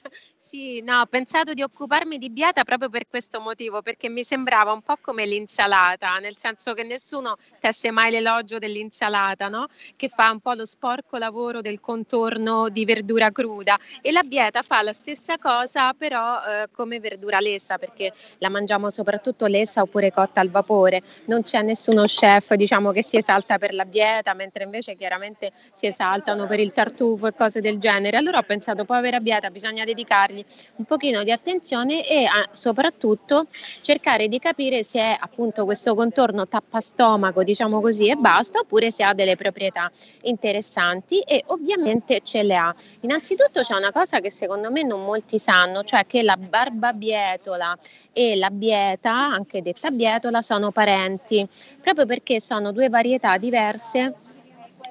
Sì, 0.48 0.80
no, 0.80 1.00
ho 1.00 1.06
pensato 1.06 1.54
di 1.54 1.62
occuparmi 1.62 2.18
di 2.18 2.30
bieta 2.30 2.62
proprio 2.62 2.88
per 2.88 3.08
questo 3.08 3.40
motivo, 3.40 3.82
perché 3.82 4.08
mi 4.08 4.22
sembrava 4.22 4.70
un 4.70 4.80
po' 4.80 4.94
come 5.00 5.26
l'insalata, 5.26 6.18
nel 6.18 6.36
senso 6.36 6.72
che 6.72 6.84
nessuno 6.84 7.36
tesse 7.58 7.90
mai 7.90 8.12
l'elogio 8.12 8.58
dell'insalata, 8.60 9.48
no? 9.48 9.66
Che 9.96 10.08
fa 10.08 10.30
un 10.30 10.38
po' 10.38 10.52
lo 10.52 10.64
sporco 10.64 11.16
lavoro 11.16 11.62
del 11.62 11.80
contorno 11.80 12.68
di 12.68 12.84
verdura 12.84 13.32
cruda 13.32 13.76
e 14.00 14.12
la 14.12 14.22
bieta 14.22 14.62
fa 14.62 14.82
la 14.82 14.92
stessa 14.92 15.36
cosa 15.36 15.92
però 15.94 16.38
eh, 16.38 16.68
come 16.70 17.00
verdura 17.00 17.40
lessa, 17.40 17.76
perché 17.76 18.12
la 18.38 18.48
mangiamo 18.48 18.88
soprattutto 18.88 19.46
lessa 19.46 19.82
oppure 19.82 20.12
cotta 20.12 20.40
al 20.40 20.50
vapore. 20.50 21.02
Non 21.24 21.42
c'è 21.42 21.60
nessuno 21.62 22.04
chef, 22.04 22.54
diciamo, 22.54 22.92
che 22.92 23.02
si 23.02 23.16
esalta 23.16 23.58
per 23.58 23.74
la 23.74 23.84
bieta, 23.84 24.32
mentre 24.32 24.62
invece 24.62 24.94
chiaramente 24.94 25.50
si 25.72 25.86
esaltano 25.86 26.46
per 26.46 26.60
il 26.60 26.70
tartufo 26.70 27.26
e 27.26 27.34
cose 27.34 27.60
del 27.60 27.78
genere. 27.78 28.16
Allora 28.16 28.38
ho 28.38 28.44
pensato, 28.44 28.84
povera 28.84 29.18
bieta, 29.18 29.50
bisogna 29.50 29.82
dedicargli 29.84 30.34
dargli 30.36 30.44
un 30.76 30.84
pochino 30.84 31.22
di 31.22 31.32
attenzione 31.32 32.06
e 32.06 32.24
a, 32.24 32.48
soprattutto 32.52 33.46
cercare 33.80 34.28
di 34.28 34.38
capire 34.38 34.82
se 34.82 35.00
è 35.00 35.16
appunto 35.18 35.64
questo 35.64 35.94
contorno 35.94 36.46
tappastomaco, 36.46 37.42
diciamo 37.42 37.80
così, 37.80 38.08
e 38.08 38.16
basta, 38.16 38.60
oppure 38.60 38.90
se 38.90 39.04
ha 39.04 39.14
delle 39.14 39.36
proprietà 39.36 39.90
interessanti 40.22 41.20
e 41.20 41.42
ovviamente 41.46 42.20
ce 42.22 42.42
le 42.42 42.56
ha. 42.56 42.74
Innanzitutto 43.00 43.62
c'è 43.62 43.74
una 43.74 43.92
cosa 43.92 44.20
che 44.20 44.30
secondo 44.30 44.70
me 44.70 44.82
non 44.82 45.04
molti 45.04 45.38
sanno, 45.38 45.82
cioè 45.82 46.06
che 46.06 46.22
la 46.22 46.36
barbabietola 46.36 47.78
e 48.12 48.36
la 48.36 48.50
bieta, 48.50 49.12
anche 49.12 49.62
detta 49.62 49.90
bietola, 49.90 50.42
sono 50.42 50.70
parenti, 50.70 51.46
proprio 51.80 52.06
perché 52.06 52.40
sono 52.40 52.72
due 52.72 52.88
varietà 52.88 53.36
diverse 53.38 54.14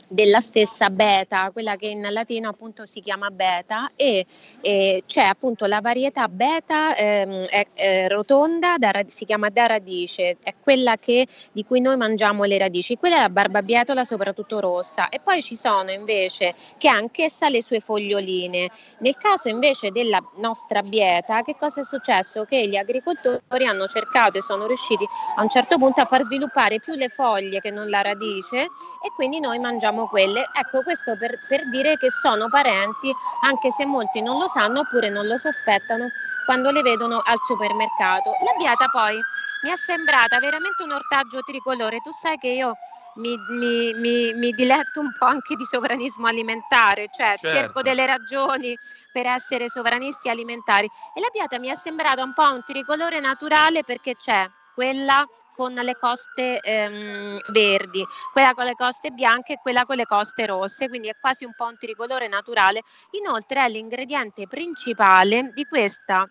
della 0.08 0.40
stessa 0.40 0.90
beta, 0.90 1.52
quella 1.52 1.76
che 1.76 1.88
in 1.88 2.06
latino 2.12 2.50
appunto 2.50 2.86
si 2.86 3.02
chiama 3.02 3.30
beta 3.30 3.92
e, 3.96 4.26
e 4.62 5.04
c'è 5.06 5.24
appunto 5.24 5.66
la 5.66 5.82
varietà 5.82 6.28
beta 6.28 6.96
ehm, 6.96 7.46
è, 7.46 7.68
è 7.74 8.08
rotonda, 8.08 8.76
da, 8.78 8.92
si 9.08 9.26
chiama 9.26 9.50
da 9.50 9.66
radice, 9.66 10.38
è 10.42 10.54
quella 10.60 10.98
che, 10.98 11.28
di 11.52 11.66
cui 11.66 11.82
noi 11.82 11.98
mangiamo 11.98 12.44
le 12.44 12.58
radici, 12.58 12.98
quella 12.98 13.18
è 13.18 13.22
la 13.22 13.30
barbabietola 13.30 14.04
soprattutto 14.04 14.60
rossa 14.60 15.10
e 15.10 15.20
poi 15.20 15.42
ci 15.42 15.56
sono 15.56 15.92
invece 15.92 16.56
che 16.78 16.88
anch'essa 16.88 17.48
ha 17.48 17.50
le 17.50 17.62
sue 17.62 17.80
foglioline. 17.80 18.70
Nel 19.00 19.18
caso 19.18 19.50
invece 19.50 19.92
della 19.92 20.24
nostra 20.38 20.82
bieta, 20.82 21.42
che 21.44 21.56
cosa 21.58 21.82
è 21.82 21.84
successo? 21.84 22.46
Che 22.46 22.68
gli 22.68 22.76
agricoltori 22.76 23.66
hanno 23.66 23.88
cercato 23.88 24.38
e 24.38 24.42
sono 24.42 24.68
riusciti 24.68 25.06
a 25.36 25.42
un 25.42 25.50
certo 25.50 25.78
punto 25.78 26.02
a 26.02 26.06
far 26.06 26.24
sviluppare 26.24 26.80
più 26.80 26.94
le 26.94 27.10
foglie 27.10 27.60
che 27.60 27.72
non 27.72 27.90
la 27.90 28.02
radice 28.02 28.62
e 28.62 29.12
quindi 29.16 29.40
noi 29.40 29.60
mangiamo 29.60 29.95
mangiamo 29.96 30.08
quelle. 30.08 30.48
Ecco, 30.52 30.84
questo 30.84 31.16
per, 31.16 31.40
per 31.48 31.68
dire 31.70 31.98
che 31.98 32.12
sono 32.12 32.50
parenti, 32.50 33.16
anche 33.42 33.72
se 33.72 33.86
molti 33.86 34.22
non 34.22 34.38
lo 34.38 34.48
sanno 34.48 34.82
oppure 34.82 35.10
non 35.10 35.26
lo 35.26 35.38
sospettano 35.38 36.12
quando 36.46 36.70
le 36.72 36.82
vedono 36.82 37.22
al 37.24 37.42
supermercato. 37.42 38.32
La 38.44 38.54
biata 38.58 38.88
poi 38.88 39.20
mi 39.64 39.72
è 39.72 39.76
sembrata 39.76 40.40
veramente 40.40 40.84
un 40.84 40.92
ortaggio 40.92 41.42
tricolore. 41.42 42.02
Tu 42.02 42.12
sai 42.12 42.38
che 42.38 42.50
io 42.50 42.78
mi, 43.16 43.38
mi, 43.50 43.94
mi, 43.94 44.34
mi, 44.34 44.52
diletto 44.52 45.00
un 45.00 45.16
po' 45.18 45.26
anche 45.26 45.56
di 45.56 45.66
sovranismo 45.66 46.28
alimentare, 46.28 47.08
cioè 47.08 47.38
certo. 47.38 47.48
cerco 47.48 47.82
delle 47.82 48.06
ragioni 48.06 48.78
per 49.12 49.26
essere 49.26 49.70
sovranisti 49.70 50.30
alimentari. 50.30 50.90
E 51.14 51.22
la 51.22 51.30
biata 51.32 51.58
mi 51.58 51.70
è 51.70 51.76
sembrata 51.76 52.24
un 52.24 52.34
po' 52.34 52.52
un 52.52 52.62
tricolore 52.64 53.22
naturale 53.22 53.84
perché 53.84 54.16
c'è 54.16 54.46
quella 54.74 55.26
con 55.56 55.74
le 55.74 55.96
coste 55.96 56.60
ehm, 56.60 57.40
verdi, 57.52 58.06
quella 58.32 58.54
con 58.54 58.66
le 58.66 58.76
coste 58.76 59.12
bianche 59.12 59.54
e 59.54 59.60
quella 59.62 59.86
con 59.86 59.96
le 59.96 60.06
coste 60.06 60.46
rosse, 60.46 60.88
quindi 60.90 61.08
è 61.08 61.16
quasi 61.20 61.46
un 61.46 61.54
po' 61.54 61.66
un 61.66 61.78
tricolore 61.78 62.28
naturale. 62.28 62.82
Inoltre 63.12 63.64
è 63.66 63.70
l'ingrediente 63.70 64.48
principale 64.48 65.52
di 65.54 65.66
questa 65.66 66.28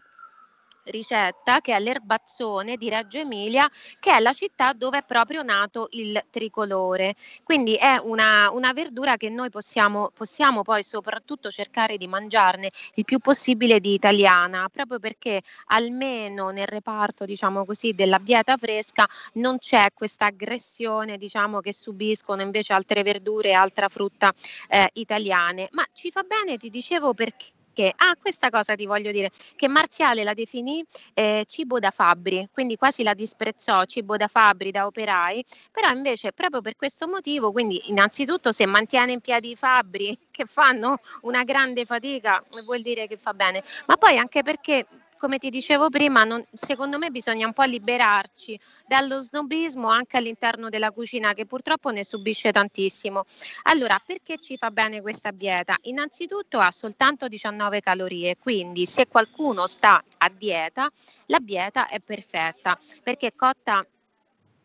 ricetta 0.85 1.61
che 1.61 1.75
è 1.75 1.81
l'erbazzone 1.81 2.77
di 2.77 2.89
Reggio 2.89 3.19
Emilia, 3.19 3.69
che 4.01 4.17
è 4.17 4.21
la 4.21 4.33
città 4.33 4.73
dove 4.73 4.99
è 4.99 5.05
proprio 5.05 5.43
nato 5.43 5.89
il 5.91 6.23
tricolore. 6.31 7.15
Quindi 7.43 7.75
è 7.75 7.99
una, 8.03 8.51
una 8.51 8.73
verdura 8.73 9.17
che 9.17 9.29
noi 9.29 9.51
possiamo, 9.51 10.11
possiamo 10.15 10.63
poi 10.63 10.83
soprattutto 10.83 11.51
cercare 11.51 11.97
di 11.97 12.07
mangiarne 12.07 12.71
il 12.95 13.05
più 13.05 13.19
possibile 13.19 13.81
di 13.81 13.95
italiana, 13.95 14.69
proprio 14.71 14.99
perché 14.99 15.43
almeno 15.67 16.51
nel 16.51 16.67
reparto, 16.67 17.25
diciamo 17.25 17.65
così, 17.65 17.93
della 17.93 18.19
bieta 18.19 18.57
fresca 18.57 19.07
non 19.35 19.59
c'è 19.59 19.89
questa 19.95 20.27
aggressione, 20.27 21.19
diciamo, 21.19 21.61
che 21.61 21.73
subiscono 21.73 22.43
invece 22.43 22.73
altre 22.73 23.03
verdure 23.03 23.51
e 23.51 23.53
altra 23.53 23.89
frutta 23.89 24.33
eh, 24.69 24.89
italiane. 24.95 25.69
Ma 25.73 25.85
ci 25.93 26.11
fa 26.11 26.23
bene, 26.23 26.57
ti 26.57 26.71
dicevo 26.71 27.15
perché 27.15 27.47
perché, 27.75 27.93
ah, 27.97 28.17
questa 28.19 28.51
cosa 28.51 28.77
ti 28.77 28.87
voglio 28.87 29.11
dire, 29.11 29.31
che 29.57 29.67
Marziale 29.67 30.23
la 30.23 30.33
definì 30.33 30.83
eh, 31.13 31.45
cibo 31.47 31.81
da 31.81 31.91
fabbri, 31.91 32.49
quindi 32.53 32.77
quasi 32.77 33.03
la 33.03 33.15
disprezzò, 33.15 33.85
cibo 33.85 34.17
da 34.17 34.29
fabbri, 34.29 34.71
da 34.71 34.87
operai, 34.87 35.45
però 35.73 35.91
invece 35.91 36.33
proprio 36.33 36.61
per 36.61 36.77
questo 36.77 37.09
motivo, 37.09 37.51
quindi 37.51 37.91
innanzitutto 37.91 38.53
se 38.53 38.65
mantiene 38.67 39.13
in 39.13 39.21
piedi 39.21 39.51
i 39.51 39.57
fabbri 39.57 40.17
che 40.31 40.45
fanno 40.45 41.01
una 41.23 41.43
grande 41.43 41.85
fatica, 41.85 42.43
vuol 42.65 42.81
dire 42.81 43.09
che 43.09 43.17
fa 43.17 43.35
bene, 43.35 43.63
ma 43.87 43.97
poi 43.97 44.17
anche 44.17 44.43
perché 44.45 44.87
come 45.25 45.39
ti 45.39 45.49
dicevo 45.49 45.89
prima, 45.89 46.23
non, 46.25 46.45
secondo 46.53 46.99
me 46.99 47.09
bisogna 47.09 47.47
un 47.47 47.55
po' 47.55 47.63
liberarci 47.63 48.61
dallo 48.87 49.23
snobismo 49.23 49.89
anche 49.89 50.19
all'interno 50.19 50.69
della 50.69 50.91
cucina 50.91 51.33
che 51.33 51.47
purtroppo 51.47 51.89
ne 51.91 52.05
subisce 52.05 52.53
tantissimo. 52.53 53.25
Allora, 53.63 53.99
perché 54.05 54.37
ci 54.37 54.59
fa 54.59 54.71
bene 54.71 55.01
questa 55.01 55.31
dieta? 55.31 55.79
Innanzitutto 55.85 56.59
ha 56.59 56.71
soltanto 56.71 57.27
19 57.27 57.81
calorie, 57.81 58.37
quindi 58.37 58.85
se 58.85 59.09
qualcuno 59.09 59.67
sta 59.67 60.05
a 60.19 60.29
dieta, 60.29 60.91
la 61.29 61.39
dieta 61.41 61.89
è 61.89 62.01
perfetta 62.01 62.79
perché 63.03 63.33
cotta 63.35 63.83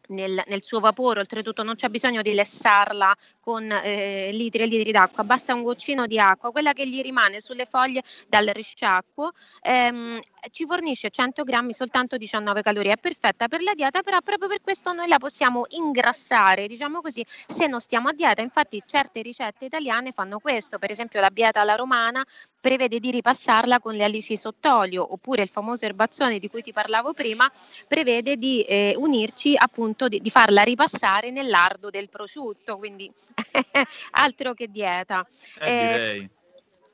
nel, 0.10 0.42
nel, 0.46 0.64
suo 0.64 0.80
vapore, 0.80 1.20
oltretutto 1.20 1.64
non 1.64 1.76
c'è 1.76 1.90
bisogno 1.90 2.22
di 2.22 2.34
lessarla 2.34 3.16
con 3.40 3.70
eh, 3.72 4.32
litri 4.32 4.64
e 4.64 4.66
litri 4.66 4.92
d'acqua, 4.92 5.24
basta 5.24 5.54
un 5.54 5.64
goccino 5.64 6.06
di 6.08 6.20
acqua, 6.20 6.52
quella 6.52 6.74
che 6.74 6.88
gli 6.88 7.02
rimane 7.02 7.42
sulle 7.42 7.66
foglie 7.66 8.04
dal 8.28 8.46
risciacquo 8.46 9.32
ehm, 9.62 10.20
ci 10.52 10.66
fornisce 10.66 11.10
100 11.10 11.44
grammi 11.44 11.74
soltanto 11.74 12.18
19 12.18 12.62
calorie, 12.62 12.94
è 12.94 12.98
perfetta 12.98 13.48
per 13.48 13.62
la 13.62 13.74
dieta, 13.74 14.02
però 14.02 14.20
proprio 14.22 14.48
per 14.48 14.62
questo 14.62 14.94
noi 14.94 15.08
la 15.08 15.18
possiamo 15.18 15.66
ingrassare, 15.70 16.68
diciamo 16.68 17.02
così, 17.02 17.26
se 17.48 17.68
non 17.68 17.80
stiamo 17.80 18.10
a 18.10 18.14
dieta, 18.14 18.42
infatti 18.42 18.82
certe 18.86 19.22
ricette 19.22 19.66
italiane 19.66 20.12
fanno 20.12 20.40
questo, 20.40 20.78
per 20.80 20.92
esempio 20.92 21.20
la 21.20 21.30
bieta 21.30 21.62
alla 21.62 21.76
romana 21.76 22.24
prevede 22.60 23.00
di 23.00 23.12
ripassarla 23.12 23.80
con 23.80 23.96
le 23.96 24.04
alici 24.04 24.38
sott'olio, 24.38 25.14
oppure 25.14 25.44
il 25.44 25.50
famoso 25.50 25.86
erbazzone 25.86 26.40
di 26.40 26.50
cui 26.50 26.62
ti 26.62 26.74
parlavo 26.74 27.14
prima 27.14 27.50
prevede 27.88 28.38
di 28.38 28.62
eh, 28.62 28.94
unirci 28.98 29.56
appunto 29.56 30.08
di, 30.08 30.20
di 30.20 30.30
farla 30.30 30.64
ripassare 30.64 31.32
nel 31.32 31.48
lardo 31.48 31.90
del 31.90 32.10
prosciutto, 32.10 32.78
quindi 32.78 33.12
altro 34.12 34.54
che 34.54 34.68
dieta. 34.68 35.26
Eh, 35.60 35.72
eh, 35.72 36.30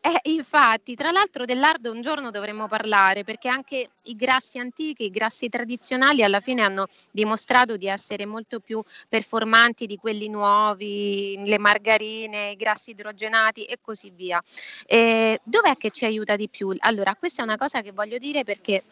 Eh, 0.06 0.20
infatti, 0.30 0.94
tra 0.94 1.10
l'altro 1.10 1.46
del 1.46 1.58
lardo 1.58 1.92
un 1.92 2.00
giorno 2.00 2.30
dovremmo 2.30 2.68
parlare 2.68 3.24
perché 3.24 3.48
anche 3.48 3.90
i 4.04 4.16
grassi 4.16 4.60
antichi, 4.60 5.06
i 5.06 5.10
grassi 5.10 5.50
tradizionali 5.50 6.22
alla 6.22 6.42
fine 6.42 6.62
hanno 6.62 6.86
dimostrato 7.10 7.76
di 7.76 7.88
essere 7.88 8.28
molto 8.28 8.60
più 8.60 8.84
performanti 9.10 9.88
di 9.88 9.98
quelli 9.98 10.30
nuovi, 10.30 11.42
le 11.44 11.58
margarine, 11.58 12.52
i 12.52 12.56
grassi 12.56 12.92
idrogenati 12.92 13.64
e 13.64 13.80
così 13.82 14.12
via. 14.12 14.40
Eh, 14.86 15.40
dov'è 15.44 15.76
che 15.76 15.90
ci 15.90 16.06
aiuta 16.06 16.36
di 16.36 16.50
più? 16.50 16.72
Allora, 16.82 17.16
questa 17.16 17.42
è 17.42 17.46
una 17.46 17.58
cosa 17.58 17.82
che 17.82 17.92
voglio 17.92 18.20
dire 18.20 18.44
perché 18.44 18.84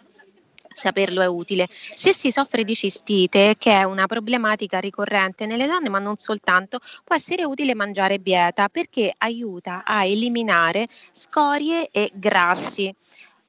saperlo 0.74 1.22
è 1.22 1.28
utile. 1.28 1.68
Se 1.70 2.14
si 2.14 2.32
soffre 2.32 2.64
di 2.64 2.76
cistite, 2.76 3.56
che 3.58 3.72
è 3.72 3.84
una 3.84 4.08
problematica 4.08 4.80
ricorrente 4.80 5.46
nelle 5.46 5.68
donne, 5.68 5.90
ma 5.90 6.00
non 6.00 6.18
soltanto, 6.18 6.80
può 7.04 7.16
essere 7.16 7.44
utile 7.44 7.76
mangiare 7.76 8.20
bieta 8.20 8.70
perché 8.70 9.14
aiuta 9.18 9.84
a 9.86 10.06
eliminare 10.06 10.88
scorie 11.12 11.88
e 11.92 12.12
grassi. 12.14 12.94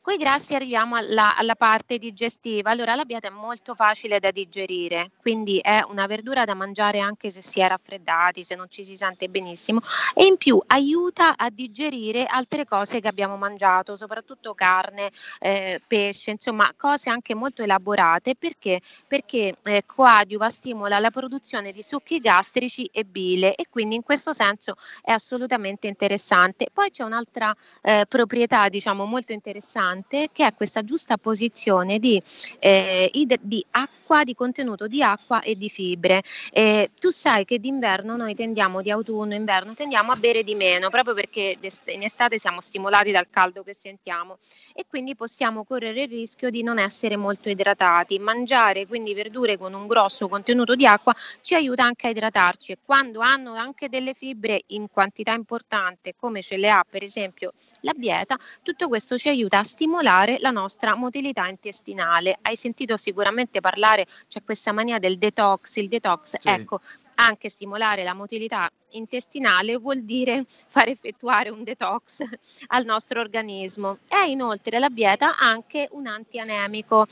Con 0.04 0.12
i 0.12 0.18
grassi 0.18 0.54
arriviamo 0.54 0.96
alla, 0.96 1.34
alla, 1.34 1.54
parte 1.54 1.96
digestiva. 1.96 2.70
Allora 2.70 2.94
la 2.94 3.06
bieta 3.06 3.28
è 3.28 3.30
molto 3.30 3.74
facile 3.74 4.20
da 4.20 4.30
digerire, 4.30 5.12
quindi 5.22 5.60
è 5.60 5.80
una 5.88 6.04
verdura 6.04 6.44
da 6.44 6.52
mangiare 6.52 6.98
anche 6.98 7.30
se 7.30 7.40
si 7.40 7.60
è 7.60 7.68
raffreddati, 7.68 8.44
se 8.44 8.54
non 8.54 8.66
ci 8.68 8.84
si 8.84 8.98
sente 8.98 9.30
benissimo 9.30 9.80
e 10.14 10.26
in 10.26 10.36
più 10.36 10.62
aiuta 10.66 11.36
a 11.38 11.48
digerire 11.48 12.26
altre 12.26 12.66
cose 12.66 13.00
che 13.00 13.08
abbiamo 13.08 13.38
mangiato, 13.38 13.96
soprattutto 13.96 14.52
carne, 14.52 15.10
eh, 15.38 15.80
pesce, 15.86 16.32
insomma 16.32 16.70
cose 16.76 17.08
anche 17.08 17.34
molto 17.34 17.62
elaborate 17.62 18.36
perché, 18.36 18.82
perché 19.08 19.56
eh, 19.62 19.84
coadiuva, 19.86 20.50
stimola 20.50 20.98
la 20.98 21.10
produzione 21.10 21.72
di 21.72 21.82
succhi 21.82 22.18
gastrici 22.18 22.90
e 22.92 23.04
bile 23.04 23.54
e 23.54 23.64
quindi 23.70 23.94
in 23.94 24.02
questo 24.02 24.34
senso 24.34 24.74
è 25.00 25.12
assolutamente 25.12 25.86
interessante. 25.86 26.68
Poi 26.70 26.90
c'è 26.90 27.04
un'altra 27.04 27.56
eh, 27.80 28.04
proprietà 28.06 28.68
diciamo 28.68 29.06
molto 29.06 29.32
interessante 29.32 29.92
importante 29.94 30.28
che 30.32 30.46
è 30.46 30.54
questa 30.54 30.82
giusta 30.82 31.16
posizione 31.16 31.98
di, 31.98 32.20
eh, 32.58 33.10
di 33.40 33.64
acqua, 33.70 34.24
di 34.24 34.34
contenuto 34.34 34.86
di 34.86 35.02
acqua 35.02 35.40
e 35.40 35.56
di 35.56 35.68
fibre. 35.68 36.22
Eh, 36.52 36.90
tu 36.98 37.10
sai 37.10 37.44
che 37.44 37.58
d'inverno 37.58 38.16
noi 38.16 38.34
tendiamo, 38.34 38.82
di 38.82 38.90
autunno, 38.90 39.34
inverno, 39.34 39.74
tendiamo 39.74 40.12
a 40.12 40.16
bere 40.16 40.42
di 40.42 40.54
meno, 40.54 40.90
proprio 40.90 41.14
perché 41.14 41.56
in 41.86 42.02
estate 42.02 42.38
siamo 42.38 42.60
stimolati 42.60 43.10
dal 43.10 43.28
caldo 43.30 43.62
che 43.62 43.74
sentiamo 43.74 44.38
e 44.74 44.84
quindi 44.88 45.14
possiamo 45.14 45.64
correre 45.64 46.02
il 46.02 46.08
rischio 46.08 46.50
di 46.50 46.62
non 46.62 46.78
essere 46.78 47.16
molto 47.16 47.48
idratati. 47.48 48.18
Mangiare 48.18 48.86
quindi 48.86 49.14
verdure 49.14 49.56
con 49.56 49.72
un 49.72 49.86
grosso 49.86 50.28
contenuto 50.28 50.74
di 50.74 50.86
acqua 50.86 51.14
ci 51.40 51.54
aiuta 51.54 51.84
anche 51.84 52.08
a 52.08 52.10
idratarci 52.10 52.72
e 52.72 52.78
quando 52.84 53.20
hanno 53.20 53.54
anche 53.54 53.88
delle 53.88 54.14
fibre 54.14 54.62
in 54.68 54.88
quantità 54.90 55.32
importante 55.32 56.14
come 56.16 56.42
ce 56.42 56.56
le 56.56 56.70
ha 56.70 56.84
per 56.88 57.02
esempio 57.02 57.52
la 57.80 57.92
bieta, 57.94 58.36
tutto 58.62 58.88
questo 58.88 59.18
ci 59.18 59.28
aiuta 59.28 59.58
a 59.58 59.62
stimolare 59.62 59.83
stimolare 59.84 60.38
la 60.40 60.50
nostra 60.50 60.94
motilità 60.94 61.46
intestinale. 61.46 62.38
Hai 62.40 62.56
sentito 62.56 62.96
sicuramente 62.96 63.60
parlare, 63.60 64.06
c'è 64.28 64.42
questa 64.42 64.72
mania 64.72 64.98
del 64.98 65.18
detox, 65.18 65.76
il 65.76 65.88
detox, 65.88 66.38
sì. 66.38 66.48
ecco, 66.48 66.80
anche 67.16 67.50
stimolare 67.50 68.02
la 68.02 68.14
motilità 68.14 68.70
intestinale 68.92 69.76
vuol 69.76 70.02
dire 70.02 70.46
far 70.68 70.88
effettuare 70.88 71.50
un 71.50 71.64
detox 71.64 72.24
al 72.68 72.86
nostro 72.86 73.20
organismo. 73.20 73.98
È 74.08 74.24
inoltre 74.24 74.78
la 74.78 74.88
bieta 74.88 75.36
anche 75.36 75.86
un 75.92 76.06
antianemico, 76.06 77.06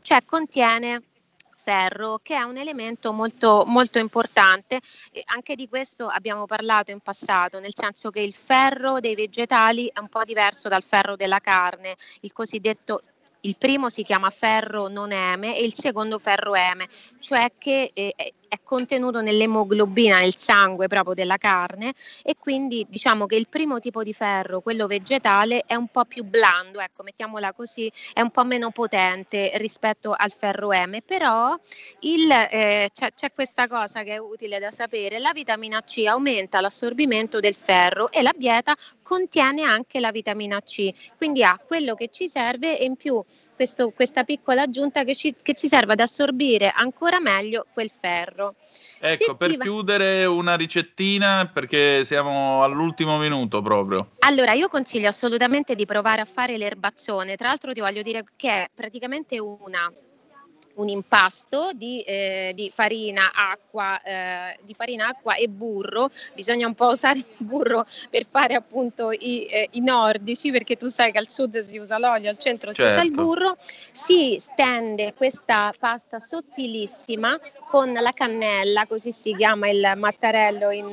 cioè 0.00 0.24
contiene 0.24 1.02
ferro, 1.66 2.20
che 2.22 2.36
è 2.36 2.42
un 2.42 2.56
elemento 2.56 3.12
molto, 3.12 3.64
molto 3.66 3.98
importante. 3.98 4.78
E 5.10 5.22
anche 5.24 5.56
di 5.56 5.68
questo 5.68 6.06
abbiamo 6.06 6.46
parlato 6.46 6.92
in 6.92 7.00
passato, 7.00 7.58
nel 7.58 7.74
senso 7.74 8.10
che 8.10 8.20
il 8.20 8.34
ferro 8.34 9.00
dei 9.00 9.16
vegetali 9.16 9.90
è 9.92 9.98
un 9.98 10.08
po' 10.08 10.22
diverso 10.22 10.68
dal 10.68 10.84
ferro 10.84 11.16
della 11.16 11.40
carne, 11.40 11.96
il 12.20 12.32
cosiddetto 12.32 13.02
il 13.40 13.56
primo 13.56 13.88
si 13.88 14.02
chiama 14.02 14.30
ferro 14.30 14.88
non 14.88 15.12
eme 15.12 15.56
e 15.56 15.64
il 15.64 15.74
secondo 15.74 16.18
ferro 16.18 16.54
eme, 16.54 16.88
cioè 17.20 17.52
che 17.58 17.90
eh, 17.92 18.14
è 18.48 18.58
contenuto 18.62 19.20
nell'emoglobina, 19.20 20.18
nel 20.18 20.36
sangue 20.36 20.88
proprio 20.88 21.14
della 21.14 21.36
carne 21.36 21.92
e 22.22 22.36
quindi 22.38 22.86
diciamo 22.88 23.26
che 23.26 23.36
il 23.36 23.48
primo 23.48 23.78
tipo 23.78 24.02
di 24.02 24.12
ferro, 24.12 24.60
quello 24.60 24.86
vegetale, 24.86 25.62
è 25.66 25.74
un 25.74 25.88
po' 25.88 26.04
più 26.04 26.24
blando, 26.24 26.80
ecco, 26.80 27.02
mettiamola 27.02 27.52
così, 27.52 27.90
è 28.12 28.20
un 28.20 28.30
po' 28.30 28.44
meno 28.44 28.70
potente 28.70 29.52
rispetto 29.56 30.12
al 30.16 30.32
ferro 30.32 30.70
M, 30.72 30.98
però 31.04 31.58
il, 32.00 32.30
eh, 32.30 32.90
c'è, 32.92 33.12
c'è 33.14 33.32
questa 33.32 33.68
cosa 33.68 34.02
che 34.02 34.14
è 34.14 34.18
utile 34.18 34.58
da 34.58 34.70
sapere, 34.70 35.18
la 35.18 35.32
vitamina 35.32 35.82
C 35.82 36.04
aumenta 36.06 36.60
l'assorbimento 36.60 37.40
del 37.40 37.54
ferro 37.54 38.10
e 38.10 38.22
la 38.22 38.34
bieta 38.36 38.74
contiene 39.02 39.62
anche 39.62 40.00
la 40.00 40.10
vitamina 40.10 40.60
C, 40.62 40.92
quindi 41.16 41.42
ha 41.44 41.60
quello 41.64 41.94
che 41.94 42.08
ci 42.08 42.28
serve 42.28 42.78
e 42.78 42.84
in 42.84 42.96
più 42.96 43.22
questo, 43.56 43.90
questa 43.90 44.22
piccola 44.22 44.62
aggiunta 44.62 45.02
che 45.02 45.14
ci, 45.14 45.34
che 45.42 45.54
ci, 45.54 45.66
serve 45.66 45.94
ad 45.94 46.00
assorbire 46.00 46.70
ancora 46.72 47.18
meglio 47.18 47.66
quel 47.72 47.90
ferro. 47.90 48.54
Ecco, 49.00 49.24
Se 49.24 49.34
per 49.34 49.56
va... 49.56 49.64
chiudere 49.64 50.24
una 50.26 50.54
ricettina, 50.54 51.50
perché 51.52 52.04
siamo 52.04 52.62
all'ultimo 52.62 53.18
minuto 53.18 53.62
proprio. 53.62 54.10
Allora, 54.20 54.52
io 54.52 54.68
consiglio 54.68 55.08
assolutamente 55.08 55.74
di 55.74 55.86
provare 55.86 56.20
a 56.20 56.26
fare 56.26 56.56
l'erbazzone. 56.58 57.36
Tra 57.36 57.48
l'altro 57.48 57.72
ti 57.72 57.80
voglio 57.80 58.02
dire 58.02 58.24
che 58.36 58.50
è 58.50 58.70
praticamente 58.72 59.38
una 59.40 59.90
un 60.76 60.88
impasto 60.88 61.70
di, 61.74 62.00
eh, 62.00 62.52
di, 62.54 62.70
farina, 62.70 63.30
acqua, 63.32 64.00
eh, 64.02 64.58
di 64.62 64.74
farina, 64.74 65.08
acqua 65.08 65.34
e 65.34 65.48
burro. 65.48 66.10
Bisogna 66.34 66.66
un 66.66 66.74
po' 66.74 66.86
usare 66.86 67.18
il 67.18 67.24
burro 67.38 67.84
per 68.10 68.26
fare 68.28 68.54
appunto 68.54 69.10
i, 69.10 69.46
eh, 69.50 69.68
i, 69.72 69.80
nordici, 69.80 70.50
perché 70.50 70.76
tu 70.76 70.88
sai 70.88 71.12
che 71.12 71.18
al 71.18 71.30
sud 71.30 71.58
si 71.60 71.78
usa 71.78 71.98
l'olio, 71.98 72.30
al 72.30 72.38
centro 72.38 72.72
certo. 72.72 72.92
si 72.92 72.98
usa 72.98 73.06
il 73.06 73.14
certo. 73.14 73.22
burro. 73.22 73.56
Si 73.60 74.36
stende 74.38 75.14
questa 75.14 75.72
pasta 75.78 76.18
sottilissima 76.18 77.38
con 77.70 77.92
la 77.92 78.12
cannella, 78.12 78.86
così 78.86 79.12
si 79.12 79.34
chiama 79.34 79.68
il 79.68 79.92
mattarello 79.96 80.70
in, 80.70 80.92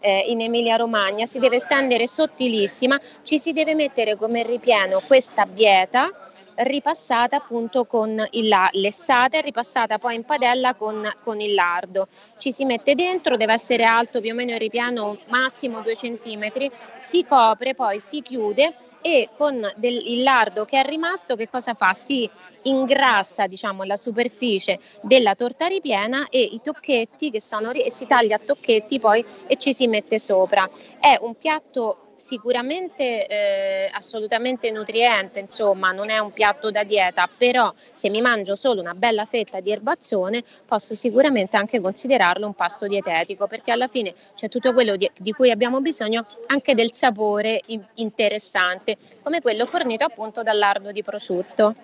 eh, 0.00 0.24
in 0.28 0.40
Emilia 0.40 0.76
Romagna. 0.76 1.26
Si 1.26 1.38
deve 1.38 1.58
stendere 1.58 2.06
sottilissima, 2.06 2.98
ci 3.22 3.38
si 3.38 3.52
deve 3.52 3.74
mettere 3.74 4.16
come 4.16 4.42
ripieno 4.42 5.00
questa 5.06 5.46
bieta 5.46 6.21
ripassata 6.56 7.36
appunto 7.36 7.84
con 7.84 8.24
il 8.32 8.48
la- 8.48 8.68
lessata 8.72 9.38
e 9.38 9.40
ripassata 9.40 9.98
poi 9.98 10.16
in 10.16 10.24
padella 10.24 10.74
con, 10.74 11.08
con, 11.24 11.40
il 11.40 11.54
lardo. 11.54 12.08
Ci 12.36 12.52
si 12.52 12.64
mette 12.64 12.94
dentro, 12.94 13.36
deve 13.36 13.54
essere 13.54 13.84
alto 13.84 14.20
più 14.20 14.32
o 14.32 14.34
meno 14.34 14.52
il 14.52 14.58
ripiano 14.58 15.18
massimo 15.28 15.80
2 15.80 15.94
cm, 15.94 16.70
si 16.98 17.24
copre, 17.24 17.74
poi 17.74 17.98
si 18.00 18.20
chiude 18.20 18.74
e 19.00 19.30
con 19.36 19.68
del, 19.76 19.94
il 19.94 20.22
lardo 20.22 20.64
che 20.64 20.80
è 20.80 20.84
rimasto 20.84 21.34
che 21.34 21.48
cosa 21.48 21.74
fa? 21.74 21.92
Si 21.92 22.28
ingrassa 22.62 23.46
diciamo 23.46 23.82
la 23.82 23.96
superficie 23.96 24.78
della 25.00 25.34
torta 25.34 25.66
ripiena 25.66 26.28
e 26.28 26.40
i 26.40 26.60
tocchetti 26.62 27.30
che 27.30 27.40
sono 27.40 27.72
si 27.90 28.06
taglia 28.06 28.36
a 28.36 28.40
tocchetti 28.44 29.00
poi 29.00 29.24
e 29.46 29.56
ci 29.56 29.74
si 29.74 29.88
mette 29.88 30.18
sopra. 30.18 30.68
È 31.00 31.18
un 31.20 31.34
piatto 31.36 32.11
sicuramente 32.22 33.26
eh, 33.26 33.90
assolutamente 33.92 34.70
nutriente, 34.70 35.40
insomma 35.40 35.90
non 35.90 36.08
è 36.08 36.20
un 36.20 36.32
piatto 36.32 36.70
da 36.70 36.84
dieta, 36.84 37.28
però 37.36 37.72
se 37.74 38.10
mi 38.10 38.20
mangio 38.20 38.54
solo 38.54 38.80
una 38.80 38.94
bella 38.94 39.24
fetta 39.24 39.58
di 39.58 39.72
erbazzone 39.72 40.44
posso 40.64 40.94
sicuramente 40.94 41.56
anche 41.56 41.80
considerarlo 41.80 42.46
un 42.46 42.54
pasto 42.54 42.86
dietetico 42.86 43.48
perché 43.48 43.72
alla 43.72 43.88
fine 43.88 44.14
c'è 44.36 44.48
tutto 44.48 44.72
quello 44.72 44.94
di, 44.94 45.10
di 45.18 45.32
cui 45.32 45.50
abbiamo 45.50 45.80
bisogno 45.80 46.24
anche 46.46 46.76
del 46.76 46.92
sapore 46.94 47.60
in, 47.66 47.82
interessante, 47.94 48.96
come 49.20 49.40
quello 49.40 49.66
fornito 49.66 50.04
appunto 50.04 50.44
dal 50.44 50.58
lardo 50.58 50.92
di 50.92 51.02
prosciutto. 51.02 51.74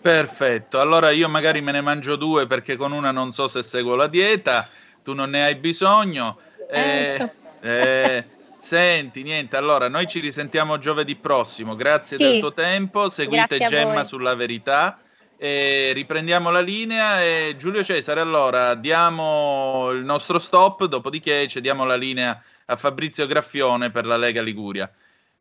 Perfetto, 0.00 0.80
allora 0.80 1.10
io 1.10 1.28
magari 1.28 1.60
me 1.60 1.72
ne 1.72 1.82
mangio 1.82 2.16
due 2.16 2.46
perché 2.46 2.76
con 2.76 2.92
una 2.92 3.10
non 3.10 3.32
so 3.32 3.46
se 3.46 3.62
seguo 3.62 3.94
la 3.94 4.06
dieta, 4.06 4.66
tu 5.04 5.12
non 5.12 5.30
ne 5.30 5.44
hai 5.44 5.54
bisogno. 5.56 6.38
Eh, 6.70 7.30
eh, 7.60 8.24
Senti, 8.58 9.22
niente, 9.22 9.56
allora 9.56 9.88
noi 9.88 10.06
ci 10.06 10.20
risentiamo 10.20 10.78
giovedì 10.78 11.16
prossimo. 11.16 11.76
Grazie 11.76 12.16
sì. 12.16 12.22
del 12.22 12.40
tuo 12.40 12.52
tempo. 12.52 13.08
Seguite 13.08 13.58
Gemma 13.58 14.04
sulla 14.04 14.34
verità. 14.34 14.98
E 15.38 15.92
riprendiamo 15.92 16.50
la 16.50 16.60
linea 16.60 17.22
e 17.22 17.56
Giulio 17.58 17.84
Cesare, 17.84 18.20
allora 18.20 18.74
diamo 18.74 19.90
il 19.90 20.02
nostro 20.02 20.38
stop, 20.38 20.86
dopodiché 20.86 21.46
cediamo 21.46 21.84
la 21.84 21.96
linea 21.96 22.42
a 22.64 22.76
Fabrizio 22.76 23.26
Graffione 23.26 23.90
per 23.90 24.06
la 24.06 24.16
Lega 24.16 24.40
Liguria. 24.40 24.90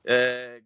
Eh... 0.04 0.64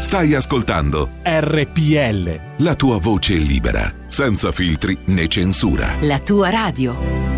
Stai 0.00 0.34
ascoltando 0.34 1.10
RPL, 1.22 2.62
la 2.62 2.74
tua 2.74 2.98
voce 2.98 3.34
libera, 3.34 3.92
senza 4.06 4.52
filtri 4.52 4.96
né 5.06 5.26
censura. 5.28 5.94
La 6.00 6.18
tua 6.20 6.50
radio. 6.50 7.37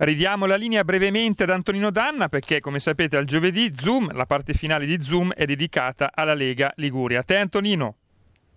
Ridiamo 0.00 0.46
la 0.46 0.54
linea 0.54 0.84
brevemente 0.84 1.42
ad 1.42 1.50
Antonino 1.50 1.90
Danna 1.90 2.28
perché, 2.28 2.60
come 2.60 2.78
sapete, 2.78 3.16
al 3.16 3.24
giovedì 3.24 3.72
Zoom, 3.74 4.14
la 4.14 4.26
parte 4.26 4.54
finale 4.54 4.86
di 4.86 5.02
Zoom, 5.02 5.32
è 5.32 5.44
dedicata 5.44 6.12
alla 6.14 6.34
Lega 6.34 6.72
Liguria. 6.76 7.18
A 7.18 7.22
te, 7.24 7.36
Antonino. 7.36 7.96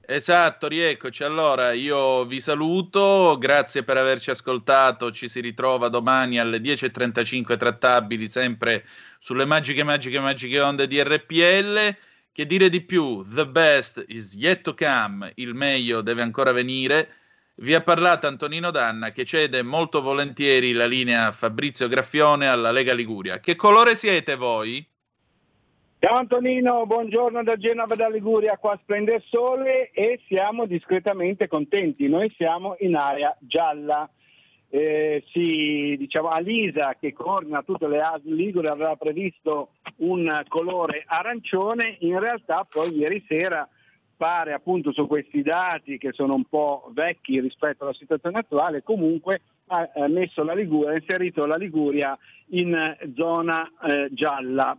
Esatto, 0.06 0.68
rieccoci. 0.68 1.24
Allora, 1.24 1.72
io 1.72 2.26
vi 2.26 2.40
saluto, 2.40 3.38
grazie 3.40 3.82
per 3.82 3.98
averci 3.98 4.30
ascoltato. 4.30 5.12
Ci 5.12 5.28
si 5.28 5.40
ritrova 5.40 5.88
domani 5.88 6.38
alle 6.38 6.60
10.35 6.60 7.58
trattabili, 7.58 8.28
sempre 8.28 8.86
sulle 9.20 9.46
magiche, 9.46 9.84
magiche, 9.84 10.20
magiche 10.20 10.60
onde 10.60 10.86
di 10.86 11.02
RPL. 11.02 11.96
Che 12.32 12.46
dire 12.46 12.70
di 12.70 12.82
più? 12.82 13.26
The 13.28 13.48
best 13.48 14.04
is 14.10 14.36
yet 14.36 14.62
to 14.62 14.76
come, 14.76 15.32
il 15.36 15.56
meglio 15.56 16.02
deve 16.02 16.22
ancora 16.22 16.52
venire. 16.52 17.16
Vi 17.54 17.74
ha 17.76 17.82
parlato 17.82 18.28
Antonino 18.28 18.72
Danna 18.72 19.12
che 19.12 19.26
cede 19.26 19.62
molto 19.62 20.02
volentieri 20.02 20.72
la 20.72 20.88
linea 20.88 21.32
Fabrizio 21.32 21.88
Graffione 21.88 22.48
alla 22.48 22.72
Lega 22.72 22.94
Liguria. 22.94 23.40
Che 23.40 23.56
colore 23.56 23.96
siete 23.96 24.36
voi? 24.36 24.84
Ciao 26.00 26.16
Antonino, 26.16 26.88
buongiorno 26.88 27.44
da 27.44 27.58
Genova 27.58 27.94
da 27.94 28.10
Liguria, 28.10 28.58
qua 28.58 28.80
splende 28.82 29.16
il 29.16 29.24
sole 29.28 29.92
e 29.92 30.20
siamo 30.28 30.66
discretamente 30.66 31.48
contenti. 31.48 32.08
Noi 32.08 32.34
siamo 32.36 32.76
in 32.80 32.96
area 32.96 33.38
gialla. 33.40 34.10
Eh, 34.70 35.24
sì, 35.28 35.96
diciamo, 36.00 36.30
Alisa 36.30 36.96
che 37.00 37.14
coordina 37.14 37.62
tutte 37.62 37.88
le 37.88 38.02
ASL 38.02 38.34
Ligure 38.34 38.70
aveva 38.70 38.96
previsto 38.96 39.74
un 39.98 40.44
colore 40.48 41.04
arancione, 41.06 41.98
in 42.00 42.18
realtà 42.18 42.66
poi 42.68 42.96
ieri 42.96 43.24
sera 43.28 43.68
pare 44.22 44.54
appunto 44.54 44.92
su 44.92 45.08
questi 45.08 45.42
dati 45.42 45.98
che 45.98 46.12
sono 46.12 46.36
un 46.36 46.44
po' 46.44 46.92
vecchi 46.94 47.40
rispetto 47.40 47.86
alla 47.86 47.94
situazione 47.96 48.38
attuale, 48.38 48.84
comunque 48.84 49.42
ha 49.66 49.90
messo 50.10 50.44
la 50.44 50.54
Liguria, 50.54 50.92
ha 50.92 50.96
inserito 50.96 51.48
la 51.48 51.56
Liguria 51.56 52.16
in 52.50 52.96
zona 53.16 53.68
eh, 53.82 54.10
gialla. 54.12 54.78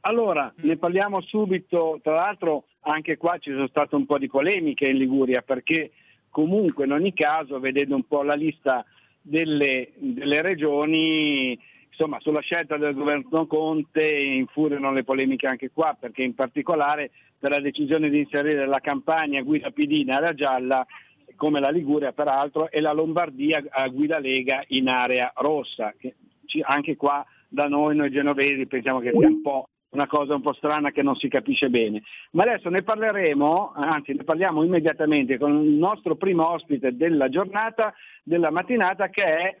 Allora, 0.00 0.50
ne 0.62 0.78
parliamo 0.78 1.20
subito, 1.20 2.00
tra 2.02 2.14
l'altro 2.14 2.68
anche 2.80 3.18
qua 3.18 3.36
ci 3.36 3.50
sono 3.50 3.66
state 3.66 3.94
un 3.94 4.06
po' 4.06 4.16
di 4.16 4.28
polemiche 4.28 4.86
in 4.88 4.96
Liguria 4.96 5.42
perché 5.42 5.90
comunque 6.30 6.86
in 6.86 6.92
ogni 6.92 7.12
caso, 7.12 7.60
vedendo 7.60 7.94
un 7.94 8.06
po' 8.06 8.22
la 8.22 8.36
lista 8.36 8.86
delle, 9.20 9.92
delle 9.98 10.40
regioni, 10.40 11.58
insomma 11.96 12.20
sulla 12.20 12.40
scelta 12.40 12.76
del 12.76 12.94
governo 12.94 13.46
Conte 13.46 14.06
infuriano 14.06 14.92
le 14.92 15.02
polemiche 15.02 15.46
anche 15.46 15.70
qua 15.72 15.96
perché 15.98 16.22
in 16.22 16.34
particolare 16.34 17.10
per 17.38 17.50
la 17.50 17.60
decisione 17.60 18.10
di 18.10 18.18
inserire 18.18 18.66
la 18.66 18.80
campagna 18.80 19.40
guida 19.40 19.70
PD 19.70 19.92
in 19.92 20.10
area 20.10 20.34
gialla 20.34 20.86
come 21.36 21.60
la 21.60 21.70
Liguria 21.70 22.12
peraltro 22.12 22.70
e 22.70 22.80
la 22.80 22.92
Lombardia 22.92 23.62
a 23.68 23.88
guida 23.88 24.18
Lega 24.18 24.62
in 24.68 24.88
area 24.88 25.32
rossa. 25.36 25.94
Che 25.96 26.14
anche 26.62 26.96
qua 26.96 27.24
da 27.48 27.68
noi, 27.68 27.96
noi 27.96 28.10
genovesi, 28.10 28.66
pensiamo 28.66 29.00
che 29.00 29.12
sia 29.16 29.26
un 29.26 29.42
po' 29.42 29.68
una 29.90 30.06
cosa 30.06 30.34
un 30.34 30.42
po' 30.42 30.52
strana 30.52 30.90
che 30.90 31.02
non 31.02 31.16
si 31.16 31.28
capisce 31.28 31.68
bene. 31.68 32.02
Ma 32.32 32.44
adesso 32.44 32.68
ne 32.68 32.82
parleremo, 32.82 33.72
anzi 33.74 34.14
ne 34.14 34.24
parliamo 34.24 34.62
immediatamente 34.62 35.38
con 35.38 35.64
il 35.64 35.72
nostro 35.72 36.16
primo 36.16 36.48
ospite 36.48 36.96
della 36.96 37.28
giornata, 37.28 37.94
della 38.22 38.50
mattinata, 38.50 39.08
che 39.08 39.24
è 39.24 39.56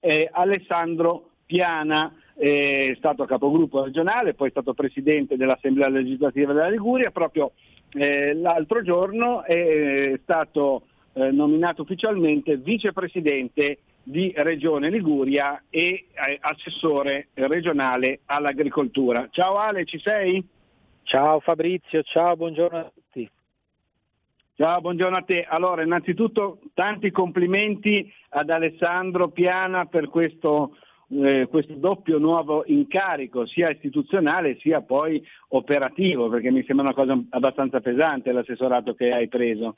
eh, 0.00 0.28
Alessandro 0.32 1.29
Piana, 1.50 2.14
è 2.36 2.94
stato 2.96 3.24
capogruppo 3.24 3.82
regionale, 3.82 4.34
poi 4.34 4.46
è 4.46 4.50
stato 4.52 4.72
presidente 4.72 5.36
dell'Assemblea 5.36 5.88
legislativa 5.88 6.52
della 6.52 6.68
Liguria, 6.68 7.10
proprio 7.10 7.54
eh, 7.92 8.34
l'altro 8.34 8.82
giorno 8.82 9.42
è 9.42 10.16
stato 10.22 10.84
eh, 11.14 11.32
nominato 11.32 11.82
ufficialmente 11.82 12.56
vicepresidente 12.56 13.80
di 14.04 14.32
Regione 14.36 14.90
Liguria 14.90 15.64
e 15.68 16.06
eh, 16.12 16.38
assessore 16.40 17.30
regionale 17.34 18.20
all'agricoltura. 18.26 19.26
Ciao 19.32 19.56
Ale, 19.56 19.84
ci 19.84 19.98
sei? 19.98 20.46
Ciao 21.02 21.40
Fabrizio, 21.40 22.04
ciao, 22.04 22.36
buongiorno 22.36 22.78
a 22.78 22.92
tutti. 22.94 23.28
Ciao, 24.54 24.80
buongiorno 24.80 25.16
a 25.16 25.22
te. 25.22 25.44
Allora, 25.48 25.82
innanzitutto 25.82 26.60
tanti 26.74 27.10
complimenti 27.10 28.08
ad 28.28 28.50
Alessandro 28.50 29.30
Piana 29.30 29.86
per 29.86 30.08
questo, 30.08 30.76
eh, 31.10 31.46
questo 31.48 31.74
doppio 31.74 32.18
nuovo 32.18 32.64
incarico, 32.66 33.46
sia 33.46 33.70
istituzionale 33.70 34.58
sia 34.60 34.80
poi 34.80 35.22
operativo, 35.48 36.28
perché 36.28 36.50
mi 36.50 36.64
sembra 36.64 36.86
una 36.86 36.94
cosa 36.94 37.20
abbastanza 37.30 37.80
pesante 37.80 38.32
l'assessorato 38.32 38.94
che 38.94 39.12
hai 39.12 39.28
preso. 39.28 39.74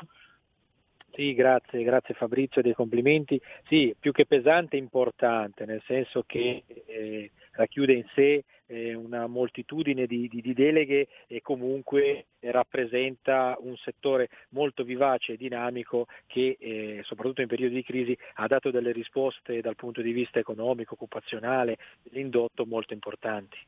Sì, 1.15 1.35
grazie, 1.35 1.83
grazie 1.83 2.15
Fabrizio 2.15 2.63
dei 2.63 2.75
complimenti. 2.75 3.41
Sì, 3.69 3.95
più 3.99 4.13
che 4.13 4.25
pesante, 4.25 4.77
importante, 4.77 5.67
nel 5.67 5.83
senso 5.87 6.25
che 6.27 6.63
eh, 6.87 7.31
racchiude 7.53 7.93
in 7.93 8.05
sé 8.15 8.45
una 8.95 9.27
moltitudine 9.27 10.07
di, 10.07 10.29
di, 10.29 10.41
di, 10.41 10.55
deleghe 10.55 11.09
e 11.27 11.41
comunque 11.41 12.27
rappresenta 12.41 13.57
un 13.61 13.77
settore 13.77 14.29
molto 14.51 14.83
vivace 14.83 15.33
e 15.33 15.37
dinamico 15.37 16.07
che 16.27 16.57
eh, 16.59 17.01
soprattutto 17.05 17.43
in 17.43 17.49
periodi 17.49 17.75
di 17.75 17.85
crisi 17.85 18.17
ha 18.35 18.47
dato 18.47 18.71
delle 18.71 18.93
risposte 18.93 19.61
dal 19.61 19.77
punto 19.77 20.01
di 20.01 20.13
vista 20.13 20.39
economico, 20.39 20.95
occupazionale, 20.95 21.77
l'indotto 22.11 22.65
molto 22.65 22.93
importanti. 22.95 23.59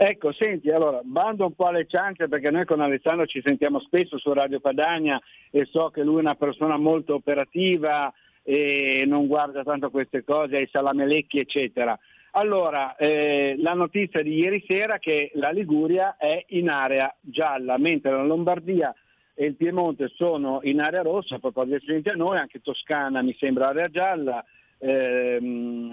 Ecco, 0.00 0.30
senti, 0.30 0.70
allora, 0.70 1.00
bando 1.02 1.44
un 1.44 1.54
po' 1.54 1.66
alle 1.66 1.86
ciance 1.88 2.28
perché 2.28 2.52
noi 2.52 2.64
con 2.64 2.80
Alessandro 2.80 3.26
ci 3.26 3.42
sentiamo 3.42 3.80
spesso 3.80 4.16
su 4.16 4.32
Radio 4.32 4.60
Padania 4.60 5.20
e 5.50 5.64
so 5.64 5.90
che 5.90 6.04
lui 6.04 6.18
è 6.18 6.20
una 6.20 6.36
persona 6.36 6.76
molto 6.76 7.14
operativa 7.14 8.12
e 8.44 9.02
non 9.08 9.26
guarda 9.26 9.64
tanto 9.64 9.90
queste 9.90 10.22
cose, 10.22 10.56
ai 10.56 10.68
salamelecchi, 10.70 11.40
eccetera. 11.40 11.98
Allora, 12.32 12.96
eh, 12.96 13.56
la 13.58 13.74
notizia 13.74 14.22
di 14.22 14.34
ieri 14.34 14.62
sera 14.66 14.96
è 14.96 14.98
che 14.98 15.30
la 15.34 15.50
Liguria 15.50 16.16
è 16.16 16.44
in 16.48 16.68
area 16.68 17.14
gialla, 17.20 17.78
mentre 17.78 18.10
la 18.10 18.22
Lombardia 18.22 18.94
e 19.34 19.46
il 19.46 19.54
Piemonte 19.54 20.08
sono 20.14 20.60
in 20.62 20.80
area 20.80 21.02
rossa, 21.02 21.38
poi 21.38 21.52
per 21.52 21.72
esempio 21.74 22.12
a 22.12 22.16
noi, 22.16 22.38
anche 22.38 22.60
Toscana 22.60 23.22
mi 23.22 23.34
sembra 23.38 23.68
area 23.68 23.88
gialla. 23.88 24.44
Ehm, 24.78 25.92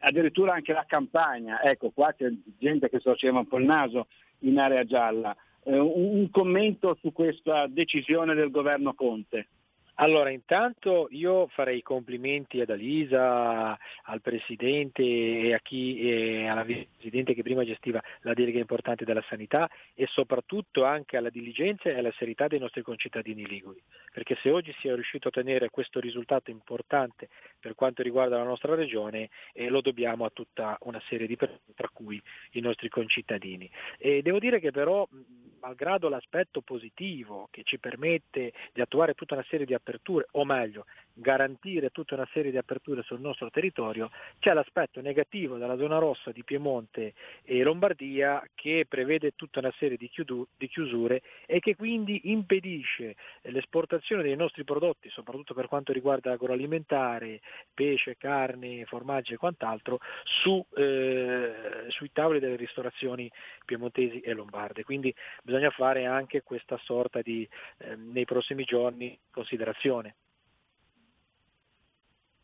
addirittura 0.00 0.54
anche 0.54 0.72
la 0.72 0.84
campagna, 0.86 1.60
ecco 1.62 1.90
qua 1.90 2.14
c'è 2.16 2.30
gente 2.58 2.88
che 2.88 3.00
storceva 3.00 3.40
un 3.40 3.46
po' 3.46 3.58
il 3.58 3.64
naso 3.64 4.06
in 4.40 4.58
area 4.58 4.84
gialla. 4.84 5.34
Eh, 5.64 5.78
un 5.78 6.30
commento 6.30 6.96
su 7.00 7.12
questa 7.12 7.66
decisione 7.66 8.34
del 8.34 8.50
governo 8.50 8.94
Conte. 8.94 9.48
Allora, 10.00 10.30
intanto 10.30 11.08
io 11.10 11.48
farei 11.48 11.78
i 11.78 11.82
complimenti 11.82 12.60
ad 12.60 12.70
Alisa, 12.70 13.76
al 14.04 14.20
Presidente 14.20 15.02
e 15.02 15.54
a 15.54 15.58
chi, 15.58 15.98
e 15.98 16.46
alla 16.46 16.64
Presidente 16.64 17.34
che 17.34 17.42
prima 17.42 17.64
gestiva 17.64 18.00
la 18.20 18.32
delega 18.32 18.60
importante 18.60 19.04
della 19.04 19.24
sanità 19.28 19.68
e 19.94 20.06
soprattutto 20.06 20.84
anche 20.84 21.16
alla 21.16 21.30
diligenza 21.30 21.88
e 21.88 21.98
alla 21.98 22.12
serietà 22.16 22.46
dei 22.46 22.60
nostri 22.60 22.82
concittadini 22.82 23.44
liguri. 23.44 23.82
Perché 24.12 24.36
se 24.40 24.50
oggi 24.50 24.72
si 24.78 24.86
è 24.86 24.94
riuscito 24.94 25.26
a 25.26 25.30
ottenere 25.34 25.68
questo 25.68 25.98
risultato 25.98 26.52
importante 26.52 27.28
per 27.58 27.74
quanto 27.74 28.02
riguarda 28.02 28.36
la 28.38 28.44
nostra 28.44 28.76
regione, 28.76 29.30
eh, 29.52 29.68
lo 29.68 29.80
dobbiamo 29.80 30.24
a 30.24 30.30
tutta 30.30 30.76
una 30.82 31.02
serie 31.08 31.26
di 31.26 31.34
persone, 31.34 31.60
tra 31.74 31.88
cui 31.92 32.22
i 32.52 32.60
nostri 32.60 32.88
concittadini. 32.88 33.68
E 33.98 34.22
devo 34.22 34.38
dire 34.38 34.60
che 34.60 34.70
però, 34.70 35.08
malgrado 35.60 36.08
l'aspetto 36.08 36.60
positivo 36.60 37.48
che 37.50 37.62
ci 37.64 37.80
permette 37.80 38.52
di 38.72 38.80
attuare 38.80 39.14
tutta 39.14 39.34
una 39.34 39.44
serie 39.48 39.66
di 39.66 39.74
aperture, 39.88 40.26
o 40.32 40.44
meglio, 40.44 40.84
garantire 41.18 41.90
tutta 41.90 42.14
una 42.14 42.28
serie 42.32 42.50
di 42.50 42.56
aperture 42.56 43.02
sul 43.02 43.20
nostro 43.20 43.50
territorio, 43.50 44.10
c'è 44.38 44.52
l'aspetto 44.52 45.00
negativo 45.00 45.56
della 45.56 45.76
zona 45.76 45.98
rossa 45.98 46.30
di 46.30 46.44
Piemonte 46.44 47.14
e 47.44 47.62
Lombardia 47.62 48.42
che 48.54 48.86
prevede 48.88 49.32
tutta 49.34 49.58
una 49.58 49.72
serie 49.78 49.96
di, 49.96 50.08
chiusure 50.08 51.22
e 51.46 51.60
che 51.60 51.76
quindi 51.76 52.30
impedisce 52.30 53.16
l'esportazione 53.42 54.22
dei 54.22 54.36
nostri 54.36 54.64
prodotti, 54.64 55.08
soprattutto 55.10 55.54
per 55.54 55.66
quanto 55.66 55.92
riguarda 55.92 56.30
l'agroalimentare, 56.30 57.40
pesce, 57.74 58.16
carne, 58.16 58.84
formaggi 58.84 59.34
e 59.34 59.36
quant'altro, 59.36 59.98
su, 60.24 60.64
eh, 60.76 61.84
sui 61.88 62.10
tavoli 62.12 62.38
delle 62.38 62.56
ristorazioni 62.56 63.30
piemontesi 63.64 64.20
e 64.20 64.32
lombarde. 64.32 64.84
Quindi 64.84 65.14
bisogna 65.42 65.70
fare 65.70 66.06
anche 66.06 66.42
questa 66.42 66.78
sorta 66.84 67.20
di 67.22 67.48
eh, 67.78 67.96
nei 67.96 68.24
prossimi 68.24 68.64
giorni 68.64 69.18
considerazione. 69.30 70.14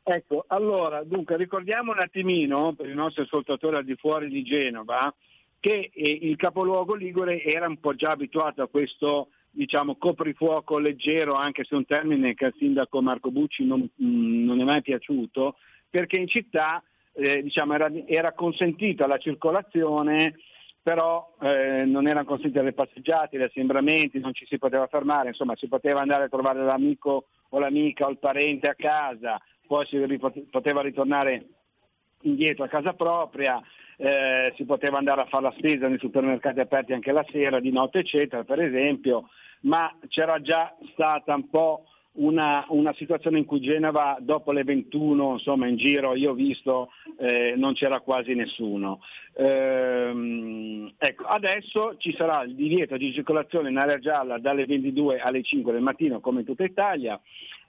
Ecco, 0.07 0.45
allora, 0.49 1.03
dunque 1.03 1.39
ricordiamo 1.39 1.93
un 1.93 1.99
attimino 1.99 2.75
per 2.75 2.91
i 2.91 2.95
nostri 2.95 3.23
ascoltatori 3.23 3.77
al 3.77 3.85
di 3.85 3.97
fuori 3.97 4.29
di 4.29 4.43
Genova 4.43 5.13
che 5.59 5.91
eh, 5.95 6.19
il 6.21 6.37
capoluogo 6.37 6.95
Ligure 6.95 7.43
era 7.43 7.67
un 7.67 7.81
po' 7.81 7.95
già 7.95 8.11
abituato 8.11 8.61
a 8.61 8.69
questo 8.69 9.29
diciamo, 9.51 9.97
coprifuoco 9.97 10.79
leggero, 10.79 11.33
anche 11.33 11.65
se 11.65 11.75
un 11.75 11.87
termine 11.87 12.35
che 12.35 12.45
al 12.45 12.55
sindaco 12.59 13.01
Marco 13.01 13.31
Bucci 13.31 13.65
non, 13.65 13.81
mh, 13.81 14.07
mm, 14.07 14.45
non 14.45 14.61
è 14.61 14.65
mai 14.65 14.83
piaciuto, 14.83 15.57
perché 15.89 16.19
in 16.19 16.29
città 16.29 16.83
eh, 17.15 17.43
diciamo, 17.43 17.73
era, 17.73 17.91
era, 18.05 18.33
consentita 18.33 19.07
la 19.07 19.17
circolazione, 19.17 20.35
però 20.83 21.35
eh, 21.41 21.85
non 21.87 22.07
erano 22.07 22.27
consentite 22.27 22.63
le 22.63 22.75
passeggiate, 22.75 23.39
gli 23.39 23.43
assembramenti, 23.43 24.19
non 24.19 24.35
ci 24.35 24.45
si 24.45 24.59
poteva 24.59 24.87
fermare, 24.87 25.29
insomma 25.29 25.57
si 25.57 25.67
poteva 25.67 26.03
andare 26.03 26.25
a 26.25 26.29
trovare 26.29 26.63
l'amico 26.63 27.29
o 27.49 27.59
l'amica 27.59 28.05
o 28.05 28.11
il 28.11 28.19
parente 28.19 28.69
a 28.69 28.75
casa, 28.75 29.41
poi 29.67 29.87
si 29.87 29.99
poteva 30.51 30.83
ritornare 30.83 31.47
indietro 32.23 32.65
a 32.65 32.69
casa 32.69 32.93
propria, 32.95 33.61
eh, 33.97 34.53
si 34.57 34.65
poteva 34.65 34.99
andare 34.99 35.23
a 35.23 35.27
fare 35.27 35.45
la 35.45 35.55
spesa 35.57 35.89
nei 35.89 35.99
supermercati 35.99 36.61
aperti 36.61 36.93
anche 36.93 37.13
la 37.13 37.25
sera, 37.31 37.61
di 37.61 37.71
notte 37.71 38.01
eccetera 38.01 38.45
per 38.45 38.61
esempio, 38.61 39.29
ma 39.61 39.93
c'era 40.09 40.41
già 40.41 40.75
stata 40.93 41.35
un 41.35 41.49
po' 41.49 41.85
una, 42.15 42.65
una, 42.69 42.93
situazione 42.95 43.39
in 43.39 43.45
cui 43.45 43.61
Genova 43.61 44.17
dopo 44.21 44.53
le 44.53 44.63
21, 44.63 45.33
insomma 45.33 45.67
in 45.67 45.77
giro 45.77 46.15
io 46.15 46.31
ho 46.31 46.35
visto 46.35 46.91
eh, 47.19 47.55
non 47.57 47.75
c'era 47.75 48.01
quasi 48.01 48.35
nessuno. 48.35 49.01
Ehm, 49.37 50.95
ecco, 50.97 51.25
adesso 51.25 51.97
ci 51.99 52.15
sarà 52.17 52.43
il 52.43 52.55
divieto 52.55 52.97
di 52.97 53.13
circolazione 53.13 53.71
in 53.71 53.79
area 53.79 53.99
gialla 53.99 54.39
dalle 54.39 54.65
22 54.65 55.19
alle 55.19 55.43
5 55.43 55.73
del 55.73 55.83
mattino 55.83 56.21
come 56.21 56.41
in 56.41 56.47
tutta 56.47 56.63
Italia, 56.63 57.21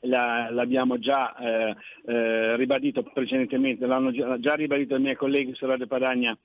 La, 0.05 0.49
l'abbiamo 0.51 0.99
già 0.99 1.35
eh, 1.35 1.75
eh, 2.05 2.55
ribadito 2.55 3.03
precedentemente, 3.03 3.85
l'hanno 3.85 4.11
già, 4.11 4.39
già 4.39 4.55
ribadito 4.55 4.95
i 4.95 5.01
miei 5.01 5.15
colleghi 5.15 5.55
su 5.55 5.65
Radio 5.65 5.87
Padagna 5.87 6.37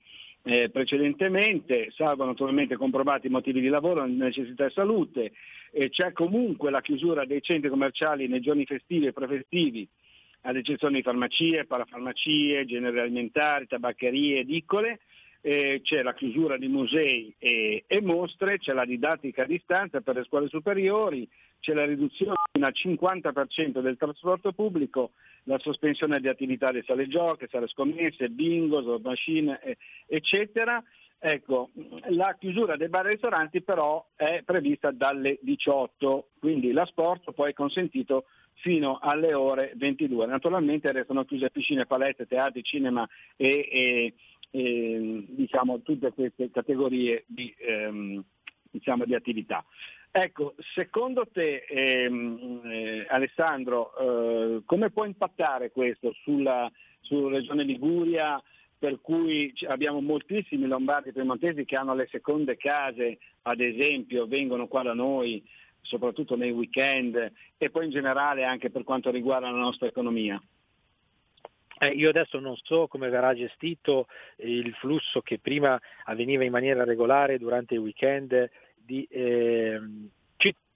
eh, 0.43 0.69
precedentemente, 0.69 1.91
salvo 1.95 2.25
naturalmente 2.25 2.75
comprovati 2.75 3.29
motivi 3.29 3.61
di 3.61 3.67
lavoro, 3.67 4.05
necessità 4.05 4.65
e 4.65 4.71
salute, 4.71 5.31
eh, 5.71 5.89
c'è 5.89 6.13
comunque 6.13 6.71
la 6.71 6.81
chiusura 6.81 7.25
dei 7.25 7.41
centri 7.41 7.69
commerciali 7.69 8.27
nei 8.27 8.41
giorni 8.41 8.65
festivi 8.65 9.05
e 9.05 9.13
prefestivi, 9.13 9.87
ad 10.43 10.55
eccezione 10.55 10.95
di 10.95 11.03
farmacie, 11.03 11.65
parafarmacie, 11.65 12.65
generi 12.65 12.99
alimentari, 12.99 13.67
tabaccherie, 13.67 14.39
edicole, 14.39 15.01
eh, 15.41 15.81
c'è 15.83 16.03
la 16.03 16.13
chiusura 16.13 16.57
di 16.57 16.67
musei 16.67 17.33
e, 17.37 17.83
e, 17.87 18.01
mostre, 18.01 18.59
c'è 18.59 18.73
la 18.73 18.85
didattica 18.85 19.43
a 19.43 19.47
distanza 19.47 20.01
per 20.01 20.15
le 20.15 20.23
scuole 20.23 20.47
superiori, 20.47 21.27
c'è 21.59 21.73
la 21.73 21.85
riduzione 21.85 22.35
fino 22.51 22.65
al 22.65 22.73
50% 22.75 23.81
del 23.81 23.97
trasporto 23.97 24.51
pubblico, 24.51 25.11
la 25.43 25.57
sospensione 25.59 26.19
di 26.19 26.27
attività 26.27 26.71
di 26.71 26.83
sale 26.85 27.07
giochi, 27.07 27.47
sale 27.49 27.67
scommesse, 27.67 28.29
bingo, 28.29 28.81
slot 28.81 29.03
machine, 29.03 29.59
eh, 29.61 29.77
eccetera. 30.07 30.83
Ecco, 31.23 31.69
la 32.09 32.35
chiusura 32.39 32.75
dei 32.77 32.89
bar 32.89 33.05
e 33.05 33.09
ristoranti 33.09 33.61
però 33.61 34.03
è 34.15 34.41
prevista 34.43 34.89
dalle 34.89 35.37
18, 35.41 36.29
quindi 36.39 36.71
l'asporto 36.71 37.31
poi 37.31 37.51
è 37.51 37.53
consentito 37.53 38.25
fino 38.61 38.97
alle 38.99 39.33
ore 39.33 39.73
22. 39.75 40.25
Naturalmente 40.25 40.91
restano 40.91 41.25
chiuse 41.25 41.51
piscine, 41.51 41.85
palette, 41.85 42.25
teatri, 42.25 42.63
cinema 42.63 43.07
e, 43.35 43.67
e, 43.71 44.13
e 44.51 45.25
diciamo, 45.29 45.81
tutte 45.81 46.11
queste 46.11 46.51
categorie 46.51 47.23
di, 47.25 47.53
ehm, 47.57 48.23
diciamo, 48.69 49.05
di 49.05 49.15
attività. 49.15 49.65
Ecco, 50.11 50.55
secondo 50.73 51.25
te 51.31 51.63
ehm, 51.67 52.61
eh, 52.65 53.05
Alessandro, 53.09 53.95
eh, 53.97 54.61
come 54.65 54.91
può 54.91 55.05
impattare 55.05 55.71
questo 55.71 56.13
sulla, 56.23 56.69
sulla 56.99 57.37
regione 57.37 57.63
Liguria, 57.63 58.41
per 58.77 58.99
cui 58.99 59.53
abbiamo 59.67 60.01
moltissimi 60.01 60.67
lombardi 60.67 61.09
e 61.09 61.13
piemontesi 61.13 61.63
che 61.65 61.77
hanno 61.77 61.93
le 61.93 62.07
seconde 62.11 62.57
case, 62.57 63.19
ad 63.43 63.61
esempio, 63.61 64.27
vengono 64.27 64.67
qua 64.67 64.81
da 64.81 64.93
noi, 64.93 65.41
soprattutto 65.81 66.35
nei 66.35 66.51
weekend, 66.51 67.31
e 67.57 67.69
poi 67.69 67.85
in 67.85 67.91
generale 67.91 68.43
anche 68.43 68.69
per 68.69 68.83
quanto 68.83 69.11
riguarda 69.11 69.49
la 69.49 69.57
nostra 69.57 69.87
economia? 69.87 70.41
Eh, 71.83 71.87
io 71.87 72.09
adesso 72.09 72.39
non 72.39 72.55
so 72.57 72.85
come 72.87 73.09
verrà 73.09 73.33
gestito 73.33 74.05
il 74.35 74.71
flusso 74.75 75.21
che 75.21 75.39
prima 75.39 75.81
avveniva 76.03 76.43
in 76.43 76.51
maniera 76.51 76.83
regolare 76.83 77.39
durante 77.39 77.73
i 77.73 77.79
weekend 77.79 78.51
di 78.75 79.03
eh, 79.09 79.81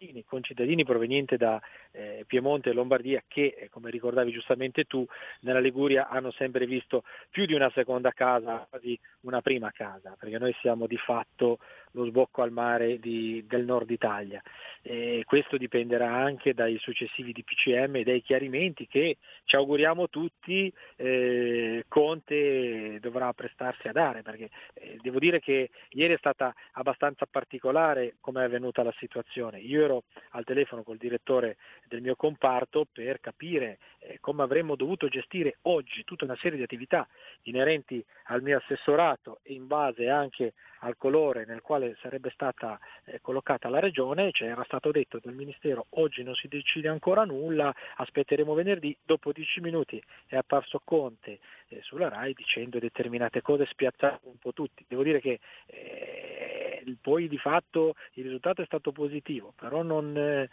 cittadini, 0.05 0.23
concittadini 0.23 0.83
provenienti 0.83 1.37
da 1.37 1.59
eh, 1.91 2.23
Piemonte 2.27 2.69
e 2.69 2.73
Lombardia 2.73 3.23
che, 3.27 3.55
eh, 3.57 3.69
come 3.69 3.89
ricordavi 3.89 4.31
giustamente 4.31 4.83
tu, 4.83 5.05
nella 5.41 5.59
Liguria 5.59 6.07
hanno 6.07 6.31
sempre 6.31 6.65
visto 6.65 7.03
più 7.29 7.45
di 7.45 7.53
una 7.53 7.71
seconda 7.73 8.11
casa, 8.11 8.67
quasi 8.69 8.97
una 9.21 9.41
prima 9.41 9.71
casa, 9.71 10.15
perché 10.17 10.37
noi 10.37 10.55
siamo 10.61 10.87
di 10.87 10.97
fatto 10.97 11.59
lo 11.91 12.05
sbocco 12.05 12.41
al 12.41 12.51
mare 12.51 12.99
di, 12.99 13.43
del 13.47 13.65
nord 13.65 13.89
Italia. 13.89 14.41
E 14.81 15.23
questo 15.25 15.57
dipenderà 15.57 16.13
anche 16.13 16.53
dai 16.53 16.77
successivi 16.77 17.31
DPCM 17.31 17.95
e 17.95 18.03
dai 18.03 18.21
chiarimenti 18.21 18.85
che 18.87 19.17
ci 19.45 19.55
auguriamo 19.55 20.09
tutti 20.09 20.71
eh, 20.97 21.85
Conte 21.87 22.99
dovrà 22.99 23.33
prestarsi 23.33 23.87
a 23.87 23.91
dare, 23.91 24.21
perché 24.21 24.49
eh, 24.75 24.99
devo 25.01 25.17
dire 25.19 25.39
che 25.39 25.71
ieri 25.91 26.13
è 26.13 26.17
stata 26.17 26.53
abbastanza 26.73 27.25
particolare 27.25 28.15
come 28.19 28.41
è 28.41 28.45
avvenuta 28.45 28.83
la 28.83 28.93
situazione. 28.99 29.59
Io 29.59 29.83
ero 29.83 29.94
al 30.31 30.43
telefono 30.43 30.83
col 30.83 30.97
direttore 30.97 31.57
del 31.87 32.01
mio 32.01 32.15
comparto 32.15 32.85
per 32.91 33.19
capire 33.19 33.77
eh, 33.99 34.17
come 34.19 34.43
avremmo 34.43 34.75
dovuto 34.75 35.07
gestire 35.07 35.57
oggi 35.63 36.03
tutta 36.03 36.25
una 36.25 36.37
serie 36.37 36.57
di 36.57 36.63
attività 36.63 37.07
inerenti 37.43 38.03
al 38.25 38.41
mio 38.41 38.57
assessorato 38.57 39.39
e 39.43 39.53
in 39.53 39.67
base 39.67 40.09
anche 40.09 40.53
al 40.79 40.97
colore 40.97 41.45
nel 41.45 41.61
quale 41.61 41.97
sarebbe 42.01 42.29
stata 42.29 42.79
eh, 43.05 43.19
collocata 43.21 43.69
la 43.69 43.79
regione, 43.79 44.31
cioè 44.31 44.49
era 44.49 44.63
stato 44.65 44.91
detto 44.91 45.19
dal 45.21 45.33
Ministero 45.33 45.87
oggi 45.91 46.23
non 46.23 46.35
si 46.35 46.47
decide 46.47 46.89
ancora 46.89 47.23
nulla, 47.23 47.73
aspetteremo 47.95 48.53
venerdì, 48.53 48.95
dopo 49.03 49.31
dieci 49.31 49.59
minuti 49.61 50.01
è 50.27 50.35
apparso 50.35 50.81
Conte 50.83 51.39
eh, 51.69 51.79
sulla 51.81 52.09
RAI 52.09 52.33
dicendo 52.33 52.79
determinate 52.79 53.41
cose, 53.41 53.65
spiazzando 53.65 54.21
un 54.23 54.37
po' 54.37 54.53
tutti. 54.53 54.85
Devo 54.87 55.03
dire 55.03 55.19
che 55.19 55.39
eh, 55.67 56.95
poi 57.01 57.27
di 57.27 57.37
fatto 57.37 57.95
il 58.13 58.23
risultato 58.23 58.61
è 58.61 58.65
stato 58.65 58.91
positivo, 58.91 59.53
però 59.55 59.81
non, 59.81 60.15
eh, 60.17 60.49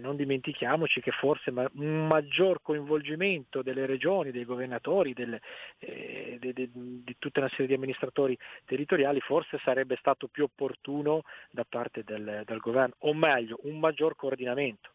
non 0.00 0.16
dimentichiamoci 0.16 1.00
che 1.00 1.12
forse 1.12 1.50
ma- 1.50 1.70
un 1.74 2.06
maggior 2.06 2.60
coinvolgimento 2.62 3.62
delle 3.62 3.86
regioni, 3.86 4.30
dei 4.30 4.44
governatori, 4.44 5.12
del, 5.12 5.38
eh, 5.78 6.36
de- 6.40 6.52
de- 6.52 6.70
di 6.72 7.16
tutta 7.18 7.40
una 7.40 7.48
serie 7.50 7.66
di 7.66 7.74
amministratori 7.74 8.36
territoriali 8.64 9.20
forse 9.20 9.58
sarebbe 9.62 9.96
stato 9.96 10.26
più 10.26 10.44
opportuno 10.44 11.22
da 11.50 11.64
parte 11.68 12.02
del, 12.04 12.42
del 12.44 12.58
governo, 12.58 12.94
o 12.98 13.14
meglio 13.14 13.58
un 13.62 13.78
maggior 13.78 14.16
coordinamento. 14.16 14.90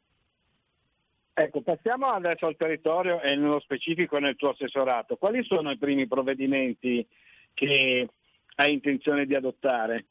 Ecco, 1.33 1.61
passiamo 1.61 2.07
adesso 2.07 2.45
al 2.45 2.57
territorio 2.57 3.21
e 3.21 3.35
nello 3.35 3.59
specifico 3.59 4.17
nel 4.19 4.35
tuo 4.35 4.49
assessorato. 4.49 5.15
Quali 5.15 5.43
sono 5.43 5.71
i 5.71 5.77
primi 5.77 6.07
provvedimenti 6.07 7.07
che 7.53 8.09
hai 8.55 8.73
intenzione 8.73 9.25
di 9.25 9.33
adottare? 9.35 10.05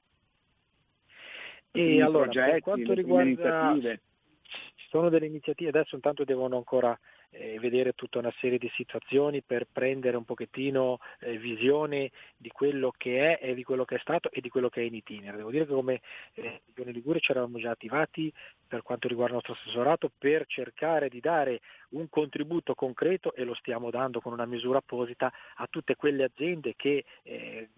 E 1.72 1.94
I 1.94 2.00
allora, 2.00 2.24
progetti, 2.24 2.50
per 2.50 2.60
quanto 2.62 2.94
riguarda... 2.94 3.72
Ci 4.74 4.88
sono 4.88 5.08
delle 5.08 5.26
iniziative, 5.26 5.68
adesso 5.68 5.94
intanto 5.94 6.24
devono 6.24 6.56
ancora 6.56 6.98
eh, 7.30 7.58
vedere 7.58 7.92
tutta 7.92 8.18
una 8.18 8.32
serie 8.40 8.58
di 8.58 8.70
situazioni 8.74 9.42
per 9.42 9.66
prendere 9.70 10.16
un 10.16 10.24
pochettino 10.24 10.98
eh, 11.20 11.36
visione 11.38 12.10
di 12.36 12.50
quello 12.50 12.92
che 12.96 13.38
è 13.38 13.50
e 13.50 13.54
di 13.54 13.62
quello 13.62 13.84
che 13.84 13.96
è 13.96 14.00
stato 14.00 14.30
e 14.30 14.40
di 14.40 14.48
quello 14.48 14.68
che 14.68 14.80
è 14.80 14.84
in 14.84 14.94
itinere. 14.94 15.36
Devo 15.36 15.50
dire 15.50 15.66
che 15.66 15.72
come 15.72 16.00
eh, 16.34 16.62
Regione 16.66 16.92
Liguria 16.92 17.20
ci 17.20 17.30
eravamo 17.30 17.58
già 17.58 17.70
attivati 17.70 18.32
per 18.66 18.82
quanto 18.82 19.08
riguarda 19.08 19.36
il 19.36 19.42
nostro 19.44 19.60
assessorato 19.60 20.10
per 20.16 20.46
cercare 20.46 21.08
di 21.08 21.20
dare 21.20 21.60
un 21.90 22.08
contributo 22.08 22.74
concreto 22.74 23.34
e 23.34 23.44
lo 23.44 23.54
stiamo 23.54 23.90
dando 23.90 24.20
con 24.20 24.32
una 24.32 24.46
misura 24.46 24.78
apposita 24.78 25.32
a 25.56 25.66
tutte 25.68 25.96
quelle 25.96 26.24
aziende 26.24 26.74
che 26.76 27.04
eh, 27.22 27.68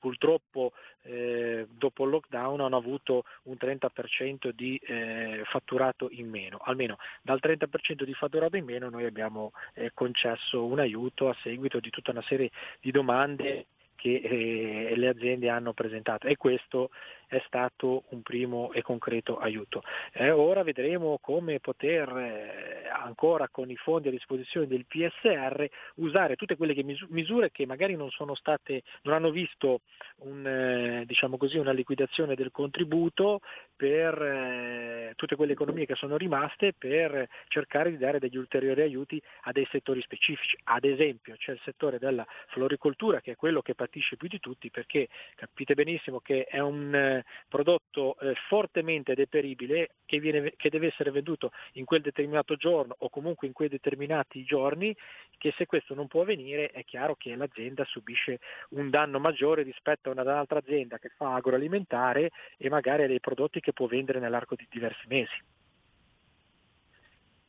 purtroppo 0.00 0.72
eh, 1.02 1.66
dopo 1.70 2.04
il 2.04 2.10
lockdown 2.10 2.60
hanno 2.60 2.76
avuto 2.76 3.24
un 3.44 3.56
30% 3.60 4.50
di 4.50 4.80
eh, 4.84 5.42
fatturato 5.44 6.08
in 6.10 6.28
meno, 6.28 6.58
almeno 6.64 6.96
dal 7.22 7.38
30% 7.40 8.02
di 8.02 8.14
fatturato 8.14 8.56
in 8.56 8.64
meno 8.64 8.88
noi 8.88 9.04
abbiamo 9.04 9.52
eh, 9.74 9.92
concesso 9.94 10.64
un 10.64 10.80
aiuto 10.80 11.28
a 11.28 11.36
seguito 11.42 11.78
di 11.78 11.90
tutta 11.90 12.10
una 12.10 12.22
serie 12.22 12.50
di 12.80 12.90
domande 12.90 13.66
che 14.00 14.14
eh, 14.14 14.96
le 14.96 15.08
aziende 15.08 15.50
hanno 15.50 15.74
presentato. 15.74 16.26
E 16.26 16.38
questo 16.38 16.88
è 17.30 17.40
stato 17.46 18.02
un 18.08 18.22
primo 18.22 18.72
e 18.72 18.82
concreto 18.82 19.38
aiuto. 19.38 19.82
Eh, 20.12 20.30
ora 20.30 20.64
vedremo 20.64 21.18
come 21.20 21.60
poter 21.60 22.08
eh, 22.16 22.88
ancora 22.92 23.48
con 23.48 23.70
i 23.70 23.76
fondi 23.76 24.08
a 24.08 24.10
disposizione 24.10 24.66
del 24.66 24.84
PSR, 24.84 25.64
usare 25.96 26.34
tutte 26.34 26.56
quelle 26.56 26.74
che 26.74 26.84
misure 27.08 27.52
che 27.52 27.66
magari 27.66 27.94
non 27.94 28.10
sono 28.10 28.34
state, 28.34 28.82
non 29.02 29.14
hanno 29.14 29.30
visto 29.30 29.82
un, 30.18 30.44
eh, 30.44 31.04
diciamo 31.06 31.36
così, 31.36 31.56
una 31.56 31.70
liquidazione 31.70 32.34
del 32.34 32.50
contributo 32.50 33.40
per 33.76 34.20
eh, 34.20 35.12
tutte 35.14 35.36
quelle 35.36 35.52
economie 35.52 35.86
che 35.86 35.94
sono 35.94 36.16
rimaste 36.16 36.74
per 36.76 37.28
cercare 37.46 37.90
di 37.90 37.96
dare 37.96 38.18
degli 38.18 38.36
ulteriori 38.36 38.82
aiuti 38.82 39.22
a 39.42 39.52
dei 39.52 39.66
settori 39.70 40.02
specifici. 40.02 40.58
Ad 40.64 40.84
esempio 40.84 41.36
c'è 41.36 41.52
il 41.52 41.60
settore 41.64 42.00
della 42.00 42.26
floricoltura 42.48 43.20
che 43.20 43.32
è 43.32 43.36
quello 43.36 43.62
che 43.62 43.76
patisce 43.76 44.16
più 44.16 44.26
di 44.26 44.40
tutti 44.40 44.68
perché 44.70 45.08
capite 45.36 45.74
benissimo 45.74 46.18
che 46.18 46.44
è 46.44 46.58
un 46.58 47.19
prodotto 47.48 48.18
eh, 48.18 48.34
fortemente 48.48 49.14
deperibile 49.14 49.90
che, 50.06 50.18
viene, 50.18 50.52
che 50.56 50.70
deve 50.70 50.88
essere 50.88 51.10
venduto 51.10 51.50
in 51.74 51.84
quel 51.84 52.00
determinato 52.00 52.56
giorno 52.56 52.94
o 52.98 53.08
comunque 53.08 53.46
in 53.46 53.52
quei 53.52 53.68
determinati 53.68 54.44
giorni 54.44 54.96
che 55.38 55.52
se 55.56 55.66
questo 55.66 55.94
non 55.94 56.06
può 56.06 56.22
avvenire 56.22 56.70
è 56.70 56.84
chiaro 56.84 57.14
che 57.16 57.34
l'azienda 57.34 57.84
subisce 57.84 58.40
un 58.70 58.90
danno 58.90 59.18
maggiore 59.18 59.62
rispetto 59.62 60.10
a 60.10 60.12
un'altra 60.12 60.58
azienda 60.58 60.98
che 60.98 61.10
fa 61.16 61.34
agroalimentare 61.34 62.30
e 62.56 62.68
magari 62.68 63.04
ha 63.04 63.06
dei 63.06 63.20
prodotti 63.20 63.60
che 63.60 63.72
può 63.72 63.86
vendere 63.86 64.20
nell'arco 64.20 64.54
di 64.54 64.66
diversi 64.70 65.06
mesi. 65.08 65.59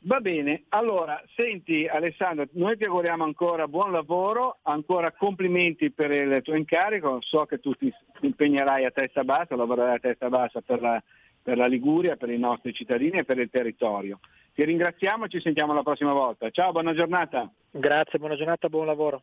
Va 0.03 0.19
bene, 0.19 0.63
allora 0.69 1.21
senti 1.35 1.85
Alessandro, 1.85 2.47
noi 2.53 2.75
ti 2.75 2.85
auguriamo 2.85 3.23
ancora 3.23 3.67
buon 3.67 3.91
lavoro, 3.91 4.57
ancora 4.63 5.11
complimenti 5.11 5.91
per 5.91 6.09
il 6.09 6.41
tuo 6.41 6.55
incarico, 6.55 7.19
so 7.21 7.45
che 7.45 7.59
tu 7.59 7.73
ti 7.73 7.93
impegnerai 8.21 8.83
a 8.83 8.89
testa 8.89 9.23
bassa, 9.23 9.55
lavorerai 9.55 9.97
a 9.97 9.99
testa 9.99 10.27
bassa 10.27 10.61
per 10.61 10.81
la, 10.81 11.03
per 11.43 11.57
la 11.57 11.67
Liguria, 11.67 12.15
per 12.15 12.31
i 12.31 12.39
nostri 12.39 12.73
cittadini 12.73 13.19
e 13.19 13.25
per 13.25 13.37
il 13.37 13.51
territorio. 13.51 14.19
Ti 14.55 14.63
ringraziamo 14.63 15.25
e 15.25 15.29
ci 15.29 15.39
sentiamo 15.39 15.71
la 15.71 15.83
prossima 15.83 16.13
volta. 16.13 16.49
Ciao, 16.49 16.71
buona 16.71 16.95
giornata. 16.95 17.47
Grazie, 17.69 18.17
buona 18.17 18.35
giornata, 18.35 18.69
buon 18.69 18.87
lavoro. 18.87 19.21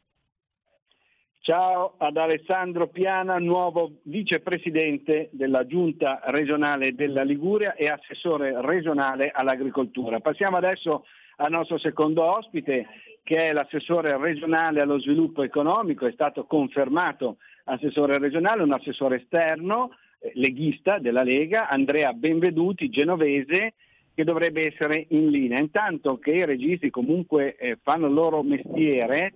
Ciao 1.49 1.95
ad 1.97 2.19
Alessandro 2.19 2.89
Piana, 2.89 3.39
nuovo 3.39 4.01
vicepresidente 4.03 5.31
della 5.33 5.67
Giunta 5.67 6.21
regionale 6.27 6.95
della 6.95 7.23
Liguria 7.23 7.73
e 7.75 7.89
assessore 7.89 8.61
regionale 8.61 9.31
all'agricoltura. 9.31 10.21
Passiamo 10.21 10.59
adesso 10.59 11.07
al 11.37 11.51
nostro 11.51 11.79
secondo 11.79 12.23
ospite 12.23 12.87
che 13.23 13.49
è 13.49 13.53
l'assessore 13.55 14.15
regionale 14.19 14.83
allo 14.83 15.01
sviluppo 15.01 15.43
economico, 15.43 16.05
è 16.05 16.13
stato 16.13 16.45
confermato 16.45 17.39
assessore 17.65 18.19
regionale, 18.19 18.63
un 18.63 18.75
assessore 18.75 19.17
esterno, 19.17 19.93
eh, 20.19 20.33
leghista 20.35 20.99
della 20.99 21.23
Lega, 21.23 21.71
Andrea 21.71 22.13
Benveduti, 22.13 22.91
genovese, 22.91 23.73
che 24.15 24.25
dovrebbe 24.25 24.67
essere 24.67 25.07
in 25.11 25.31
linea. 25.31 25.61
Intanto 25.61 26.19
che 26.19 26.33
i 26.33 26.45
registi 26.45 26.91
comunque 26.91 27.57
eh, 27.57 27.79
fanno 27.83 28.09
il 28.09 28.13
loro 28.13 28.43
mestiere, 28.43 29.33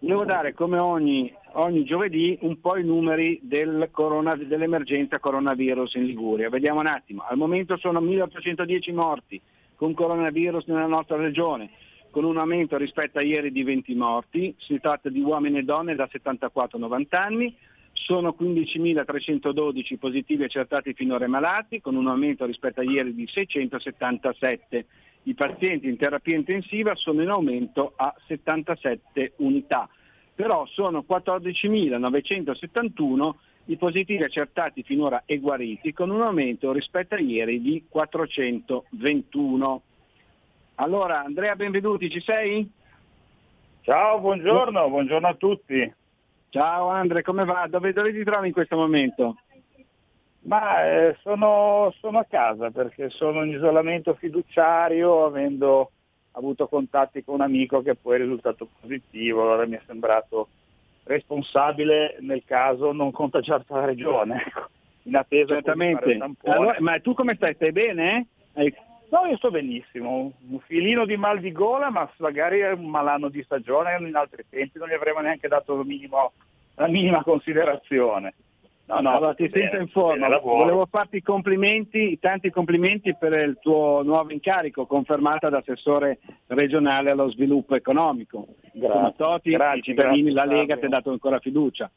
volevo 0.00 0.24
dare 0.24 0.54
come 0.54 0.78
ogni, 0.78 1.32
ogni 1.54 1.84
giovedì 1.84 2.36
un 2.42 2.60
po' 2.60 2.76
i 2.76 2.84
numeri 2.84 3.40
del 3.42 3.88
corona, 3.90 4.34
dell'emergenza 4.36 5.18
coronavirus 5.18 5.94
in 5.94 6.04
Liguria. 6.04 6.48
Vediamo 6.48 6.80
un 6.80 6.86
attimo, 6.86 7.24
al 7.28 7.36
momento 7.36 7.76
sono 7.76 8.00
1810 8.00 8.92
morti 8.92 9.40
con 9.74 9.94
coronavirus 9.94 10.66
nella 10.66 10.86
nostra 10.86 11.16
regione, 11.16 11.70
con 12.10 12.24
un 12.24 12.36
aumento 12.38 12.76
rispetto 12.76 13.18
a 13.18 13.22
ieri 13.22 13.50
di 13.50 13.62
20 13.62 13.94
morti, 13.94 14.54
si 14.58 14.78
tratta 14.80 15.08
di 15.08 15.20
uomini 15.20 15.58
e 15.58 15.62
donne 15.62 15.94
da 15.94 16.08
74 16.10 16.78
90 16.78 17.20
anni, 17.20 17.56
sono 17.92 18.34
15.312 18.38 19.98
positivi 19.98 20.44
accertati 20.44 20.92
finora 20.92 21.26
malati, 21.26 21.80
con 21.80 21.96
un 21.96 22.08
aumento 22.08 22.44
rispetto 22.44 22.80
a 22.80 22.84
ieri 22.84 23.14
di 23.14 23.26
677. 23.26 24.86
I 25.24 25.34
pazienti 25.34 25.88
in 25.88 25.96
terapia 25.96 26.36
intensiva 26.36 26.94
sono 26.94 27.22
in 27.22 27.28
aumento 27.28 27.92
a 27.96 28.14
77 28.26 29.34
unità, 29.36 29.88
però 30.34 30.66
sono 30.66 31.04
14.971 31.08 33.34
i 33.66 33.76
positivi 33.76 34.24
accertati 34.24 34.82
finora 34.82 35.22
e 35.24 35.38
guariti, 35.38 35.92
con 35.92 36.10
un 36.10 36.22
aumento 36.22 36.72
rispetto 36.72 37.14
a 37.14 37.20
ieri 37.20 37.60
di 37.60 37.86
421. 37.88 39.82
Allora, 40.76 41.22
Andrea 41.22 41.54
Benvenuti, 41.54 42.10
ci 42.10 42.20
sei? 42.20 42.68
Ciao, 43.82 44.18
buongiorno, 44.20 44.88
buongiorno 44.88 45.28
a 45.28 45.34
tutti. 45.34 45.94
Ciao 46.48 46.88
Andre, 46.88 47.22
come 47.22 47.44
va? 47.44 47.66
Dove, 47.68 47.92
dove 47.92 48.12
ti 48.12 48.24
trovi 48.24 48.48
in 48.48 48.52
questo 48.52 48.76
momento? 48.76 49.36
Ma 50.42 50.84
eh, 50.84 51.16
sono, 51.22 51.94
sono, 51.98 52.18
a 52.18 52.24
casa 52.24 52.70
perché 52.70 53.10
sono 53.10 53.44
in 53.44 53.52
isolamento 53.52 54.14
fiduciario 54.14 55.24
avendo 55.24 55.92
avuto 56.32 56.66
contatti 56.66 57.24
con 57.24 57.36
un 57.36 57.40
amico 57.42 57.82
che 57.82 57.94
poi 57.94 58.16
è 58.16 58.18
risultato 58.18 58.68
positivo, 58.80 59.42
allora 59.42 59.66
mi 59.66 59.76
è 59.76 59.80
sembrato 59.86 60.48
responsabile 61.04 62.16
nel 62.20 62.42
caso 62.44 62.92
non 62.92 63.10
contagiato 63.10 63.74
la 63.74 63.84
regione. 63.84 64.44
Ecco, 64.46 64.68
in 65.04 65.16
attesa 65.16 65.54
Certamente. 65.54 66.18
Allora, 66.44 66.76
ma 66.78 66.98
tu 67.00 67.14
come 67.14 67.34
stai? 67.34 67.54
Stai 67.54 67.72
bene? 67.72 68.26
Hai... 68.54 68.74
No, 69.10 69.26
io 69.26 69.36
sto 69.36 69.50
benissimo, 69.50 70.32
un 70.48 70.58
filino 70.60 71.04
di 71.04 71.18
mal 71.18 71.38
di 71.38 71.52
gola, 71.52 71.90
ma 71.90 72.10
magari 72.16 72.60
è 72.60 72.72
un 72.72 72.86
malanno 72.86 73.28
di 73.28 73.42
stagione, 73.42 73.98
in 73.98 74.14
altri 74.14 74.42
tempi 74.48 74.78
non 74.78 74.88
gli 74.88 74.94
avremmo 74.94 75.20
neanche 75.20 75.48
dato 75.48 75.84
minimo, 75.84 76.32
la 76.76 76.88
minima 76.88 77.22
considerazione. 77.22 78.32
No, 78.92 79.00
no, 79.00 79.16
allora 79.16 79.34
ti 79.34 79.48
sento 79.50 79.76
in 79.76 79.88
forma. 79.88 80.28
Volevo 80.38 80.86
farti 80.86 81.16
i 81.16 81.22
complimenti, 81.22 82.18
tanti 82.18 82.50
complimenti 82.50 83.14
per 83.14 83.32
il 83.32 83.56
tuo 83.58 84.02
nuovo 84.02 84.30
incarico, 84.30 84.84
confermato 84.84 85.48
da 85.48 85.58
assessore 85.58 86.18
regionale 86.48 87.10
allo 87.10 87.30
sviluppo 87.30 87.74
economico. 87.74 88.46
Grazie. 88.72 88.88
Come 88.88 89.14
Toti, 89.16 89.50
grazie, 89.50 89.78
i 89.78 89.82
cittadini, 89.82 90.32
grazie, 90.32 90.50
la 90.50 90.58
Lega 90.58 90.76
ti 90.76 90.84
ha 90.84 90.88
dato 90.88 91.10
ancora 91.10 91.38
fiducia. 91.38 91.90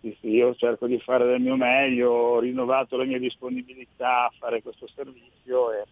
Sì, 0.00 0.14
sì, 0.20 0.28
io 0.28 0.54
cerco 0.56 0.86
di 0.86 1.00
fare 1.00 1.24
del 1.24 1.40
mio 1.40 1.56
meglio, 1.56 2.10
ho 2.10 2.38
rinnovato 2.38 2.98
la 2.98 3.04
mia 3.04 3.18
disponibilità 3.18 4.26
a 4.26 4.32
fare 4.38 4.60
questo 4.60 4.86
servizio 4.94 5.72
e 5.72 5.84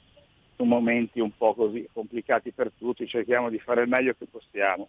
su 0.56 0.64
momenti 0.64 1.20
un 1.20 1.30
po' 1.34 1.54
così 1.54 1.88
complicati 1.90 2.52
per 2.52 2.70
tutti 2.76 3.06
cerchiamo 3.06 3.48
di 3.48 3.58
fare 3.58 3.82
il 3.82 3.88
meglio 3.88 4.14
che 4.16 4.26
possiamo. 4.30 4.88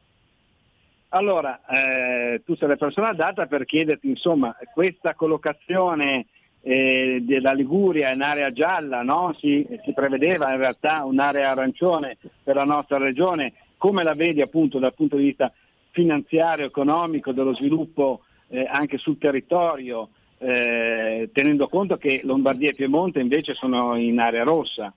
Allora, 1.16 1.62
eh, 1.66 2.42
tu 2.44 2.56
sei 2.56 2.68
la 2.68 2.76
persona 2.76 3.10
adatta 3.10 3.46
per 3.46 3.64
chiederti, 3.64 4.10
insomma, 4.10 4.54
questa 4.74 5.16
collocazione 5.16 6.26
eh, 6.62 7.20
della 7.22 7.54
Liguria 7.54 8.12
in 8.12 8.22
area 8.22 8.52
gialla, 8.52 9.02
no? 9.02 9.34
si, 9.40 9.66
si, 9.86 9.94
prevedeva 9.94 10.52
in 10.52 10.58
realtà 10.58 11.06
un'area 11.06 11.52
arancione 11.52 12.18
per 12.44 12.56
la 12.56 12.66
nostra 12.66 12.98
regione, 12.98 13.54
come 13.78 14.04
la 14.04 14.14
vedi 14.14 14.42
appunto 14.42 14.78
dal 14.78 14.94
punto 14.94 15.16
di 15.16 15.24
vista 15.24 15.54
finanziario, 15.92 16.66
economico, 16.66 17.32
dello 17.32 17.56
sviluppo 17.56 18.24
eh, 18.50 18.68
anche 18.70 18.98
sul 18.98 19.18
territorio, 19.18 20.10
eh, 20.40 21.30
tenendo 21.32 21.70
conto 21.70 21.96
che 21.96 22.20
Lombardia 22.26 22.72
e 22.72 22.76
Piemonte 22.76 23.22
invece 23.22 23.54
sono 23.54 23.96
in 23.96 24.20
area 24.20 24.44
rossa. 24.44 24.94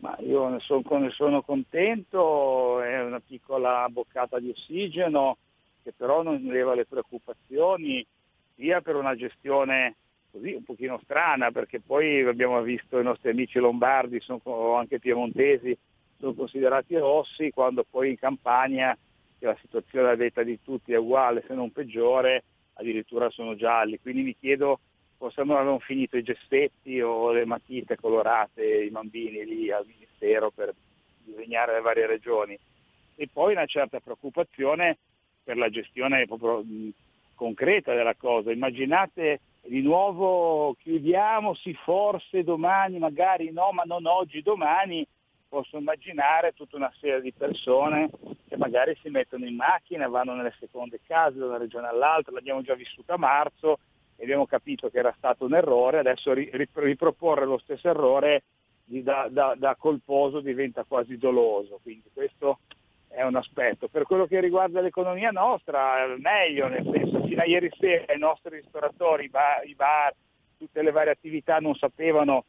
Ma 0.00 0.16
io 0.20 0.48
ne 0.48 0.60
sono, 0.60 0.82
ne 0.98 1.10
sono 1.10 1.42
contento, 1.42 2.80
è 2.80 3.02
una 3.02 3.20
piccola 3.20 3.86
boccata 3.90 4.38
di 4.38 4.50
ossigeno 4.50 5.36
che 5.82 5.92
però 5.96 6.22
non 6.22 6.36
leva 6.42 6.74
le 6.74 6.86
preoccupazioni 6.86 8.04
sia 8.54 8.80
per 8.80 8.96
una 8.96 9.14
gestione 9.14 9.96
così 10.30 10.52
un 10.52 10.62
pochino 10.62 11.00
strana 11.02 11.50
perché 11.50 11.80
poi 11.80 12.22
abbiamo 12.22 12.60
visto 12.62 12.98
i 12.98 13.02
nostri 13.02 13.30
amici 13.30 13.58
lombardi 13.58 14.20
sono, 14.20 14.74
anche 14.76 15.00
piemontesi 15.00 15.76
sono 16.18 16.34
considerati 16.34 16.96
rossi 16.96 17.50
quando 17.50 17.84
poi 17.88 18.10
in 18.10 18.18
campagna 18.18 18.96
che 19.38 19.46
la 19.46 19.56
situazione 19.60 20.10
a 20.10 20.16
detta 20.16 20.42
di 20.42 20.60
tutti 20.62 20.92
è 20.92 20.98
uguale 20.98 21.42
se 21.46 21.54
non 21.54 21.72
peggiore, 21.72 22.44
addirittura 22.74 23.30
sono 23.30 23.56
gialli. 23.56 23.98
Quindi 23.98 24.22
mi 24.22 24.36
chiedo 24.38 24.80
forse 25.20 25.44
non 25.44 25.56
avevano 25.56 25.80
finito 25.80 26.16
i 26.16 26.22
gessetti 26.22 26.98
o 27.02 27.30
le 27.30 27.44
matite 27.44 27.96
colorate 27.96 28.64
i 28.64 28.88
bambini 28.88 29.44
lì 29.44 29.70
al 29.70 29.84
Ministero 29.84 30.50
per 30.50 30.72
disegnare 31.22 31.74
le 31.74 31.80
varie 31.82 32.06
regioni. 32.06 32.58
E 33.16 33.28
poi 33.30 33.52
una 33.52 33.66
certa 33.66 34.00
preoccupazione 34.00 34.96
per 35.44 35.58
la 35.58 35.68
gestione 35.68 36.24
proprio 36.24 36.64
concreta 37.34 37.92
della 37.92 38.14
cosa. 38.14 38.50
Immaginate 38.50 39.40
di 39.60 39.82
nuovo 39.82 40.74
chiudiamo, 40.80 41.52
sì 41.52 41.74
forse 41.74 42.42
domani, 42.42 42.98
magari 42.98 43.52
no, 43.52 43.72
ma 43.72 43.82
non 43.82 44.06
oggi, 44.06 44.40
domani, 44.40 45.06
posso 45.46 45.76
immaginare 45.76 46.54
tutta 46.54 46.76
una 46.76 46.92
serie 46.98 47.20
di 47.20 47.32
persone 47.32 48.08
che 48.48 48.56
magari 48.56 48.96
si 49.02 49.10
mettono 49.10 49.44
in 49.44 49.56
macchina, 49.56 50.08
vanno 50.08 50.32
nelle 50.32 50.54
seconde 50.58 50.98
case 51.06 51.36
da 51.36 51.44
una 51.44 51.58
regione 51.58 51.88
all'altra, 51.88 52.32
l'abbiamo 52.32 52.62
già 52.62 52.74
vissuta 52.74 53.14
a 53.14 53.18
marzo 53.18 53.80
e 54.20 54.24
abbiamo 54.24 54.44
capito 54.44 54.90
che 54.90 54.98
era 54.98 55.14
stato 55.16 55.46
un 55.46 55.54
errore, 55.54 55.98
adesso 55.98 56.34
riproporre 56.34 57.46
lo 57.46 57.56
stesso 57.56 57.88
errore 57.88 58.42
da, 58.84 59.28
da, 59.30 59.54
da 59.56 59.76
colposo 59.76 60.40
diventa 60.40 60.84
quasi 60.86 61.16
doloso, 61.16 61.80
quindi 61.82 62.10
questo 62.12 62.58
è 63.08 63.22
un 63.22 63.36
aspetto. 63.36 63.88
Per 63.88 64.02
quello 64.02 64.26
che 64.26 64.38
riguarda 64.40 64.82
l'economia 64.82 65.30
nostra, 65.30 66.06
meglio, 66.18 66.68
nel 66.68 66.86
senso 66.92 67.24
fino 67.24 67.40
a 67.40 67.46
ieri 67.46 67.70
sera 67.78 68.12
i 68.12 68.18
nostri 68.18 68.56
ristoratori, 68.56 69.24
i 69.24 69.28
bar, 69.30 69.66
i 69.66 69.74
bar 69.74 70.12
tutte 70.58 70.82
le 70.82 70.90
varie 70.90 71.12
attività 71.12 71.58
non 71.58 71.74
sapevano 71.74 72.44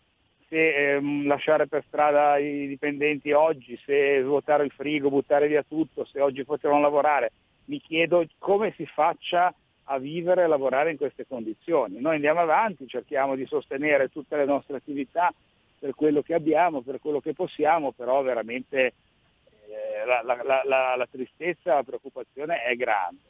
se 0.49 0.95
ehm, 0.95 1.25
lasciare 1.25 1.67
per 1.67 1.85
strada 1.87 2.37
i 2.37 2.67
dipendenti 2.67 3.31
oggi, 3.31 3.79
se 3.85 4.19
svuotare 4.21 4.65
il 4.65 4.71
frigo, 4.71 5.09
buttare 5.09 5.47
via 5.47 5.63
tutto, 5.63 6.03
se 6.03 6.19
oggi 6.19 6.43
potevano 6.43 6.81
lavorare. 6.81 7.31
Mi 7.65 7.79
chiedo 7.79 8.25
come 8.39 8.73
si 8.75 8.85
faccia 8.85 9.53
a 9.91 9.97
vivere 9.97 10.43
e 10.43 10.47
lavorare 10.47 10.91
in 10.91 10.97
queste 10.97 11.27
condizioni. 11.27 11.99
Noi 11.99 12.15
andiamo 12.15 12.39
avanti, 12.39 12.87
cerchiamo 12.87 13.35
di 13.35 13.45
sostenere 13.45 14.09
tutte 14.09 14.37
le 14.37 14.45
nostre 14.45 14.77
attività 14.77 15.33
per 15.77 15.93
quello 15.95 16.21
che 16.21 16.33
abbiamo, 16.33 16.81
per 16.81 16.99
quello 17.01 17.19
che 17.19 17.33
possiamo, 17.33 17.91
però 17.91 18.21
veramente 18.21 18.93
eh, 19.67 20.05
la, 20.05 20.21
la, 20.23 20.61
la, 20.63 20.95
la 20.95 21.07
tristezza, 21.09 21.75
la 21.75 21.83
preoccupazione 21.83 22.63
è 22.63 22.75
grande. 22.75 23.29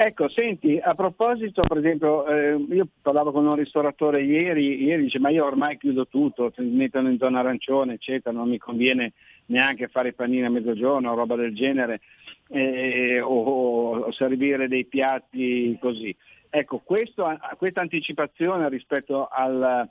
Ecco, 0.00 0.28
senti, 0.28 0.78
a 0.78 0.94
proposito, 0.94 1.62
per 1.62 1.78
esempio, 1.78 2.24
eh, 2.26 2.54
io 2.54 2.86
parlavo 3.02 3.32
con 3.32 3.44
un 3.44 3.56
ristoratore 3.56 4.22
ieri, 4.22 4.82
ieri 4.84 5.02
dice 5.02 5.18
ma 5.18 5.28
io 5.28 5.44
ormai 5.44 5.76
chiudo 5.76 6.06
tutto, 6.06 6.52
mi 6.58 6.70
mettono 6.70 7.10
in 7.10 7.18
zona 7.18 7.40
arancione, 7.40 7.94
eccetera, 7.94 8.34
non 8.34 8.48
mi 8.48 8.58
conviene 8.58 9.12
neanche 9.48 9.88
fare 9.88 10.08
i 10.08 10.14
panini 10.14 10.44
a 10.44 10.50
mezzogiorno 10.50 11.10
o 11.10 11.14
roba 11.14 11.36
del 11.36 11.54
genere, 11.54 12.00
eh, 12.48 13.20
o, 13.20 14.00
o, 14.00 14.12
servire 14.12 14.68
dei 14.68 14.84
piatti 14.84 15.76
così. 15.80 16.14
Ecco, 16.50 16.78
questo, 16.78 17.26
questa 17.56 17.80
anticipazione 17.80 18.68
rispetto 18.68 19.28
al, 19.28 19.88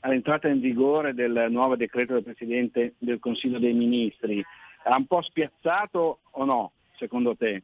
all'entrata 0.00 0.48
in 0.48 0.60
vigore 0.60 1.14
del 1.14 1.46
nuovo 1.50 1.76
decreto 1.76 2.14
del 2.14 2.22
Presidente 2.22 2.94
del 2.98 3.18
Consiglio 3.18 3.58
dei 3.58 3.74
Ministri 3.74 4.44
ha 4.84 4.96
un 4.96 5.06
po' 5.06 5.22
spiazzato 5.22 6.20
o 6.30 6.44
no, 6.44 6.72
secondo 6.96 7.36
te? 7.36 7.62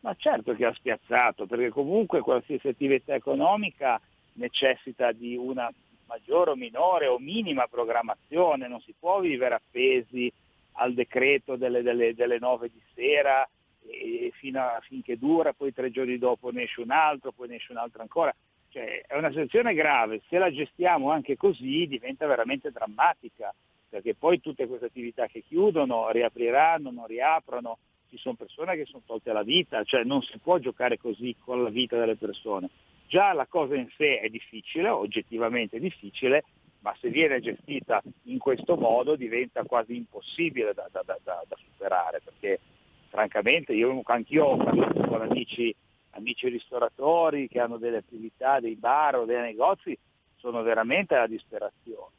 Ma 0.00 0.14
certo 0.18 0.54
che 0.54 0.66
ha 0.66 0.74
spiazzato, 0.74 1.46
perché 1.46 1.70
comunque 1.70 2.20
qualsiasi 2.20 2.68
attività 2.68 3.14
economica 3.14 4.00
necessita 4.34 5.12
di 5.12 5.36
una 5.36 5.70
maggiore 6.14 6.52
o 6.52 6.56
minore 6.56 7.06
o 7.06 7.18
minima 7.18 7.66
programmazione, 7.66 8.68
non 8.68 8.80
si 8.80 8.94
può 8.98 9.20
vivere 9.20 9.56
appesi 9.56 10.32
al 10.72 10.94
decreto 10.94 11.56
delle, 11.56 11.82
delle, 11.82 12.14
delle 12.14 12.38
9 12.38 12.70
di 12.70 12.80
sera 12.94 13.48
e 13.86 14.30
fino 14.34 14.60
a, 14.60 14.80
finché 14.82 15.18
dura, 15.18 15.52
poi 15.52 15.72
tre 15.72 15.90
giorni 15.90 16.18
dopo 16.18 16.50
ne 16.50 16.62
esce 16.62 16.80
un 16.80 16.90
altro, 16.90 17.32
poi 17.32 17.48
ne 17.48 17.56
esce 17.56 17.72
un 17.72 17.78
altro 17.78 18.02
ancora. 18.02 18.34
Cioè, 18.70 19.04
è 19.06 19.16
una 19.16 19.28
situazione 19.28 19.74
grave, 19.74 20.22
se 20.28 20.38
la 20.38 20.50
gestiamo 20.50 21.10
anche 21.10 21.36
così 21.36 21.86
diventa 21.86 22.26
veramente 22.26 22.70
drammatica, 22.70 23.54
perché 23.88 24.14
poi 24.14 24.40
tutte 24.40 24.66
queste 24.66 24.86
attività 24.86 25.26
che 25.26 25.44
chiudono 25.46 26.10
riapriranno, 26.10 26.90
non 26.90 27.06
riaprono, 27.06 27.78
ci 28.08 28.16
sono 28.18 28.34
persone 28.34 28.76
che 28.76 28.84
sono 28.86 29.02
tolte 29.06 29.32
la 29.32 29.42
vita, 29.42 29.84
cioè 29.84 30.02
non 30.02 30.22
si 30.22 30.38
può 30.38 30.58
giocare 30.58 30.98
così 30.98 31.36
con 31.38 31.62
la 31.62 31.70
vita 31.70 31.98
delle 31.98 32.16
persone. 32.16 32.68
Già 33.06 33.32
la 33.32 33.46
cosa 33.46 33.76
in 33.76 33.88
sé 33.96 34.20
è 34.20 34.28
difficile, 34.28 34.88
oggettivamente 34.88 35.78
difficile, 35.78 36.44
ma 36.80 36.94
se 37.00 37.08
viene 37.08 37.40
gestita 37.40 38.02
in 38.24 38.38
questo 38.38 38.76
modo 38.76 39.16
diventa 39.16 39.62
quasi 39.64 39.96
impossibile 39.96 40.74
da, 40.74 40.88
da, 40.90 41.02
da, 41.04 41.18
da 41.22 41.56
superare, 41.70 42.20
perché 42.22 42.60
francamente 43.08 43.72
io 43.72 44.00
anch'io 44.04 44.44
ho 44.44 44.56
parlato 44.56 45.00
con 45.02 45.22
amici, 45.22 45.74
amici 46.10 46.48
ristoratori 46.48 47.48
che 47.48 47.60
hanno 47.60 47.78
delle 47.78 47.98
attività, 47.98 48.60
dei 48.60 48.74
bar 48.74 49.16
o 49.16 49.24
dei 49.24 49.40
negozi, 49.40 49.96
sono 50.36 50.62
veramente 50.62 51.14
alla 51.14 51.26
disperazione 51.26 52.12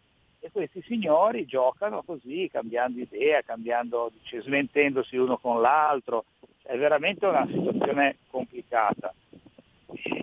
e 0.45 0.52
questi 0.52 0.84
signori 0.84 1.45
giocano 1.45 2.03
così, 2.03 2.48
cambiando 2.52 2.99
idea, 2.99 3.41
cambiando, 3.41 4.12
cioè, 4.24 4.41
smentendosi 4.41 5.16
l'uno 5.16 5.38
con 5.38 5.60
l'altro. 5.60 6.26
È 6.62 6.78
veramente 6.78 7.26
una 7.26 7.48
situazione 7.48 8.18
complicata. 8.30 9.12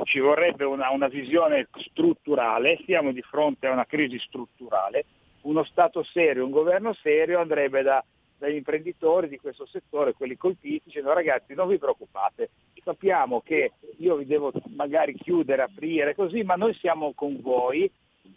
Ci 0.05 0.19
vorrebbe 0.19 0.65
una, 0.65 0.91
una 0.91 1.09
visione 1.09 1.69
strutturale, 1.91 2.81
siamo 2.85 3.13
di 3.13 3.23
fronte 3.23 3.67
a 3.67 3.73
una 3.73 3.87
crisi 3.87 4.19
strutturale, 4.19 5.05
uno 5.43 5.65
Stato 5.65 6.03
serio, 6.03 6.45
un 6.45 6.51
governo 6.51 6.93
serio 6.95 7.41
andrebbe 7.41 7.83
da, 7.83 8.05
dagli 8.39 8.57
imprenditori 8.57 9.29
di 9.29 9.39
questo 9.39 9.67
settore, 9.67 10.13
quelli 10.13 10.37
colpiti, 10.37 10.83
dicendo 10.85 11.13
ragazzi 11.13 11.55
non 11.55 11.69
vi 11.69 11.79
preoccupate, 11.79 12.51
sappiamo 12.83 13.41
che 13.41 13.73
io 13.99 14.17
vi 14.17 14.27
devo 14.27 14.53
magari 14.75 15.15
chiudere, 15.15 15.63
aprire 15.63 16.15
così, 16.15 16.43
ma 16.43 16.55
noi 16.55 16.75
siamo 16.75 17.13
con 17.15 17.41
voi 17.41 17.91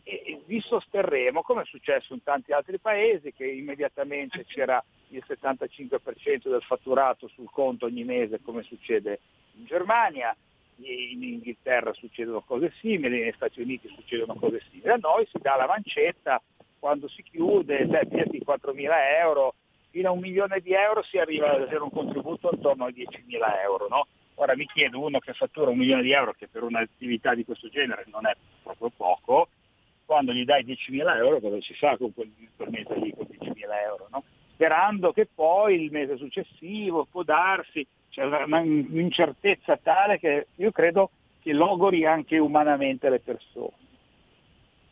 e 0.04 0.42
vi 0.46 0.60
sosterremo, 0.60 1.42
come 1.42 1.64
è 1.64 1.66
successo 1.66 2.14
in 2.14 2.24
tanti 2.24 2.52
altri 2.52 2.80
paesi, 2.80 3.34
che 3.34 3.46
immediatamente 3.46 4.46
c'era 4.46 4.84
il 5.10 5.24
75% 5.28 6.50
del 6.50 6.62
fatturato 6.62 7.28
sul 7.28 7.50
conto 7.50 7.86
ogni 7.86 8.04
mese, 8.04 8.42
come 8.42 8.64
succede 8.64 9.20
in 9.56 9.66
Germania, 9.66 10.36
in 10.78 11.24
Inghilterra 11.24 11.94
succedono 11.94 12.42
cose 12.42 12.72
simili, 12.80 13.20
negli 13.20 13.34
Stati 13.36 13.62
Uniti 13.62 13.88
succedono 13.96 14.36
cose 14.36 14.62
simili. 14.70 14.90
A 14.90 14.98
noi 14.98 15.26
si 15.32 15.38
dà 15.40 15.56
la 15.56 15.68
mancetta 15.68 16.42
quando 16.80 17.08
si 17.08 17.24
chiude, 17.24 17.86
beh, 17.86 18.08
piatti 18.08 18.44
4.000 18.46 18.90
euro, 19.20 19.56
fino 19.90 20.10
a 20.10 20.12
un 20.12 20.20
milione 20.20 20.60
di 20.60 20.74
euro 20.74 21.02
si 21.04 21.18
arriva 21.18 21.52
ad 21.52 21.62
avere 21.62 21.82
un 21.82 21.90
contributo 21.90 22.50
attorno 22.50 22.86
ai 22.86 22.94
10.000 22.94 23.62
euro. 23.64 23.88
No? 23.90 24.08
Ora 24.36 24.56
mi 24.56 24.66
chiedo 24.66 25.00
uno 25.00 25.20
che 25.20 25.34
fattura 25.34 25.72
un 25.72 25.78
milione 25.78 26.02
di 26.02 26.12
euro, 26.12 26.34
che 26.38 26.48
per 26.48 26.64
un'attività 26.64 27.34
di 27.34 27.46
questo 27.46 27.70
genere 27.70 28.06
non 28.12 28.28
è 28.28 28.36
proprio 28.62 28.92
poco, 28.96 29.48
quando 30.06 30.34
gli 30.34 30.44
dai 30.44 30.66
10.000 30.66 31.16
euro 31.18 31.40
cosa 31.40 31.60
ci 31.60 31.74
fa 31.74 31.98
con 31.98 32.14
quel, 32.14 32.32
per 32.56 32.70
mettergli 32.70 33.14
con 33.16 33.26
10.000 33.26 33.56
euro, 33.86 34.08
no? 34.12 34.24
sperando 34.54 35.12
che 35.12 35.28
poi 35.34 35.82
il 35.82 35.92
mese 35.92 36.18
successivo 36.18 37.08
può 37.10 37.24
darsi, 37.24 37.86
c'è 38.16 38.24
un'incertezza 38.24 39.78
tale 39.78 40.18
che 40.20 40.48
io 40.56 40.72
credo 40.72 41.10
che 41.42 41.52
logori 41.52 42.06
anche 42.06 42.38
umanamente 42.38 43.10
le 43.10 43.20
persone. 43.20 43.84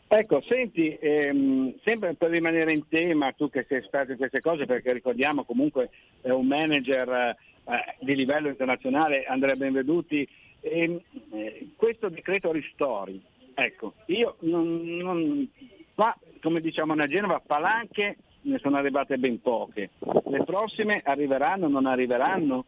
Ecco, 0.08 0.41
senti, 0.41 0.95
ehm, 1.00 1.80
sempre 1.84 2.16
per 2.16 2.30
rimanere 2.30 2.74
in 2.74 2.88
tema, 2.90 3.32
tu 3.32 3.50
che 3.50 3.64
sei 3.68 3.80
esperto 3.80 4.12
in 4.12 4.18
queste 4.18 4.41
cose, 4.41 4.66
perché 4.66 4.91
ricordiamo 4.91 5.45
comunque 5.45 5.90
è 6.22 6.30
un 6.30 6.45
manager 6.45 7.10
eh, 7.10 7.95
di 8.00 8.14
livello 8.14 8.50
internazionale, 8.50 9.24
Andrea 9.24 9.56
Benveduti, 9.56 10.28
ehm, 10.60 11.00
eh, 11.32 11.70
questo 11.78 12.10
decreto 12.10 12.52
ristori, 12.52 13.20
Ecco, 13.56 13.94
io 14.08 14.38
non, 14.40 14.84
non, 14.84 15.48
qua, 15.94 16.16
come 16.41 16.60
diciamo 16.60 16.94
a 16.94 17.08
Genova, 17.08 17.40
palanche 17.45 18.18
ne 18.41 18.58
sono 18.60 18.78
arrivate 18.78 19.18
ben 19.18 19.41
poche. 19.41 19.91
Le 20.26 20.44
prossime 20.44 21.02
arriveranno 21.06 21.68
o 21.68 21.70
non 21.70 21.86
arriveranno? 21.86 22.66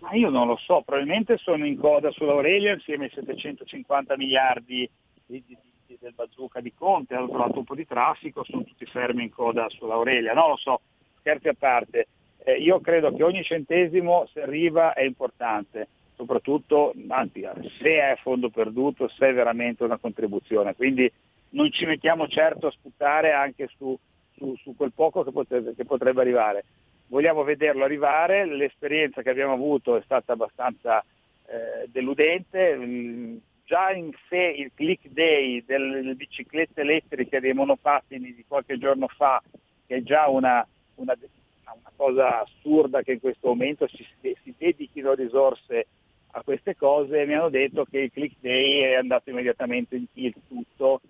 Ma 0.00 0.12
io 0.12 0.30
non 0.30 0.46
lo 0.46 0.56
so, 0.56 0.82
probabilmente 0.84 1.36
sono 1.38 1.66
in 1.66 1.78
coda 1.78 2.10
sull'Aurelia 2.10 2.72
insieme 2.72 3.04
ai 3.04 3.10
750 3.10 4.16
miliardi 4.16 4.88
di, 5.26 5.42
di, 5.44 5.56
di, 5.86 5.98
del 6.00 6.14
bazooka 6.14 6.60
di 6.60 6.72
Conte, 6.72 7.14
hanno 7.14 7.28
trovato 7.28 7.58
un 7.58 7.64
po' 7.64 7.74
di 7.74 7.86
traffico, 7.86 8.44
sono 8.44 8.62
tutti 8.62 8.86
fermi 8.86 9.24
in 9.24 9.30
coda 9.30 9.68
sull'Aurelia, 9.68 10.34
non 10.34 10.50
lo 10.50 10.56
so, 10.56 10.80
scherzi 11.18 11.48
a 11.48 11.54
parte. 11.58 12.06
Eh, 12.44 12.54
io 12.54 12.80
credo 12.80 13.12
che 13.12 13.22
ogni 13.24 13.42
centesimo 13.42 14.26
se 14.32 14.42
arriva 14.42 14.92
è 14.92 15.02
importante 15.02 15.88
soprattutto, 16.18 16.92
anzi, 17.06 17.46
se 17.80 17.90
è 17.90 18.18
fondo 18.20 18.50
perduto, 18.50 19.08
se 19.08 19.28
è 19.28 19.32
veramente 19.32 19.84
una 19.84 19.98
contribuzione. 19.98 20.74
Quindi 20.74 21.10
non 21.50 21.70
ci 21.70 21.86
mettiamo 21.86 22.26
certo 22.26 22.66
a 22.66 22.72
sputare 22.72 23.32
anche 23.32 23.68
su, 23.76 23.96
su, 24.36 24.56
su 24.56 24.74
quel 24.74 24.90
poco 24.92 25.22
che 25.22 25.30
potrebbe, 25.30 25.76
che 25.76 25.84
potrebbe, 25.84 26.20
arrivare. 26.20 26.64
Vogliamo 27.08 27.42
vederlo 27.42 27.84
arrivare, 27.84 28.44
l'esperienza 28.44 29.22
che 29.22 29.30
abbiamo 29.30 29.54
avuto 29.54 29.96
è 29.96 30.02
stata 30.04 30.32
abbastanza 30.32 31.04
eh, 31.46 31.88
deludente. 31.90 32.76
Mm, 32.76 33.36
già 33.64 33.90
in 33.90 34.12
sé 34.28 34.54
il 34.56 34.70
click 34.74 35.08
day 35.08 35.64
delle 35.64 36.14
biciclette 36.14 36.80
elettriche 36.80 37.40
dei 37.40 37.52
monopattini 37.52 38.34
di 38.34 38.44
qualche 38.46 38.78
giorno 38.78 39.08
fa, 39.08 39.42
che 39.86 39.96
è 39.96 40.02
già 40.02 40.28
una, 40.28 40.66
una, 40.96 41.16
una 41.64 41.92
cosa 41.96 42.40
assurda 42.40 43.02
che 43.02 43.12
in 43.12 43.20
questo 43.20 43.48
momento 43.48 43.86
si, 43.88 44.06
si 44.20 44.54
dedichino 44.56 45.14
risorse 45.14 45.86
a 46.32 46.42
queste 46.42 46.76
cose 46.76 47.24
mi 47.24 47.34
hanno 47.34 47.48
detto 47.48 47.84
che 47.84 48.00
il 48.00 48.12
click 48.12 48.36
day 48.40 48.80
è 48.80 48.94
andato 48.94 49.30
immediatamente 49.30 49.96
in 49.96 50.04
tilt 50.12 50.36
tutto 50.46 51.00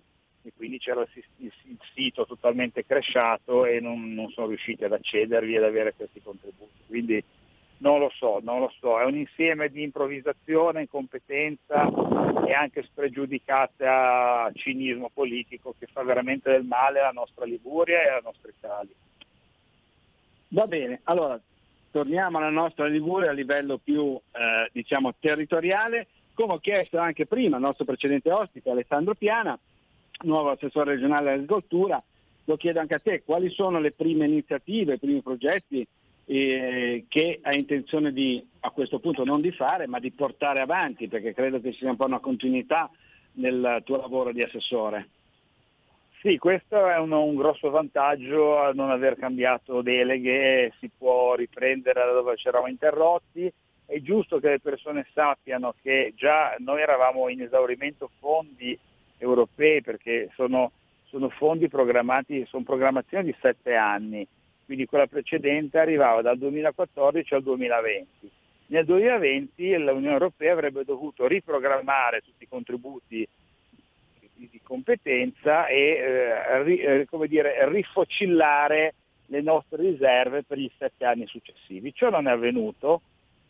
e 0.49 0.53
quindi 0.55 0.79
c'era 0.79 1.05
il, 1.37 1.51
sito 1.93 2.25
totalmente 2.25 2.85
crashato 2.85 3.65
e 3.65 3.79
non, 3.79 4.13
non, 4.13 4.29
sono 4.29 4.47
riusciti 4.47 4.83
ad 4.83 4.93
accedervi 4.93 5.55
ed 5.55 5.63
avere 5.63 5.93
questi 5.95 6.21
contributi. 6.21 6.73
Quindi 6.87 7.23
non 7.77 7.99
lo 7.99 8.11
so, 8.13 8.39
non 8.41 8.59
lo 8.59 8.73
so, 8.79 8.99
è 8.99 9.05
un 9.05 9.15
insieme 9.15 9.69
di 9.69 9.83
improvvisazione, 9.83 10.81
incompetenza 10.81 11.87
e 12.45 12.53
anche 12.53 12.83
spregiudicata 12.83 14.51
cinismo 14.55 15.09
politico 15.13 15.75
che 15.77 15.87
fa 15.91 16.03
veramente 16.03 16.51
del 16.51 16.65
male 16.65 16.99
alla 16.99 17.11
nostra 17.11 17.45
Liguria 17.45 18.01
e 18.01 18.09
alla 18.09 18.21
nostra 18.23 18.49
Italia. 18.49 18.93
Va 20.49 20.65
bene, 20.65 21.01
allora 21.03 21.39
torniamo 21.91 22.39
alla 22.39 22.49
nostra 22.49 22.87
Liguria 22.87 23.29
a 23.29 23.33
livello 23.33 23.77
più 23.77 24.19
eh, 24.31 24.69
diciamo, 24.73 25.13
territoriale, 25.19 26.07
come 26.33 26.53
ho 26.53 26.59
chiesto 26.59 26.97
anche 26.97 27.25
prima 27.25 27.57
al 27.57 27.61
nostro 27.61 27.85
precedente 27.85 28.31
ospite 28.31 28.69
Alessandro 28.69 29.13
Piana, 29.13 29.57
nuovo 30.23 30.51
assessore 30.51 30.93
regionale 30.93 31.29
all'agricoltura, 31.29 32.01
lo 32.45 32.57
chiedo 32.57 32.79
anche 32.79 32.95
a 32.95 32.99
te, 32.99 33.23
quali 33.23 33.49
sono 33.49 33.79
le 33.79 33.91
prime 33.91 34.25
iniziative, 34.25 34.95
i 34.95 34.99
primi 34.99 35.21
progetti 35.21 35.85
eh, 36.25 37.05
che 37.07 37.39
hai 37.41 37.59
intenzione 37.59 38.11
di, 38.11 38.43
a 38.61 38.71
questo 38.71 38.99
punto 38.99 39.23
non 39.23 39.41
di 39.41 39.51
fare, 39.51 39.87
ma 39.87 39.99
di 39.99 40.11
portare 40.11 40.59
avanti, 40.59 41.07
perché 41.07 41.33
credo 41.33 41.59
che 41.61 41.71
ci 41.71 41.79
sia 41.79 41.89
un 41.89 41.95
po' 41.95 42.05
una 42.05 42.19
continuità 42.19 42.89
nel 43.33 43.81
tuo 43.85 43.97
lavoro 43.97 44.31
di 44.31 44.41
assessore. 44.41 45.09
Sì, 46.21 46.37
questo 46.37 46.87
è 46.87 46.97
un, 46.97 47.11
un 47.11 47.35
grosso 47.35 47.69
vantaggio 47.69 48.59
a 48.59 48.73
non 48.73 48.89
aver 48.89 49.15
cambiato 49.15 49.81
deleghe, 49.81 50.73
si 50.79 50.89
può 50.95 51.35
riprendere 51.35 52.03
da 52.03 52.11
dove 52.11 52.35
ci 52.35 52.47
eravamo 52.47 52.69
interrotti. 52.69 53.51
È 53.85 53.99
giusto 54.01 54.39
che 54.39 54.49
le 54.49 54.59
persone 54.59 55.07
sappiano 55.13 55.73
che 55.81 56.13
già 56.15 56.55
noi 56.59 56.81
eravamo 56.81 57.29
in 57.29 57.41
esaurimento 57.41 58.09
fondi 58.19 58.77
europei 59.19 59.81
perché 59.81 60.29
sono, 60.33 60.71
sono 61.05 61.29
fondi 61.29 61.67
programmati, 61.67 62.45
sono 62.47 62.63
programmazioni 62.63 63.25
di 63.25 63.35
sette 63.39 63.75
anni, 63.75 64.27
quindi 64.65 64.85
quella 64.85 65.07
precedente 65.07 65.77
arrivava 65.77 66.21
dal 66.21 66.37
2014 66.37 67.33
al 67.35 67.43
2020. 67.43 68.31
Nel 68.67 68.85
2020 68.85 69.77
l'Unione 69.77 70.13
Europea 70.13 70.53
avrebbe 70.53 70.83
dovuto 70.83 71.27
riprogrammare 71.27 72.21
tutti 72.21 72.43
i 72.43 72.47
contributi 72.47 73.27
di 74.35 74.61
competenza 74.63 75.67
e 75.67 75.77
eh, 75.77 76.63
ri, 76.63 76.77
eh, 76.77 77.05
come 77.09 77.27
dire, 77.27 77.67
rifocillare 77.69 78.93
le 79.25 79.41
nostre 79.41 79.81
riserve 79.81 80.43
per 80.43 80.57
gli 80.57 80.69
sette 80.77 81.05
anni 81.05 81.27
successivi. 81.27 81.93
Ciò 81.93 82.09
non 82.09 82.27
è 82.27 82.31
avvenuto, 82.31 83.01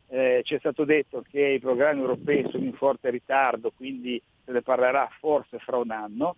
eh, 0.08 0.42
ci 0.44 0.56
è 0.56 0.60
stato 0.60 0.86
detto 0.86 1.24
che 1.30 1.42
i 1.42 1.60
programmi 1.60 2.02
europei 2.02 2.48
sono 2.50 2.64
in 2.64 2.74
forte 2.74 3.10
ritardo, 3.10 3.72
quindi 3.76 4.22
se 4.50 4.56
ne 4.56 4.62
parlerà 4.64 5.08
forse 5.20 5.60
fra 5.60 5.78
un 5.78 5.92
anno. 5.92 6.36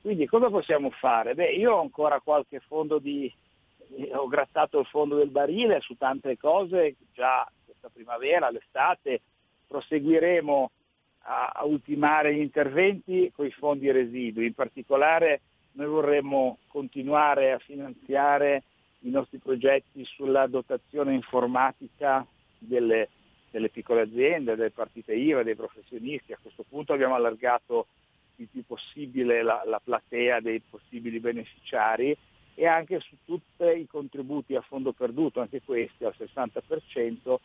Quindi 0.00 0.26
cosa 0.26 0.48
possiamo 0.48 0.88
fare? 0.88 1.34
Beh, 1.34 1.52
io 1.52 1.74
ho 1.74 1.80
ancora 1.82 2.18
qualche 2.20 2.60
fondo 2.60 2.98
di... 2.98 3.30
ho 4.12 4.26
grattato 4.28 4.78
il 4.78 4.86
fondo 4.86 5.16
del 5.16 5.28
barile 5.28 5.80
su 5.80 5.94
tante 5.98 6.38
cose, 6.38 6.96
già 7.12 7.46
questa 7.62 7.90
primavera, 7.92 8.50
l'estate, 8.50 9.20
proseguiremo 9.66 10.70
a, 11.24 11.52
a 11.54 11.64
ultimare 11.66 12.34
gli 12.34 12.40
interventi 12.40 13.30
con 13.34 13.44
i 13.44 13.50
fondi 13.50 13.90
residui. 13.90 14.46
In 14.46 14.54
particolare 14.54 15.42
noi 15.72 15.86
vorremmo 15.86 16.58
continuare 16.66 17.52
a 17.52 17.58
finanziare 17.58 18.62
i 19.00 19.10
nostri 19.10 19.36
progetti 19.36 20.02
sulla 20.06 20.46
dotazione 20.46 21.12
informatica 21.12 22.26
delle, 22.58 23.10
delle 23.50 23.68
piccole 23.68 24.02
aziende, 24.02 24.56
delle 24.56 24.70
partite 24.70 25.14
IVA, 25.14 25.42
dei 25.42 25.56
professionisti. 25.56 26.32
A 26.32 26.38
questo 26.40 26.64
punto 26.68 26.92
abbiamo 26.92 27.14
allargato 27.14 27.86
il 28.36 28.48
più 28.50 28.64
possibile 28.64 29.42
la, 29.42 29.62
la 29.66 29.80
platea 29.82 30.40
dei 30.40 30.60
possibili 30.60 31.20
beneficiari 31.20 32.16
e 32.54 32.66
anche 32.66 33.00
su 33.00 33.16
tutti 33.24 33.64
i 33.64 33.86
contributi 33.86 34.54
a 34.54 34.60
fondo 34.60 34.92
perduto, 34.92 35.40
anche 35.40 35.62
questi 35.62 36.04
al 36.04 36.14
60%, 36.16 37.36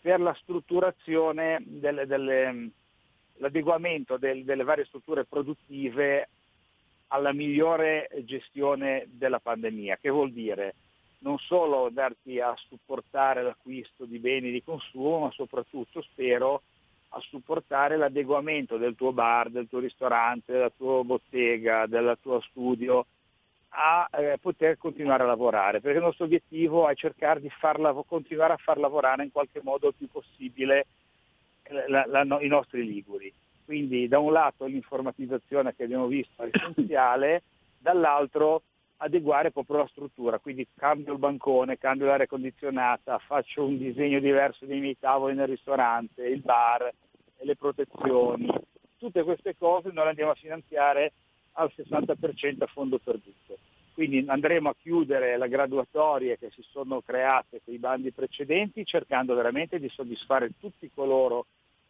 per 0.00 0.20
la 0.20 0.34
strutturazione 0.40 1.62
delle, 1.64 2.06
delle, 2.06 2.70
l'adeguamento 3.38 4.16
del, 4.16 4.44
delle 4.44 4.64
varie 4.64 4.84
strutture 4.84 5.24
produttive 5.24 6.28
alla 7.08 7.32
migliore 7.32 8.08
gestione 8.24 9.06
della 9.10 9.40
pandemia, 9.40 9.98
che 10.00 10.10
vuol 10.10 10.32
dire 10.32 10.74
non 11.20 11.38
solo 11.38 11.88
darti 11.90 12.40
a 12.40 12.54
supportare 12.56 13.42
l'acquisto 13.42 14.04
di 14.04 14.18
beni 14.18 14.50
di 14.50 14.62
consumo, 14.62 15.20
ma 15.20 15.30
soprattutto 15.32 16.02
spero 16.02 16.62
a 17.10 17.20
supportare 17.20 17.96
l'adeguamento 17.96 18.76
del 18.76 18.94
tuo 18.94 19.12
bar, 19.12 19.50
del 19.50 19.68
tuo 19.68 19.80
ristorante, 19.80 20.52
della 20.52 20.70
tua 20.70 21.02
bottega, 21.02 21.86
del 21.86 22.16
tuo 22.20 22.40
studio 22.40 23.06
a 23.70 24.08
eh, 24.12 24.38
poter 24.40 24.78
continuare 24.78 25.22
a 25.22 25.26
lavorare, 25.26 25.80
perché 25.80 25.98
il 25.98 26.04
nostro 26.04 26.24
obiettivo 26.24 26.88
è 26.88 26.94
cercare 26.94 27.40
di 27.40 27.50
farla, 27.50 27.92
continuare 28.06 28.54
a 28.54 28.58
far 28.58 28.78
lavorare 28.78 29.24
in 29.24 29.30
qualche 29.30 29.60
modo 29.62 29.88
il 29.88 29.94
più 29.96 30.08
possibile 30.08 30.86
la, 31.88 32.04
la, 32.06 32.24
no, 32.24 32.40
i 32.40 32.48
nostri 32.48 32.84
liguri. 32.84 33.32
Quindi 33.64 34.08
da 34.08 34.18
un 34.18 34.32
lato 34.32 34.64
l'informatizzazione 34.64 35.74
che 35.76 35.84
abbiamo 35.84 36.06
visto 36.06 36.42
è 36.42 36.50
essenziale, 36.52 37.42
dall'altro 37.78 38.62
adeguare 39.02 39.50
proprio 39.50 39.78
la 39.78 39.86
struttura, 39.88 40.38
quindi 40.38 40.66
cambio 40.76 41.12
il 41.12 41.18
bancone, 41.18 41.78
cambio 41.78 42.06
l'aria 42.06 42.26
condizionata, 42.26 43.18
faccio 43.18 43.64
un 43.64 43.78
disegno 43.78 44.20
diverso 44.20 44.66
dei 44.66 44.80
miei 44.80 44.98
tavoli 44.98 45.34
nel 45.34 45.46
ristorante, 45.46 46.26
il 46.26 46.40
bar, 46.40 46.90
le 47.38 47.56
protezioni, 47.56 48.48
tutte 48.98 49.22
queste 49.22 49.56
cose 49.56 49.90
noi 49.92 50.04
le 50.04 50.10
andiamo 50.10 50.32
a 50.32 50.34
finanziare 50.34 51.12
al 51.52 51.72
60% 51.74 52.62
a 52.62 52.66
fondo 52.66 52.98
perduto. 52.98 53.58
Quindi 53.94 54.24
andremo 54.26 54.68
a 54.68 54.76
chiudere 54.78 55.36
le 55.36 55.48
graduatorie 55.48 56.38
che 56.38 56.50
si 56.50 56.62
sono 56.70 57.00
create 57.00 57.60
con 57.64 57.74
i 57.74 57.78
bandi 57.78 58.12
precedenti 58.12 58.84
cercando 58.84 59.34
veramente 59.34 59.78
di 59.78 59.88
soddisfare 59.88 60.52
tutti 60.58 60.90
coloro 60.94 61.46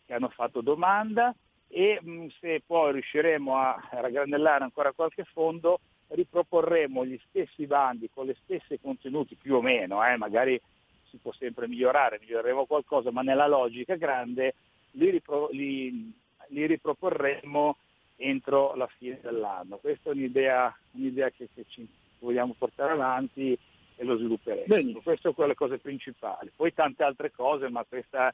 che 0.07 0.15
hanno 0.15 0.29
fatto 0.29 0.61
domanda 0.61 1.35
e 1.69 2.01
mh, 2.01 2.29
se 2.41 2.63
poi 2.65 2.93
riusciremo 2.93 3.57
a 3.57 3.89
raggranellare 3.91 4.65
ancora 4.65 4.93
qualche 4.93 5.25
fondo 5.25 5.81
riproporremo 6.11 7.05
gli 7.05 7.19
stessi 7.29 7.67
bandi 7.67 8.11
con 8.13 8.27
le 8.27 8.37
stesse 8.43 8.81
contenuti 8.81 9.37
più 9.37 9.57
o 9.57 9.61
meno, 9.63 10.05
eh, 10.05 10.17
magari 10.17 10.61
si 11.09 11.19
può 11.19 11.33
sempre 11.33 11.69
migliorare, 11.69 12.19
miglioreremo 12.21 12.67
qualcosa, 12.67 13.11
ma 13.11 13.23
nella 13.23 13.47
logica 13.47 13.97
grande 13.97 14.55
li, 14.93 15.11
ripro- 15.11 15.49
li, 15.53 16.13
li 16.49 16.67
riproporremo 16.67 17.77
entro 18.17 18.75
la 18.75 18.89
fine 18.99 19.19
dell'anno. 19.21 19.79
Questa 19.79 20.11
è 20.11 20.13
un'idea, 20.13 20.75
un'idea 20.93 21.31
che, 21.31 21.49
che, 21.55 21.65
ci 21.69 21.87
vogliamo 22.19 22.55
portare 22.57 22.93
avanti 22.93 23.57
e 23.97 24.05
lo 24.05 24.17
svilupperemo. 24.17 24.67
Bene. 24.67 24.93
Queste 24.93 25.21
sono 25.21 25.35
quelle 25.35 25.55
cose 25.55 25.79
principali. 25.79 26.51
Poi 26.55 26.73
tante 26.75 27.03
altre 27.03 27.31
cose, 27.31 27.69
ma 27.69 27.85
questa 27.89 28.33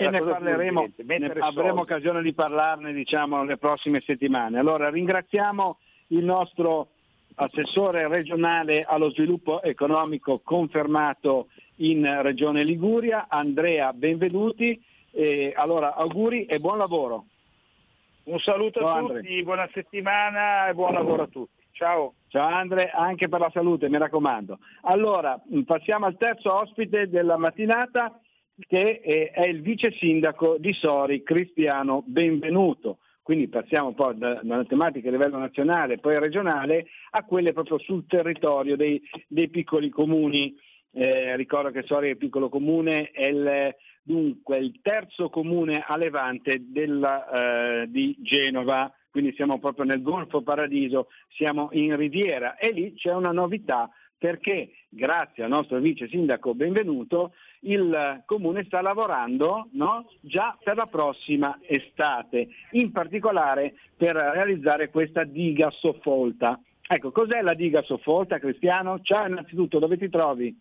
e 0.00 0.08
ne 0.10 0.20
parleremo, 0.20 0.88
ne 0.96 1.32
avremo 1.38 1.80
occasione 1.80 2.22
di 2.22 2.32
parlarne 2.32 2.92
diciamo 2.92 3.42
le 3.42 3.56
prossime 3.56 4.00
settimane. 4.00 4.58
Allora 4.58 4.90
ringraziamo 4.90 5.78
il 6.08 6.24
nostro 6.24 6.90
assessore 7.40 8.08
regionale 8.08 8.82
allo 8.82 9.10
sviluppo 9.10 9.62
economico 9.62 10.40
confermato 10.42 11.48
in 11.76 12.22
Regione 12.22 12.64
Liguria, 12.64 13.26
Andrea 13.28 13.92
Benvenuti. 13.92 14.82
E 15.10 15.52
allora 15.56 15.94
auguri 15.94 16.44
e 16.44 16.58
buon 16.58 16.78
lavoro. 16.78 17.24
Un 18.24 18.38
saluto 18.40 18.80
Ciao, 18.80 18.88
a 18.88 19.00
tutti, 19.00 19.14
Andre. 19.14 19.42
buona 19.42 19.68
settimana 19.72 20.68
e 20.68 20.74
buon 20.74 20.92
lavoro 20.92 21.22
a 21.22 21.26
tutti. 21.26 21.62
Ciao. 21.72 22.14
Ciao 22.28 22.46
Andre, 22.46 22.90
anche 22.90 23.28
per 23.28 23.40
la 23.40 23.50
salute, 23.50 23.88
mi 23.88 23.96
raccomando. 23.96 24.58
Allora, 24.82 25.40
passiamo 25.64 26.06
al 26.06 26.16
terzo 26.18 26.52
ospite 26.52 27.08
della 27.08 27.38
mattinata 27.38 28.20
che 28.66 29.00
è 29.00 29.46
il 29.46 29.62
vice 29.62 29.92
sindaco 29.92 30.56
di 30.58 30.72
Sori, 30.72 31.22
Cristiano 31.22 32.02
Benvenuto. 32.04 32.98
Quindi 33.28 33.48
passiamo 33.48 33.92
poi 33.92 34.16
da, 34.16 34.40
da 34.42 34.54
una 34.54 34.64
tematica 34.64 35.08
a 35.08 35.10
livello 35.10 35.36
nazionale, 35.36 35.98
poi 35.98 36.18
regionale, 36.18 36.86
a 37.10 37.26
quelle 37.26 37.52
proprio 37.52 37.78
sul 37.78 38.06
territorio 38.06 38.74
dei, 38.74 39.02
dei 39.26 39.50
piccoli 39.50 39.90
comuni. 39.90 40.56
Eh, 40.92 41.36
ricordo 41.36 41.70
che 41.70 41.82
Sori 41.82 42.06
è 42.06 42.12
il 42.12 42.16
piccolo 42.16 42.48
comune, 42.48 43.10
è 43.10 43.26
il, 43.26 43.76
dunque 44.02 44.56
il 44.56 44.78
terzo 44.80 45.28
comune 45.28 45.84
a 45.86 45.98
levante 45.98 46.72
della, 46.72 47.82
eh, 47.82 47.90
di 47.90 48.16
Genova, 48.18 48.90
quindi 49.10 49.34
siamo 49.34 49.58
proprio 49.58 49.84
nel 49.84 50.00
Golfo 50.00 50.40
Paradiso, 50.40 51.08
siamo 51.28 51.68
in 51.72 51.96
Riviera 51.96 52.56
e 52.56 52.72
lì 52.72 52.94
c'è 52.94 53.12
una 53.12 53.32
novità 53.32 53.90
perché 54.18 54.70
grazie 54.88 55.44
al 55.44 55.50
nostro 55.50 55.78
vice 55.78 56.08
sindaco 56.08 56.54
benvenuto 56.54 57.32
il 57.60 58.22
comune 58.26 58.64
sta 58.64 58.80
lavorando 58.80 59.68
no? 59.72 60.10
già 60.20 60.56
per 60.62 60.76
la 60.76 60.86
prossima 60.86 61.58
estate, 61.62 62.48
in 62.72 62.90
particolare 62.90 63.74
per 63.96 64.14
realizzare 64.16 64.90
questa 64.90 65.24
diga 65.24 65.70
soffolta. 65.70 66.60
Ecco, 66.90 67.10
cos'è 67.10 67.42
la 67.42 67.54
diga 67.54 67.82
soffolta, 67.82 68.38
Cristiano? 68.38 69.00
Ciao 69.02 69.26
innanzitutto, 69.26 69.78
dove 69.78 69.98
ti 69.98 70.08
trovi? 70.08 70.56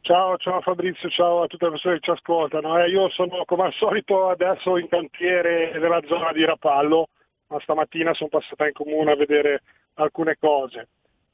Ciao, 0.00 0.36
ciao 0.36 0.60
Fabrizio, 0.60 1.08
ciao 1.10 1.42
a 1.42 1.46
tutte 1.46 1.66
le 1.66 1.70
persone 1.72 1.94
che 1.96 2.00
ci 2.00 2.10
ascoltano. 2.10 2.78
Eh, 2.78 2.88
io 2.88 3.08
sono 3.10 3.44
come 3.44 3.64
al 3.64 3.72
solito 3.74 4.30
adesso 4.30 4.76
in 4.76 4.88
cantiere 4.88 5.78
nella 5.78 6.00
zona 6.06 6.32
di 6.32 6.44
Rapallo, 6.44 7.10
ma 7.48 7.60
stamattina 7.60 8.12
sono 8.14 8.30
passata 8.30 8.66
in 8.66 8.72
comune 8.72 9.12
a 9.12 9.16
vedere 9.16 9.62
alcune 9.94 10.36
cose. 10.40 10.88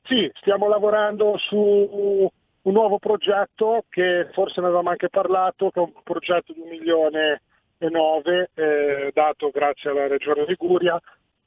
Sì, 0.09 0.31
stiamo 0.37 0.69
lavorando 0.69 1.37
su 1.37 1.57
un 1.57 2.73
nuovo 2.73 2.99
progetto 2.99 3.85
che 3.91 4.31
forse 4.33 4.63
ne 4.63 4.69
avevamo 4.69 4.89
anche 4.89 5.11
parlato, 5.11 5.69
che 5.71 5.81
è 5.81 5.83
un 5.83 5.93
progetto 6.03 6.55
di 6.55 6.61
un 6.61 6.69
milione 6.69 7.43
e 7.77 7.91
nove, 7.91 8.49
eh, 8.55 9.11
dato 9.13 9.51
grazie 9.51 9.91
alla 9.91 10.07
Regione 10.07 10.47
Liguria, 10.47 10.99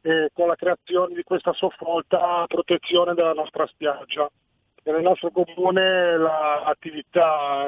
eh, 0.02 0.30
con 0.32 0.48
la 0.48 0.56
creazione 0.56 1.16
di 1.16 1.24
questa 1.24 1.54
soffolta 1.54 2.46
protezione 2.48 3.16
della 3.16 3.34
nostra 3.34 3.66
spiaggia. 3.66 4.30
Nel 4.84 5.02
nostro 5.02 5.32
comune 5.32 6.18
l'attività 6.18 7.68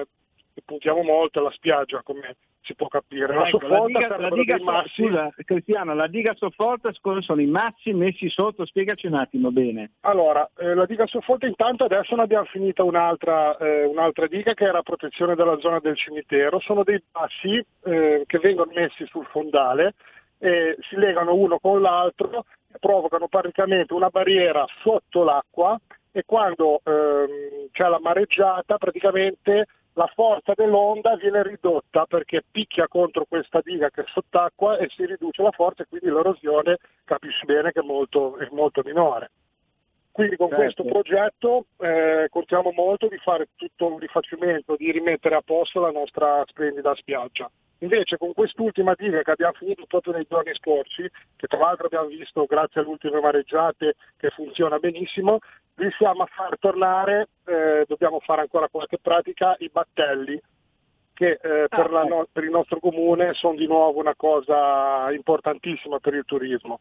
che 0.53 0.61
puntiamo 0.63 1.01
molto 1.01 1.39
è 1.39 1.41
la 1.41 1.51
spiaggia, 1.51 2.03
come 2.03 2.35
si 2.63 2.75
può 2.75 2.87
capire. 2.87 3.33
La, 3.33 3.47
ecco, 3.47 3.67
la 3.67 3.85
diga, 3.85 4.17
la 4.17 4.29
diga 4.29 4.57
so, 4.57 4.87
scusa, 4.87 5.29
Cristiano, 5.45 5.93
la 5.93 6.07
diga 6.07 6.33
soffolta 6.35 6.91
sono 7.19 7.41
i 7.41 7.45
massi 7.45 7.93
messi 7.93 8.29
sotto? 8.29 8.65
Spiegaci 8.65 9.07
un 9.07 9.15
attimo 9.15 9.51
bene. 9.51 9.91
Allora, 10.01 10.49
eh, 10.57 10.73
la 10.73 10.85
diga 10.85 11.05
soffolta 11.05 11.45
intanto 11.45 11.83
adesso 11.83 12.15
ne 12.15 12.23
abbiamo 12.23 12.45
finita 12.45 12.83
un'altra, 12.83 13.57
eh, 13.57 13.85
un'altra 13.85 14.27
diga 14.27 14.53
che 14.53 14.63
era 14.63 14.81
protezione 14.81 15.35
della 15.35 15.57
zona 15.59 15.79
del 15.79 15.97
cimitero, 15.97 16.59
sono 16.59 16.83
dei 16.83 17.01
massi 17.11 17.63
eh, 17.83 18.23
che 18.25 18.39
vengono 18.39 18.71
messi 18.73 19.05
sul 19.07 19.25
fondale 19.25 19.95
e 20.39 20.77
si 20.89 20.95
legano 20.95 21.35
uno 21.35 21.59
con 21.59 21.81
l'altro, 21.81 22.45
provocano 22.79 23.27
praticamente 23.27 23.93
una 23.93 24.09
barriera 24.09 24.65
sotto 24.81 25.23
l'acqua 25.23 25.79
e 26.11 26.23
quando 26.25 26.81
ehm, 26.83 27.67
c'è 27.71 27.87
la 27.87 27.99
mareggiata 27.99 28.77
praticamente 28.77 29.67
la 29.93 30.07
forza 30.07 30.53
dell'onda 30.55 31.15
viene 31.15 31.43
ridotta 31.43 32.05
perché 32.05 32.43
picchia 32.49 32.87
contro 32.87 33.25
questa 33.25 33.61
diga 33.63 33.89
che 33.89 34.01
è 34.01 34.05
sott'acqua 34.07 34.77
e 34.77 34.89
si 34.89 35.05
riduce 35.05 35.43
la 35.43 35.51
forza 35.51 35.83
e 35.83 35.87
quindi 35.87 36.07
l'erosione 36.07 36.77
capisci 37.03 37.45
bene 37.45 37.71
che 37.71 37.81
è 37.81 37.83
molto, 37.83 38.37
è 38.37 38.47
molto 38.51 38.81
minore. 38.83 39.31
Quindi 40.11 40.35
con 40.35 40.49
Certo. 40.49 40.63
questo 40.63 40.83
progetto 40.83 41.65
eh, 41.77 42.27
contiamo 42.29 42.71
molto 42.71 43.07
di 43.07 43.17
fare 43.17 43.49
tutto 43.55 43.87
un 43.87 43.97
rifacimento, 43.97 44.75
di 44.75 44.91
rimettere 44.91 45.35
a 45.35 45.41
posto 45.41 45.79
la 45.79 45.89
nostra 45.89 46.43
splendida 46.45 46.93
spiaggia. 46.95 47.49
Invece 47.79 48.17
con 48.17 48.33
quest'ultima 48.33 48.93
diga 48.95 49.21
che 49.23 49.31
abbiamo 49.31 49.53
finito 49.53 49.85
proprio 49.85 50.13
nei 50.13 50.25
giorni 50.29 50.53
scorsi, 50.55 51.09
che 51.35 51.47
tra 51.47 51.59
l'altro 51.59 51.87
abbiamo 51.87 52.07
visto 52.07 52.45
grazie 52.45 52.79
alle 52.79 52.89
ultime 52.89 53.19
mareggiate 53.19 53.95
che 54.15 54.29
funziona 54.29 54.79
benissimo, 54.79 55.39
riusciamo 55.75 56.23
a 56.23 56.27
far 56.27 56.57
tornare, 56.59 57.27
eh, 57.45 57.83
dobbiamo 57.85 58.19
fare 58.21 58.41
ancora 58.41 58.69
qualche 58.69 58.99
pratica, 58.99 59.55
i 59.59 59.69
battelli 59.69 60.41
che 61.13 61.39
eh, 61.41 61.67
per, 61.67 61.91
la 61.91 62.03
no- 62.03 62.27
per 62.31 62.43
il 62.43 62.49
nostro 62.49 62.79
comune 62.79 63.33
sono 63.33 63.55
di 63.55 63.67
nuovo 63.67 63.99
una 63.99 64.15
cosa 64.15 65.11
importantissima 65.11 65.99
per 65.99 66.13
il 66.15 66.25
turismo. 66.25 66.79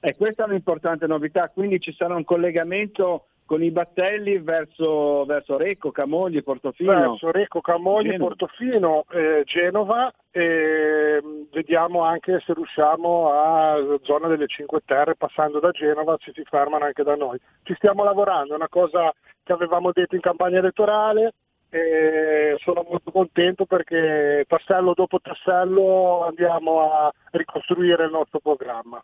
E 0.00 0.16
questa 0.16 0.44
è 0.44 0.48
un'importante 0.48 1.06
novità, 1.06 1.48
quindi 1.50 1.78
ci 1.78 1.92
sarà 1.92 2.14
un 2.14 2.24
collegamento 2.24 3.26
con 3.50 3.64
i 3.64 3.72
battelli 3.72 4.38
verso, 4.38 5.24
verso 5.24 5.56
Recco, 5.56 5.90
Camogli, 5.90 6.40
Portofino. 6.40 6.92
Verso 6.92 7.32
Recco, 7.32 7.60
Camogli, 7.60 8.12
Genova. 8.12 8.28
Portofino, 8.28 9.04
eh, 9.10 9.42
Genova 9.44 10.12
e 10.30 11.20
mm, 11.20 11.42
vediamo 11.50 12.02
anche 12.02 12.40
se 12.46 12.54
riusciamo 12.54 13.32
a 13.32 13.74
zona 14.02 14.28
delle 14.28 14.46
Cinque 14.46 14.82
Terre 14.84 15.16
passando 15.16 15.58
da 15.58 15.72
Genova 15.72 16.16
se 16.20 16.30
si 16.32 16.44
fermano 16.44 16.84
anche 16.84 17.02
da 17.02 17.16
noi. 17.16 17.40
Ci 17.64 17.74
stiamo 17.74 18.04
lavorando, 18.04 18.52
è 18.52 18.56
una 18.56 18.68
cosa 18.68 19.12
che 19.42 19.52
avevamo 19.52 19.90
detto 19.90 20.14
in 20.14 20.20
campagna 20.20 20.58
elettorale 20.58 21.34
e 21.70 22.54
sono 22.60 22.86
molto 22.88 23.10
contento 23.10 23.64
perché 23.64 24.44
tassello 24.46 24.94
dopo 24.94 25.18
tassello 25.18 26.24
andiamo 26.24 26.82
a 26.82 27.12
ricostruire 27.32 28.04
il 28.04 28.12
nostro 28.12 28.38
programma. 28.38 29.02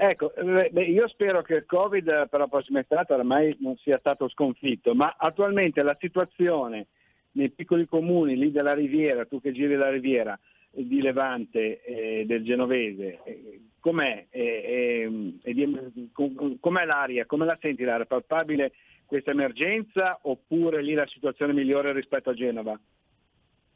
Ecco, 0.00 0.32
eh, 0.32 0.70
beh, 0.70 0.84
io 0.84 1.08
spero 1.08 1.42
che 1.42 1.54
il 1.56 1.66
Covid 1.66 2.06
eh, 2.06 2.26
per 2.30 2.38
la 2.38 2.46
prossima 2.46 2.78
estate 2.78 3.14
ormai 3.14 3.56
non 3.58 3.76
sia 3.78 3.98
stato 3.98 4.28
sconfitto, 4.28 4.94
ma 4.94 5.16
attualmente 5.18 5.82
la 5.82 5.96
situazione 5.98 6.86
nei 7.32 7.50
piccoli 7.50 7.84
comuni 7.84 8.36
lì 8.36 8.52
della 8.52 8.74
Riviera, 8.74 9.26
tu 9.26 9.40
che 9.40 9.50
giri 9.50 9.74
la 9.74 9.90
Riviera, 9.90 10.38
eh, 10.70 10.86
di 10.86 11.00
Levante 11.02 11.82
e 11.82 12.24
del 12.26 12.44
Genovese, 12.44 13.18
eh, 13.24 13.60
com'è? 13.80 14.26
E- 14.30 14.40
e- 14.40 15.32
e 15.42 15.52
di- 15.52 16.10
com- 16.12 16.58
com'è 16.60 16.84
l'aria? 16.84 17.26
Come 17.26 17.44
la 17.44 17.58
senti 17.60 17.82
l'aria? 17.82 18.04
È 18.04 18.06
palpabile 18.06 18.74
questa 19.04 19.32
emergenza 19.32 20.20
oppure 20.22 20.80
lì 20.80 20.94
la 20.94 21.06
situazione 21.08 21.52
migliore 21.52 21.92
rispetto 21.92 22.30
a 22.30 22.34
Genova? 22.34 22.78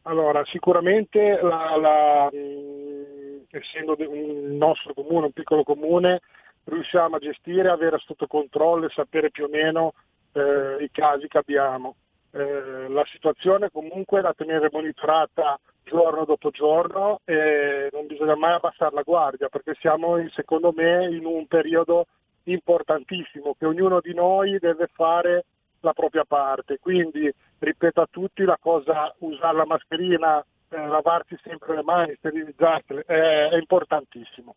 Allora, 0.03 0.45
sicuramente 0.45 1.41
la- 1.43 1.77
la, 1.77 2.29
essendo 3.53 3.95
un 3.99 4.57
nostro 4.57 4.95
comune, 4.95 5.27
un 5.27 5.33
piccolo 5.33 5.63
comune, 5.63 6.21
riusciamo 6.65 7.17
a 7.17 7.19
gestire, 7.19 7.69
avere 7.69 7.99
sotto 7.99 8.27
controllo 8.27 8.87
e 8.87 8.91
sapere 8.91 9.31
più 9.31 9.45
o 9.45 9.49
meno 9.49 9.93
eh, 10.33 10.83
i 10.83 10.91
casi 10.91 11.29
che 11.29 11.39
abbiamo. 11.39 11.97
Eh, 12.31 12.89
la 12.89 13.05
situazione 13.07 13.71
comunque 13.71 14.21
è 14.21 14.23
da 14.23 14.33
tenere 14.33 14.71
monitorata 14.73 15.59
giorno 15.85 16.25
dopo 16.25 16.51
giorno 16.51 17.21
e 17.25 17.91
non 17.93 18.07
bisogna 18.07 18.37
mai 18.37 18.55
abbassare 18.55 18.95
la 18.95 19.03
guardia 19.03 19.49
perché 19.49 19.75
siamo 19.81 20.17
secondo 20.31 20.73
me 20.75 21.07
in 21.09 21.27
un 21.27 21.47
periodo 21.47 22.07
importantissimo 22.45 23.55
che 23.59 23.67
ognuno 23.67 24.01
di 24.01 24.15
noi 24.15 24.59
deve 24.59 24.89
fare 24.93 25.45
la 25.81 25.93
propria 25.93 26.25
parte. 26.25 26.79
Quindi 26.79 27.31
ripeto 27.59 28.01
a 28.01 28.09
tutti 28.11 28.45
la 28.45 28.59
cosa, 28.61 29.15
usare 29.19 29.57
la 29.57 29.67
mascherina, 29.67 30.45
eh, 30.73 30.87
lavarsi 30.87 31.37
sempre 31.43 31.77
le 31.77 31.83
mani, 31.83 32.15
sterilizzarle, 32.17 33.05
è, 33.07 33.49
è 33.51 33.57
importantissimo. 33.57 34.55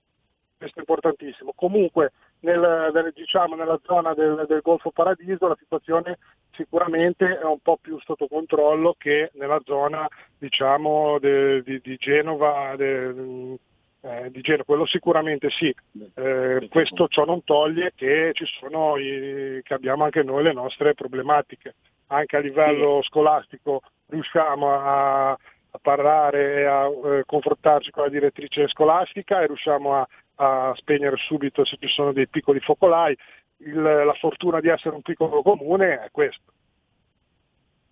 Questo 0.57 0.77
è 0.77 0.81
importantissimo. 0.81 1.51
Comunque 1.53 2.13
nel- 2.39 2.89
nel- 2.93 3.11
diciamo, 3.13 3.55
nella 3.55 3.79
zona 3.83 4.13
del, 4.13 4.45
del 4.47 4.61
Golfo 4.61 4.91
Paradiso 4.91 5.47
la 5.47 5.57
situazione 5.59 6.17
sicuramente 6.53 7.39
è 7.39 7.43
un 7.43 7.59
po' 7.59 7.77
più 7.79 7.99
sotto 7.99 8.27
controllo 8.27 8.95
che 8.97 9.31
nella 9.33 9.59
zona 9.65 10.07
diciamo, 10.37 11.19
de- 11.19 11.61
di, 11.61 11.81
di 11.83 11.97
Genova, 11.97 12.73
de- 12.77 13.57
eh, 14.01 14.31
di 14.31 14.41
Genova, 14.41 14.63
quello 14.63 14.85
sicuramente 14.85 15.49
sì. 15.49 15.75
Eh, 16.13 16.67
questo 16.69 17.07
ciò 17.09 17.25
non 17.25 17.43
toglie 17.43 17.91
che 17.93 18.31
ci 18.33 18.45
sono 18.59 18.95
i- 18.97 19.59
che 19.61 19.73
abbiamo 19.73 20.05
anche 20.05 20.23
noi 20.23 20.43
le 20.43 20.53
nostre 20.53 20.93
problematiche. 20.93 21.75
Anche 22.07 22.37
a 22.37 22.39
livello 22.39 23.01
scolastico 23.01 23.81
riusciamo 24.07 24.71
a, 24.71 25.37
a 25.75 25.79
parlare 25.81 26.55
e 26.55 26.65
a 26.65 26.87
eh, 26.87 27.23
confrontarci 27.25 27.91
con 27.91 28.03
la 28.03 28.09
direttrice 28.09 28.67
scolastica 28.67 29.41
e 29.41 29.47
riusciamo 29.47 29.95
a, 29.95 30.07
a 30.35 30.73
spegnere 30.75 31.17
subito 31.17 31.63
se 31.65 31.77
ci 31.79 31.87
sono 31.87 32.11
dei 32.11 32.27
piccoli 32.27 32.59
focolai. 32.59 33.15
Il- 33.57 33.81
la 33.81 34.13
fortuna 34.19 34.59
di 34.59 34.67
essere 34.69 34.95
un 34.95 35.01
piccolo 35.01 35.41
comune 35.41 36.01
è 36.01 36.09
questo. 36.11 36.51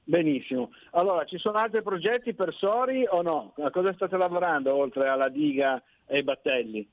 Benissimo. 0.06 0.72
Allora, 0.92 1.24
ci 1.24 1.38
sono 1.38 1.58
altri 1.58 1.82
progetti 1.82 2.34
per 2.34 2.54
Sori 2.54 3.06
o 3.08 3.22
no? 3.22 3.54
A 3.62 3.70
cosa 3.70 3.94
state 3.94 4.18
lavorando 4.18 4.76
oltre 4.76 5.08
alla 5.08 5.30
diga 5.30 5.82
e 6.06 6.18
ai 6.18 6.24
battelli? 6.24 6.90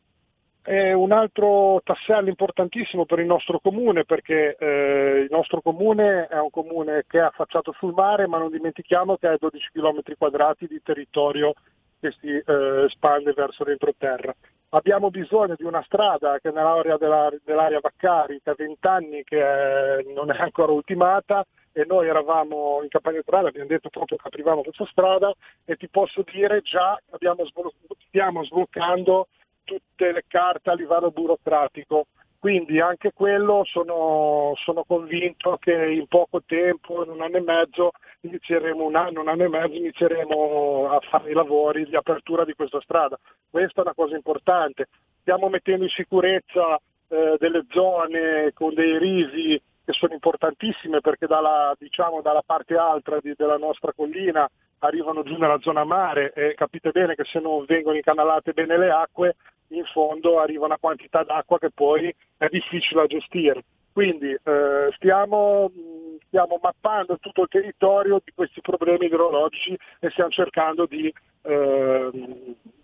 È 0.62 0.92
un 0.92 1.10
altro 1.10 1.80
tassello 1.82 2.28
importantissimo 2.28 3.06
per 3.06 3.18
il 3.18 3.26
nostro 3.26 3.60
comune 3.60 4.04
perché 4.04 4.56
eh, 4.58 5.20
il 5.22 5.28
nostro 5.30 5.62
comune 5.62 6.26
è 6.26 6.38
un 6.38 6.50
comune 6.50 7.04
che 7.08 7.18
è 7.18 7.22
affacciato 7.22 7.72
sul 7.78 7.94
mare 7.94 8.26
ma 8.26 8.36
non 8.36 8.50
dimentichiamo 8.50 9.16
che 9.16 9.26
ha 9.26 9.36
12 9.38 9.70
km 9.72 10.00
quadrati 10.18 10.66
di 10.66 10.80
territorio 10.82 11.54
che 11.98 12.12
si 12.20 12.28
eh, 12.28 12.84
espande 12.84 13.32
verso 13.32 13.64
l'entroterra. 13.64 14.34
Abbiamo 14.70 15.10
bisogno 15.10 15.54
di 15.56 15.64
una 15.64 15.82
strada 15.82 16.38
che 16.38 16.50
nell'area 16.50 16.98
della- 16.98 17.32
dell'area 17.42 17.80
Vaccari 17.80 18.40
ha 18.44 18.54
20 18.54 18.86
anni 18.86 19.24
che 19.24 19.40
è- 19.42 20.02
non 20.14 20.30
è 20.30 20.38
ancora 20.38 20.72
ultimata 20.72 21.44
e 21.72 21.84
noi 21.86 22.06
eravamo 22.06 22.80
in 22.82 22.88
campagna 22.88 23.16
elettorale, 23.16 23.48
abbiamo 23.48 23.68
detto 23.68 23.88
proprio 23.88 24.18
che 24.18 24.26
aprivamo 24.26 24.62
questa 24.62 24.86
strada 24.90 25.32
e 25.64 25.76
ti 25.76 25.88
posso 25.88 26.22
dire 26.30 26.60
già 26.60 27.00
che 27.18 27.44
sblo- 27.46 27.72
stiamo 28.08 28.44
sbloccando 28.44 29.28
tutte 29.64 30.12
le 30.12 30.24
carte 30.26 30.70
a 30.70 30.74
livello 30.74 31.10
burocratico. 31.10 32.06
Quindi 32.38 32.80
anche 32.80 33.12
quello 33.12 33.64
sono, 33.66 34.54
sono 34.56 34.84
convinto 34.84 35.58
che 35.60 35.74
in 35.74 36.06
poco 36.06 36.42
tempo, 36.46 37.04
in 37.04 37.10
un 37.10 37.20
anno 37.20 37.36
e 37.36 37.42
mezzo, 37.42 37.90
inizieremo 38.22 38.82
un 38.82 38.96
anno, 38.96 39.20
un 39.20 39.28
anno 39.28 39.44
e 39.44 39.48
mezzo, 39.48 39.74
inizieremo 39.74 40.88
a 40.90 41.00
fare 41.00 41.30
i 41.30 41.34
lavori 41.34 41.84
di 41.84 41.96
apertura 41.96 42.46
di 42.46 42.54
questa 42.54 42.80
strada. 42.80 43.18
Questa 43.50 43.80
è 43.80 43.84
una 43.84 43.94
cosa 43.94 44.16
importante. 44.16 44.88
Stiamo 45.20 45.50
mettendo 45.50 45.84
in 45.84 45.90
sicurezza 45.90 46.80
eh, 47.08 47.36
delle 47.38 47.66
zone 47.70 48.52
con 48.54 48.72
dei 48.72 48.98
risi 48.98 49.60
che 49.84 49.92
sono 49.92 50.14
importantissime 50.14 51.00
perché 51.00 51.26
dalla, 51.26 51.74
diciamo, 51.78 52.22
dalla 52.22 52.42
parte 52.44 52.74
alta 52.76 53.18
di- 53.20 53.34
della 53.36 53.58
nostra 53.58 53.92
collina 53.92 54.48
arrivano 54.80 55.22
giù 55.22 55.36
nella 55.36 55.58
zona 55.60 55.84
mare 55.84 56.32
e 56.32 56.54
capite 56.54 56.90
bene 56.90 57.14
che 57.14 57.24
se 57.24 57.40
non 57.40 57.64
vengono 57.64 57.96
incanalate 57.96 58.52
bene 58.52 58.78
le 58.78 58.90
acque, 58.90 59.36
in 59.68 59.84
fondo 59.84 60.40
arriva 60.40 60.64
una 60.66 60.78
quantità 60.78 61.22
d'acqua 61.22 61.58
che 61.58 61.70
poi 61.70 62.14
è 62.36 62.48
difficile 62.48 63.02
da 63.02 63.06
gestire. 63.06 63.64
Quindi 63.92 64.30
eh, 64.30 64.90
stiamo, 64.96 65.68
mh, 65.68 66.24
stiamo 66.26 66.58
mappando 66.62 67.18
tutto 67.18 67.42
il 67.42 67.48
territorio 67.48 68.20
di 68.24 68.32
questi 68.34 68.60
problemi 68.60 69.06
idrologici 69.06 69.76
e 69.98 70.10
stiamo 70.10 70.30
cercando 70.30 70.86
di, 70.86 71.12
eh, 71.42 72.10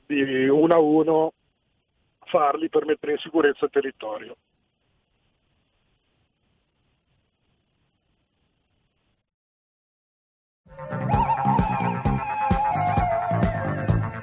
di 0.07 0.49
uno 0.49 0.75
a 0.75 0.79
uno 0.79 1.33
farli 2.25 2.69
per 2.69 2.85
mettere 2.85 3.13
in 3.13 3.19
sicurezza 3.19 3.65
il 3.65 3.71
territorio. 3.71 4.37